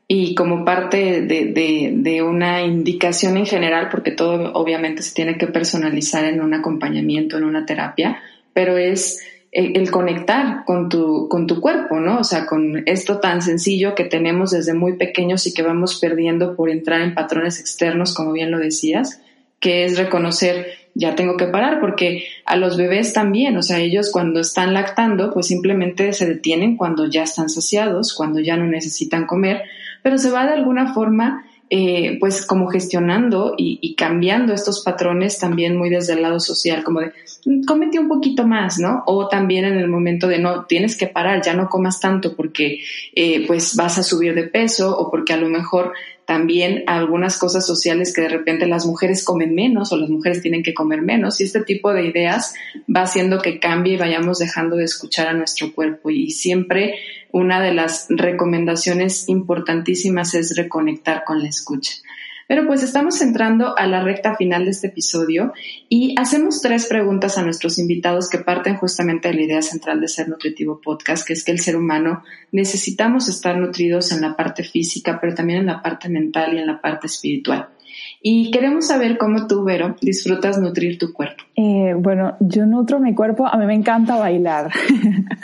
y 0.06 0.36
como 0.36 0.66
parte 0.66 1.22
de, 1.22 1.94
de, 1.96 2.22
una 2.22 2.62
indicación 2.62 3.38
en 3.38 3.46
general, 3.46 3.88
porque 3.90 4.12
todo 4.12 4.52
obviamente 4.52 5.02
se 5.02 5.16
tiene 5.16 5.38
que 5.38 5.48
personalizar 5.48 6.26
en 6.26 6.42
un 6.42 6.54
acompañamiento, 6.54 7.38
en 7.38 7.46
una 7.46 7.66
terapia, 7.66 8.20
pero 8.52 8.78
es 8.78 9.24
el, 9.54 9.90
conectar 9.90 10.66
con 10.66 10.90
tu, 10.90 11.30
con 11.30 11.48
tu 11.48 11.62
cuerpo, 11.62 12.02
¿no? 12.02 12.20
O 12.20 12.24
sea, 12.26 12.46
con 12.46 12.84
esto 12.86 13.22
tan 13.22 13.42
sencillo 13.42 13.96
que 13.96 14.04
tenemos 14.04 14.52
desde 14.52 14.74
muy 14.74 14.98
pequeños 14.98 15.48
y 15.48 15.54
que 15.54 15.64
vamos 15.64 16.02
perdiendo 16.02 16.54
por 16.58 16.70
entrar 16.70 17.00
en 17.00 17.16
patrones 17.16 17.62
externos, 17.62 18.14
como 18.14 18.34
bien 18.34 18.52
lo 18.52 18.60
decías, 18.60 19.22
que 19.62 19.86
es 19.86 19.98
reconocer 19.98 20.85
ya 20.96 21.14
tengo 21.14 21.36
que 21.36 21.48
parar 21.48 21.80
porque 21.82 22.26
a 22.46 22.56
los 22.56 22.78
bebés 22.78 23.14
también, 23.14 23.56
o 23.58 23.62
sea, 23.62 23.80
ellos 23.80 24.10
cuando 24.12 24.40
están 24.40 24.74
lactando, 24.74 25.32
pues 25.34 25.48
simplemente 25.48 26.14
se 26.14 26.26
detienen 26.26 26.78
cuando 26.78 27.06
ya 27.06 27.24
están 27.24 27.50
saciados, 27.50 28.14
cuando 28.14 28.40
ya 28.40 28.56
no 28.56 28.66
necesitan 28.66 29.28
comer, 29.28 29.64
pero 30.02 30.18
se 30.18 30.32
va 30.32 30.46
de 30.46 30.54
alguna 30.54 30.94
forma 30.94 31.46
eh, 31.72 32.18
pues 32.20 32.46
como 32.46 32.68
gestionando 32.68 33.56
y, 33.58 33.96
cambiando 33.96 34.54
estos 34.54 34.84
patrones 34.84 35.40
también 35.40 35.76
muy 35.76 35.90
desde 35.90 36.14
el 36.14 36.22
lado 36.22 36.40
social, 36.40 36.84
como 36.84 37.00
de 37.00 37.12
mm, 37.46 37.64
cómete 37.64 37.98
un 37.98 38.08
poquito 38.08 38.46
más, 38.46 38.78
¿no? 38.78 39.02
O 39.08 39.28
también 39.28 39.66
en 39.66 39.78
el 39.78 39.88
momento 39.88 40.28
de 40.28 40.38
no, 40.38 40.66
tienes 40.66 40.96
que 40.96 41.08
parar, 41.08 41.42
ya 41.42 41.56
no 41.56 41.68
comas 41.68 42.00
tanto 42.00 42.36
porque 42.36 42.82
eh, 43.16 43.48
pues 43.48 43.76
vas 43.76 43.98
a 43.98 44.04
subir 44.04 44.36
de 44.36 44.44
peso 44.44 44.96
o 44.96 45.10
porque 45.10 45.34
a 45.34 45.38
lo 45.38 45.50
mejor 45.50 45.94
también 46.26 46.84
algunas 46.88 47.38
cosas 47.38 47.66
sociales 47.66 48.14
que 48.14 48.22
de 48.22 48.30
repente 48.30 48.68
las 48.68 48.86
mujeres 48.86 49.24
comen 49.24 49.54
menos 49.54 49.92
o 49.92 49.98
las 49.98 50.10
mujeres 50.10 50.42
tienen 50.42 50.64
que 50.64 50.74
comer 50.74 51.02
menos 51.02 51.40
y 51.40 51.44
este 51.44 51.62
tipo 51.64 51.94
de 51.94 52.06
ideas 52.06 52.54
va 52.94 53.04
haciendo 53.04 53.40
que 53.40 53.60
cambie 53.60 53.94
y 53.94 53.98
vayamos 53.98 54.40
dejando 54.40 54.76
de 54.76 54.86
escuchar 54.86 55.28
a 55.28 55.34
nuestro 55.34 55.74
cuerpo 55.74 56.10
y 56.10 56.32
siempre 56.32 56.96
una 57.32 57.62
de 57.62 57.74
las 57.74 58.08
recomendaciones 58.10 59.30
importantísimas 59.30 60.34
es 60.34 60.56
reconectar 60.56 61.24
con 61.26 61.42
la 61.42 61.50
escucha. 61.50 61.94
Pero 62.48 62.68
pues 62.68 62.84
estamos 62.84 63.22
entrando 63.22 63.78
a 63.78 63.88
la 63.88 64.04
recta 64.04 64.36
final 64.36 64.66
de 64.66 64.72
este 64.72 64.88
episodio 64.88 65.54
y 65.90 66.16
hacemos 66.20 66.62
tres 66.62 66.86
preguntas 66.86 67.38
a 67.38 67.44
nuestros 67.44 67.80
invitados 67.80 68.30
que 68.30 68.38
parten 68.38 68.78
justamente 68.78 69.30
de 69.30 69.34
la 69.34 69.42
idea 69.42 69.62
central 69.62 70.00
de 70.00 70.08
Ser 70.08 70.30
Nutritivo 70.30 70.80
Podcast, 70.80 71.26
que 71.26 71.34
es 71.34 71.44
que 71.44 71.52
el 71.52 71.60
ser 71.60 71.76
humano 71.76 72.24
necesitamos 72.52 73.30
estar 73.30 73.58
nutridos 73.58 74.12
en 74.12 74.22
la 74.22 74.36
parte 74.36 74.64
física, 74.64 75.20
pero 75.20 75.34
también 75.34 75.60
en 75.60 75.66
la 75.68 75.82
parte 75.82 76.08
mental 76.08 76.54
y 76.54 76.60
en 76.60 76.68
la 76.68 76.80
parte 76.80 77.08
espiritual. 77.08 77.70
Y 78.28 78.50
queremos 78.50 78.88
saber 78.88 79.20
cómo 79.20 79.46
tú, 79.46 79.64
Vero, 79.64 79.96
disfrutas 80.02 80.58
nutrir 80.58 80.98
tu 80.98 81.14
cuerpo. 81.14 81.44
Eh, 81.56 81.94
bueno, 81.96 82.36
yo 82.40 82.66
nutro 82.66 83.00
mi 83.00 83.14
cuerpo, 83.14 83.46
a 83.46 83.56
mí 83.58 83.66
me 83.66 83.76
encanta 83.76 84.16
bailar. 84.16 84.72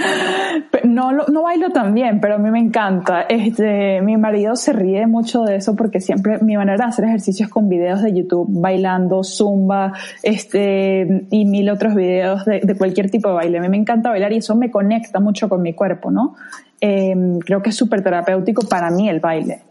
no, 0.84 1.12
no 1.12 1.44
bailo 1.44 1.70
tan 1.70 1.94
bien, 1.94 2.20
pero 2.20 2.36
a 2.36 2.38
mí 2.40 2.50
me 2.50 2.60
encanta. 2.60 3.22
Este, 3.30 4.02
mi 4.02 4.18
marido 4.18 4.56
se 4.56 4.74
ríe 4.74 5.06
mucho 5.06 5.44
de 5.44 5.58
eso 5.58 5.76
porque 5.76 6.02
siempre 6.02 6.40
mi 6.40 6.58
manera 6.58 6.86
de 6.86 6.90
hacer 6.90 7.06
ejercicios 7.06 7.50
con 7.50 7.70
videos 7.70 8.02
de 8.02 8.14
YouTube, 8.14 8.48
bailando, 8.50 9.24
zumba, 9.24 9.94
este, 10.24 11.28
y 11.30 11.46
mil 11.46 11.70
otros 11.70 11.94
videos 11.94 12.46
de, 12.46 12.76
cualquier 12.78 13.12
tipo 13.12 13.30
de 13.30 13.36
baile. 13.36 13.58
A 13.60 13.62
mí 13.62 13.70
me 13.70 13.78
encanta 13.78 14.10
bailar 14.10 14.34
y 14.34 14.38
eso 14.38 14.56
me 14.56 14.72
conecta 14.72 15.20
mucho 15.20 15.48
con 15.48 15.62
mi 15.62 15.74
cuerpo, 15.74 16.10
¿no? 16.10 16.36
Eh, 16.82 17.15
creo 17.46 17.62
que 17.62 17.69
es 17.69 17.75
súper 17.75 18.02
terapéutico 18.02 18.67
para 18.67 18.90
mí 18.90 19.08
el 19.08 19.19
baile. 19.19 19.62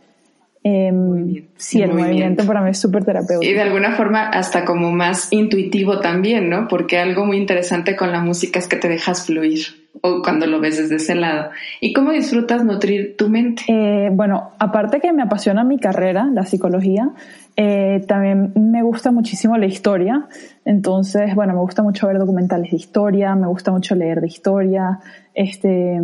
Eh, 0.63 1.47
sí, 1.57 1.81
el 1.81 1.95
movimiento. 1.95 2.45
para 2.47 2.61
mí 2.61 2.71
es 2.71 2.79
súper 2.79 3.05
terapéutico. 3.05 3.51
Y 3.51 3.55
de 3.55 3.63
alguna 3.63 3.93
forma 3.97 4.29
hasta 4.29 4.65
como 4.65 4.91
más 4.93 5.33
intuitivo 5.33 6.01
también, 6.01 6.51
¿no? 6.51 6.69
Porque 6.69 6.99
algo 6.99 7.25
muy 7.25 7.39
interesante 7.39 7.97
con 7.97 8.13
la 8.13 8.21
música 8.21 8.59
es 8.59 8.69
que 8.69 8.77
te 8.77 8.89
dejas 8.89 9.27
fluir 9.27 9.81
o 10.03 10.23
cuando 10.23 10.47
lo 10.47 10.61
ves 10.61 10.79
desde 10.79 10.97
ese 10.97 11.15
lado. 11.15 11.51
¿Y 11.81 11.93
cómo 11.93 12.13
disfrutas 12.13 12.65
nutrir 12.65 13.17
tu 13.17 13.29
mente? 13.29 13.65
Eh, 13.69 14.11
bueno, 14.13 14.53
aparte 14.59 15.01
que 15.01 15.13
me 15.13 15.23
apasiona 15.23 15.65
mi 15.65 15.79
carrera, 15.79 16.29
la 16.33 16.45
psicología, 16.45 17.11
eh, 17.57 18.05
también 18.07 18.53
me 18.55 18.83
gusta 18.83 19.11
muchísimo 19.11 19.57
la 19.57 19.67
historia. 19.67 20.29
Entonces, 20.65 21.35
bueno, 21.35 21.55
me 21.55 21.61
gusta 21.61 21.83
mucho 21.83 22.07
ver 22.07 22.19
documentales 22.19 22.71
de 22.71 22.77
historia, 22.77 23.35
me 23.35 23.47
gusta 23.47 23.73
mucho 23.73 23.95
leer 23.95 24.21
de 24.21 24.29
historia. 24.29 25.01
Este 25.35 25.99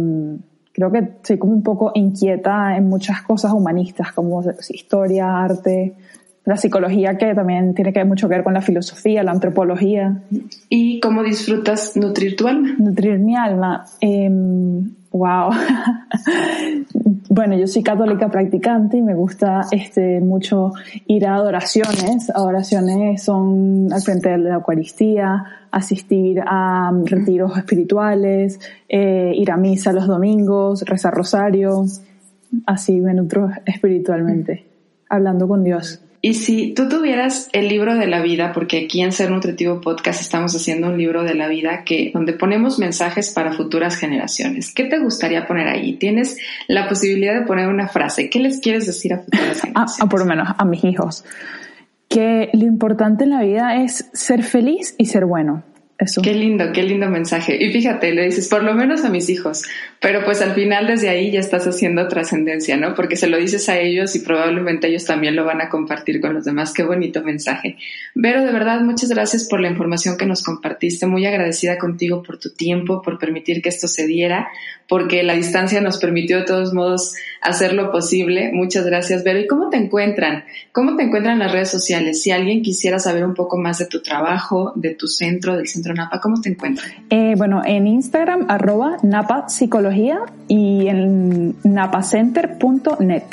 creo 0.77 0.93
que 0.93 1.09
soy 1.23 1.39
como 1.39 1.55
un 1.55 1.63
poco 1.63 1.91
inquieta 1.95 2.77
en 2.77 2.87
muchas 2.87 3.23
cosas 3.23 3.51
humanistas, 3.55 4.13
como 4.13 4.45
historia, 4.69 5.43
arte, 5.43 5.95
la 6.45 6.59
psicología 6.59 7.17
que 7.17 7.35
también 7.35 7.75
tiene 7.75 7.95
que 7.95 8.01
ver 8.01 8.07
mucho 8.07 8.29
que 8.29 8.35
ver 8.35 8.45
con 8.45 8.53
la 8.53 8.61
filosofía, 8.61 9.23
la 9.23 9.31
antropología. 9.31 10.23
¿Y 10.69 11.01
cómo 11.01 11.23
disfrutas 11.23 11.97
nutrir 11.97 12.37
tu 12.37 12.47
alma? 12.47 12.75
Nutrir 12.77 13.19
mi 13.19 13.35
alma. 13.35 13.87
Eh, 14.03 14.29
wow. 15.13 15.51
Bueno, 17.37 17.55
yo 17.55 17.67
soy 17.67 17.83
católica 17.83 18.31
practicante 18.31 18.97
y 18.97 19.03
me 19.03 19.15
gusta 19.15 19.67
este, 19.71 20.21
mucho 20.21 20.73
ir 21.07 21.27
a 21.27 21.35
adoraciones. 21.35 22.31
Adoraciones 22.31 23.23
son 23.23 23.93
al 23.93 24.01
frente 24.01 24.31
de 24.31 24.39
la 24.39 24.55
Eucaristía, 24.55 25.45
asistir 25.71 26.41
a 26.47 26.91
retiros 27.05 27.55
espirituales, 27.59 28.59
eh, 28.89 29.33
ir 29.35 29.51
a 29.51 29.59
misa 29.59 29.93
los 29.93 30.07
domingos, 30.07 30.81
rezar 30.87 31.13
rosario. 31.13 31.85
Así 32.65 33.03
me 33.03 33.13
nutro 33.13 33.51
espiritualmente, 33.67 34.65
hablando 35.11 35.47
con 35.47 35.63
Dios. 35.63 36.01
Y 36.27 36.35
si 36.35 36.75
tú 36.75 36.89
tuvieras 36.89 37.49
el 37.53 37.69
libro 37.69 37.95
de 37.95 38.09
la 38.09 38.21
vida, 38.21 38.53
porque 38.53 38.87
aquí 38.87 39.01
en 39.01 39.13
Ser 39.13 39.31
Nutritivo 39.31 39.81
Podcast 39.81 40.21
estamos 40.21 40.57
haciendo 40.57 40.89
un 40.89 40.99
libro 40.99 41.23
de 41.23 41.37
la 41.37 41.47
vida 41.47 41.85
que 41.85 42.11
donde 42.13 42.33
ponemos 42.33 42.81
mensajes 42.81 43.31
para 43.31 43.53
futuras 43.53 43.95
generaciones, 43.95 44.75
¿qué 44.75 44.87
te 44.87 44.99
gustaría 44.99 45.47
poner 45.47 45.69
ahí? 45.69 45.93
Tienes 45.93 46.37
la 46.67 46.89
posibilidad 46.89 47.33
de 47.33 47.47
poner 47.47 47.69
una 47.69 47.87
frase. 47.87 48.29
¿Qué 48.29 48.41
les 48.41 48.59
quieres 48.59 48.87
decir 48.87 49.15
a 49.15 49.21
futuras 49.21 49.61
generaciones? 49.61 50.01
Ah, 50.01 50.09
por 50.09 50.19
lo 50.19 50.27
menos 50.27 50.49
a 50.59 50.65
mis 50.65 50.83
hijos. 50.83 51.25
Que 52.09 52.51
lo 52.55 52.65
importante 52.65 53.23
en 53.23 53.31
la 53.31 53.43
vida 53.43 53.77
es 53.85 54.11
ser 54.13 54.43
feliz 54.43 54.97
y 54.99 55.05
ser 55.05 55.27
bueno. 55.27 55.63
Eso. 55.99 56.21
Qué 56.21 56.35
lindo, 56.35 56.73
qué 56.75 56.83
lindo 56.83 57.09
mensaje. 57.09 57.57
Y 57.59 57.73
fíjate, 57.73 58.13
le 58.13 58.27
dices, 58.27 58.49
por 58.49 58.63
lo 58.63 58.75
menos 58.75 59.03
a 59.05 59.09
mis 59.09 59.31
hijos, 59.31 59.63
pero 59.99 60.27
pues 60.27 60.43
al 60.43 60.53
final 60.53 60.87
desde 60.87 61.09
ahí 61.09 61.31
ya 61.31 61.41
estás 61.41 61.67
haciendo 61.67 62.07
trascendencia, 62.07 62.77
¿no? 62.77 62.95
Porque 62.95 63.17
se 63.17 63.29
lo 63.29 63.39
dices 63.39 63.71
a 63.71 63.79
ellos 63.79 64.15
y 64.15 64.19
probablemente 64.19 64.89
ellos 64.89 65.07
también 65.07 65.35
lo 65.35 65.47
van 65.47 65.63
a 65.63 65.71
compartir 65.71 66.21
con 66.21 66.35
los 66.35 66.45
demás. 66.45 66.75
Qué 66.75 66.83
bonito 66.83 67.23
mensaje. 67.23 67.79
Vero, 68.15 68.45
de 68.45 68.53
verdad, 68.53 68.83
muchas 68.83 69.09
gracias 69.09 69.49
por 69.49 69.61
la 69.61 69.71
información 69.71 70.19
que 70.19 70.27
nos 70.27 70.43
compartiste. 70.43 71.07
Muy 71.07 71.25
agradecida 71.25 71.79
contigo 71.79 72.23
por 72.23 72.39
tu 72.39 72.51
tiempo, 72.51 73.01
por 73.01 73.19
permitir 73.19 73.63
que 73.63 73.71
esto 73.71 73.89
se 73.89 74.07
diera, 74.07 74.49
porque 74.89 75.23
la 75.23 75.33
distancia 75.33 75.81
nos 75.81 75.97
permitió 75.97 76.37
de 76.37 76.45
todos 76.45 76.75
modos 76.75 77.15
hacer 77.41 77.73
lo 77.73 77.91
posible. 77.91 78.51
Muchas 78.53 78.85
gracias, 78.85 79.25
Vero. 79.25 79.41
¿Y 79.41 79.47
cómo 79.47 79.71
te 79.71 79.79
encuentran? 79.79 80.45
¿Cómo 80.73 80.95
te 80.95 81.05
encuentran 81.05 81.35
en 81.35 81.39
las 81.41 81.53
redes 81.53 81.71
sociales? 81.71 82.23
Si 82.23 82.33
alguien 82.33 82.61
quisiera 82.61 82.99
saber 82.99 83.25
un 83.25 83.33
poco 83.33 83.57
más 83.57 83.79
de 83.79 83.87
tu 83.87 84.03
trabajo, 84.03 84.75
de 84.77 84.95
tu 84.95 85.07
centro, 85.07 85.57
del 85.57 85.67
centro 85.67 85.86
Napa, 85.95 86.21
¿cómo 86.21 86.41
te 86.41 86.51
encuentran? 86.51 86.91
Eh, 87.11 87.35
bueno, 87.37 87.63
en 87.65 87.87
Instagram, 87.87 88.47
arroba 88.49 88.97
Napa 89.03 89.49
Psicología 89.49 90.21
y 90.49 90.89
en 90.89 91.57
napacenter.net. 91.65 93.25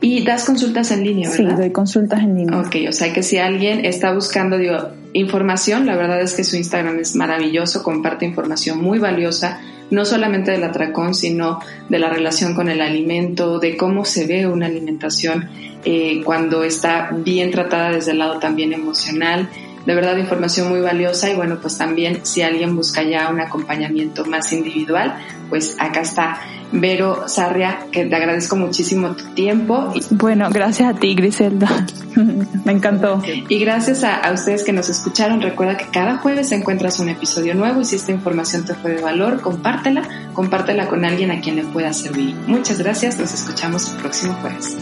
Y 0.00 0.24
das 0.24 0.44
consultas 0.44 0.90
en 0.90 1.02
línea, 1.02 1.28
¿verdad? 1.30 1.50
Sí, 1.50 1.56
doy 1.56 1.70
consultas 1.70 2.20
en 2.20 2.36
línea. 2.36 2.60
Ok, 2.60 2.76
o 2.88 2.92
sea 2.92 3.12
que 3.12 3.22
si 3.22 3.38
alguien 3.38 3.84
está 3.84 4.12
buscando 4.12 4.58
digo, 4.58 4.76
información, 5.12 5.86
la 5.86 5.96
verdad 5.96 6.20
es 6.20 6.34
que 6.34 6.44
su 6.44 6.56
Instagram 6.56 6.98
es 6.98 7.16
maravilloso, 7.16 7.82
comparte 7.82 8.24
información 8.24 8.80
muy 8.80 8.98
valiosa, 8.98 9.60
no 9.90 10.04
solamente 10.04 10.52
del 10.52 10.64
atracón, 10.64 11.14
sino 11.14 11.60
de 11.88 11.98
la 11.98 12.10
relación 12.10 12.54
con 12.54 12.68
el 12.68 12.80
alimento, 12.80 13.58
de 13.58 13.76
cómo 13.76 14.04
se 14.04 14.26
ve 14.26 14.46
una 14.46 14.66
alimentación 14.66 15.48
eh, 15.84 16.22
cuando 16.24 16.64
está 16.64 17.10
bien 17.12 17.50
tratada 17.50 17.90
desde 17.90 18.12
el 18.12 18.18
lado 18.18 18.38
también 18.38 18.72
emocional 18.72 19.48
de 19.86 19.94
verdad 19.94 20.16
información 20.16 20.68
muy 20.68 20.80
valiosa 20.80 21.30
y 21.30 21.34
bueno, 21.34 21.58
pues 21.60 21.76
también 21.76 22.24
si 22.24 22.42
alguien 22.42 22.74
busca 22.76 23.02
ya 23.02 23.28
un 23.28 23.40
acompañamiento 23.40 24.24
más 24.24 24.52
individual, 24.52 25.14
pues 25.48 25.76
acá 25.78 26.00
está 26.00 26.40
Vero 26.72 27.28
Sarria, 27.28 27.86
que 27.92 28.04
te 28.04 28.16
agradezco 28.16 28.56
muchísimo 28.56 29.14
tu 29.14 29.24
tiempo. 29.34 29.92
Bueno, 30.10 30.48
gracias 30.50 30.94
a 30.94 30.98
ti, 30.98 31.14
Griselda. 31.14 31.86
Me 32.64 32.72
encantó. 32.72 33.22
Y 33.48 33.58
gracias 33.58 34.02
a, 34.02 34.16
a, 34.16 34.32
ustedes 34.32 34.64
que 34.64 34.72
nos 34.72 34.88
escucharon. 34.88 35.40
Recuerda 35.40 35.76
que 35.76 35.86
cada 35.86 36.16
jueves 36.16 36.50
encuentras 36.50 36.98
un 36.98 37.10
episodio 37.10 37.54
nuevo 37.54 37.80
y 37.80 37.84
si 37.84 37.96
esta 37.96 38.10
información 38.10 38.64
te 38.64 38.74
fue 38.74 38.92
de 38.92 39.02
valor, 39.02 39.40
compártela, 39.40 40.02
compártela 40.32 40.88
con 40.88 41.04
alguien 41.04 41.30
a 41.30 41.40
quien 41.40 41.56
le 41.56 41.64
pueda 41.64 41.92
servir. 41.92 42.34
Muchas 42.46 42.78
gracias, 42.78 43.18
nos 43.18 43.32
escuchamos 43.32 43.92
el 43.92 43.98
próximo 43.98 44.34
jueves. 44.34 44.76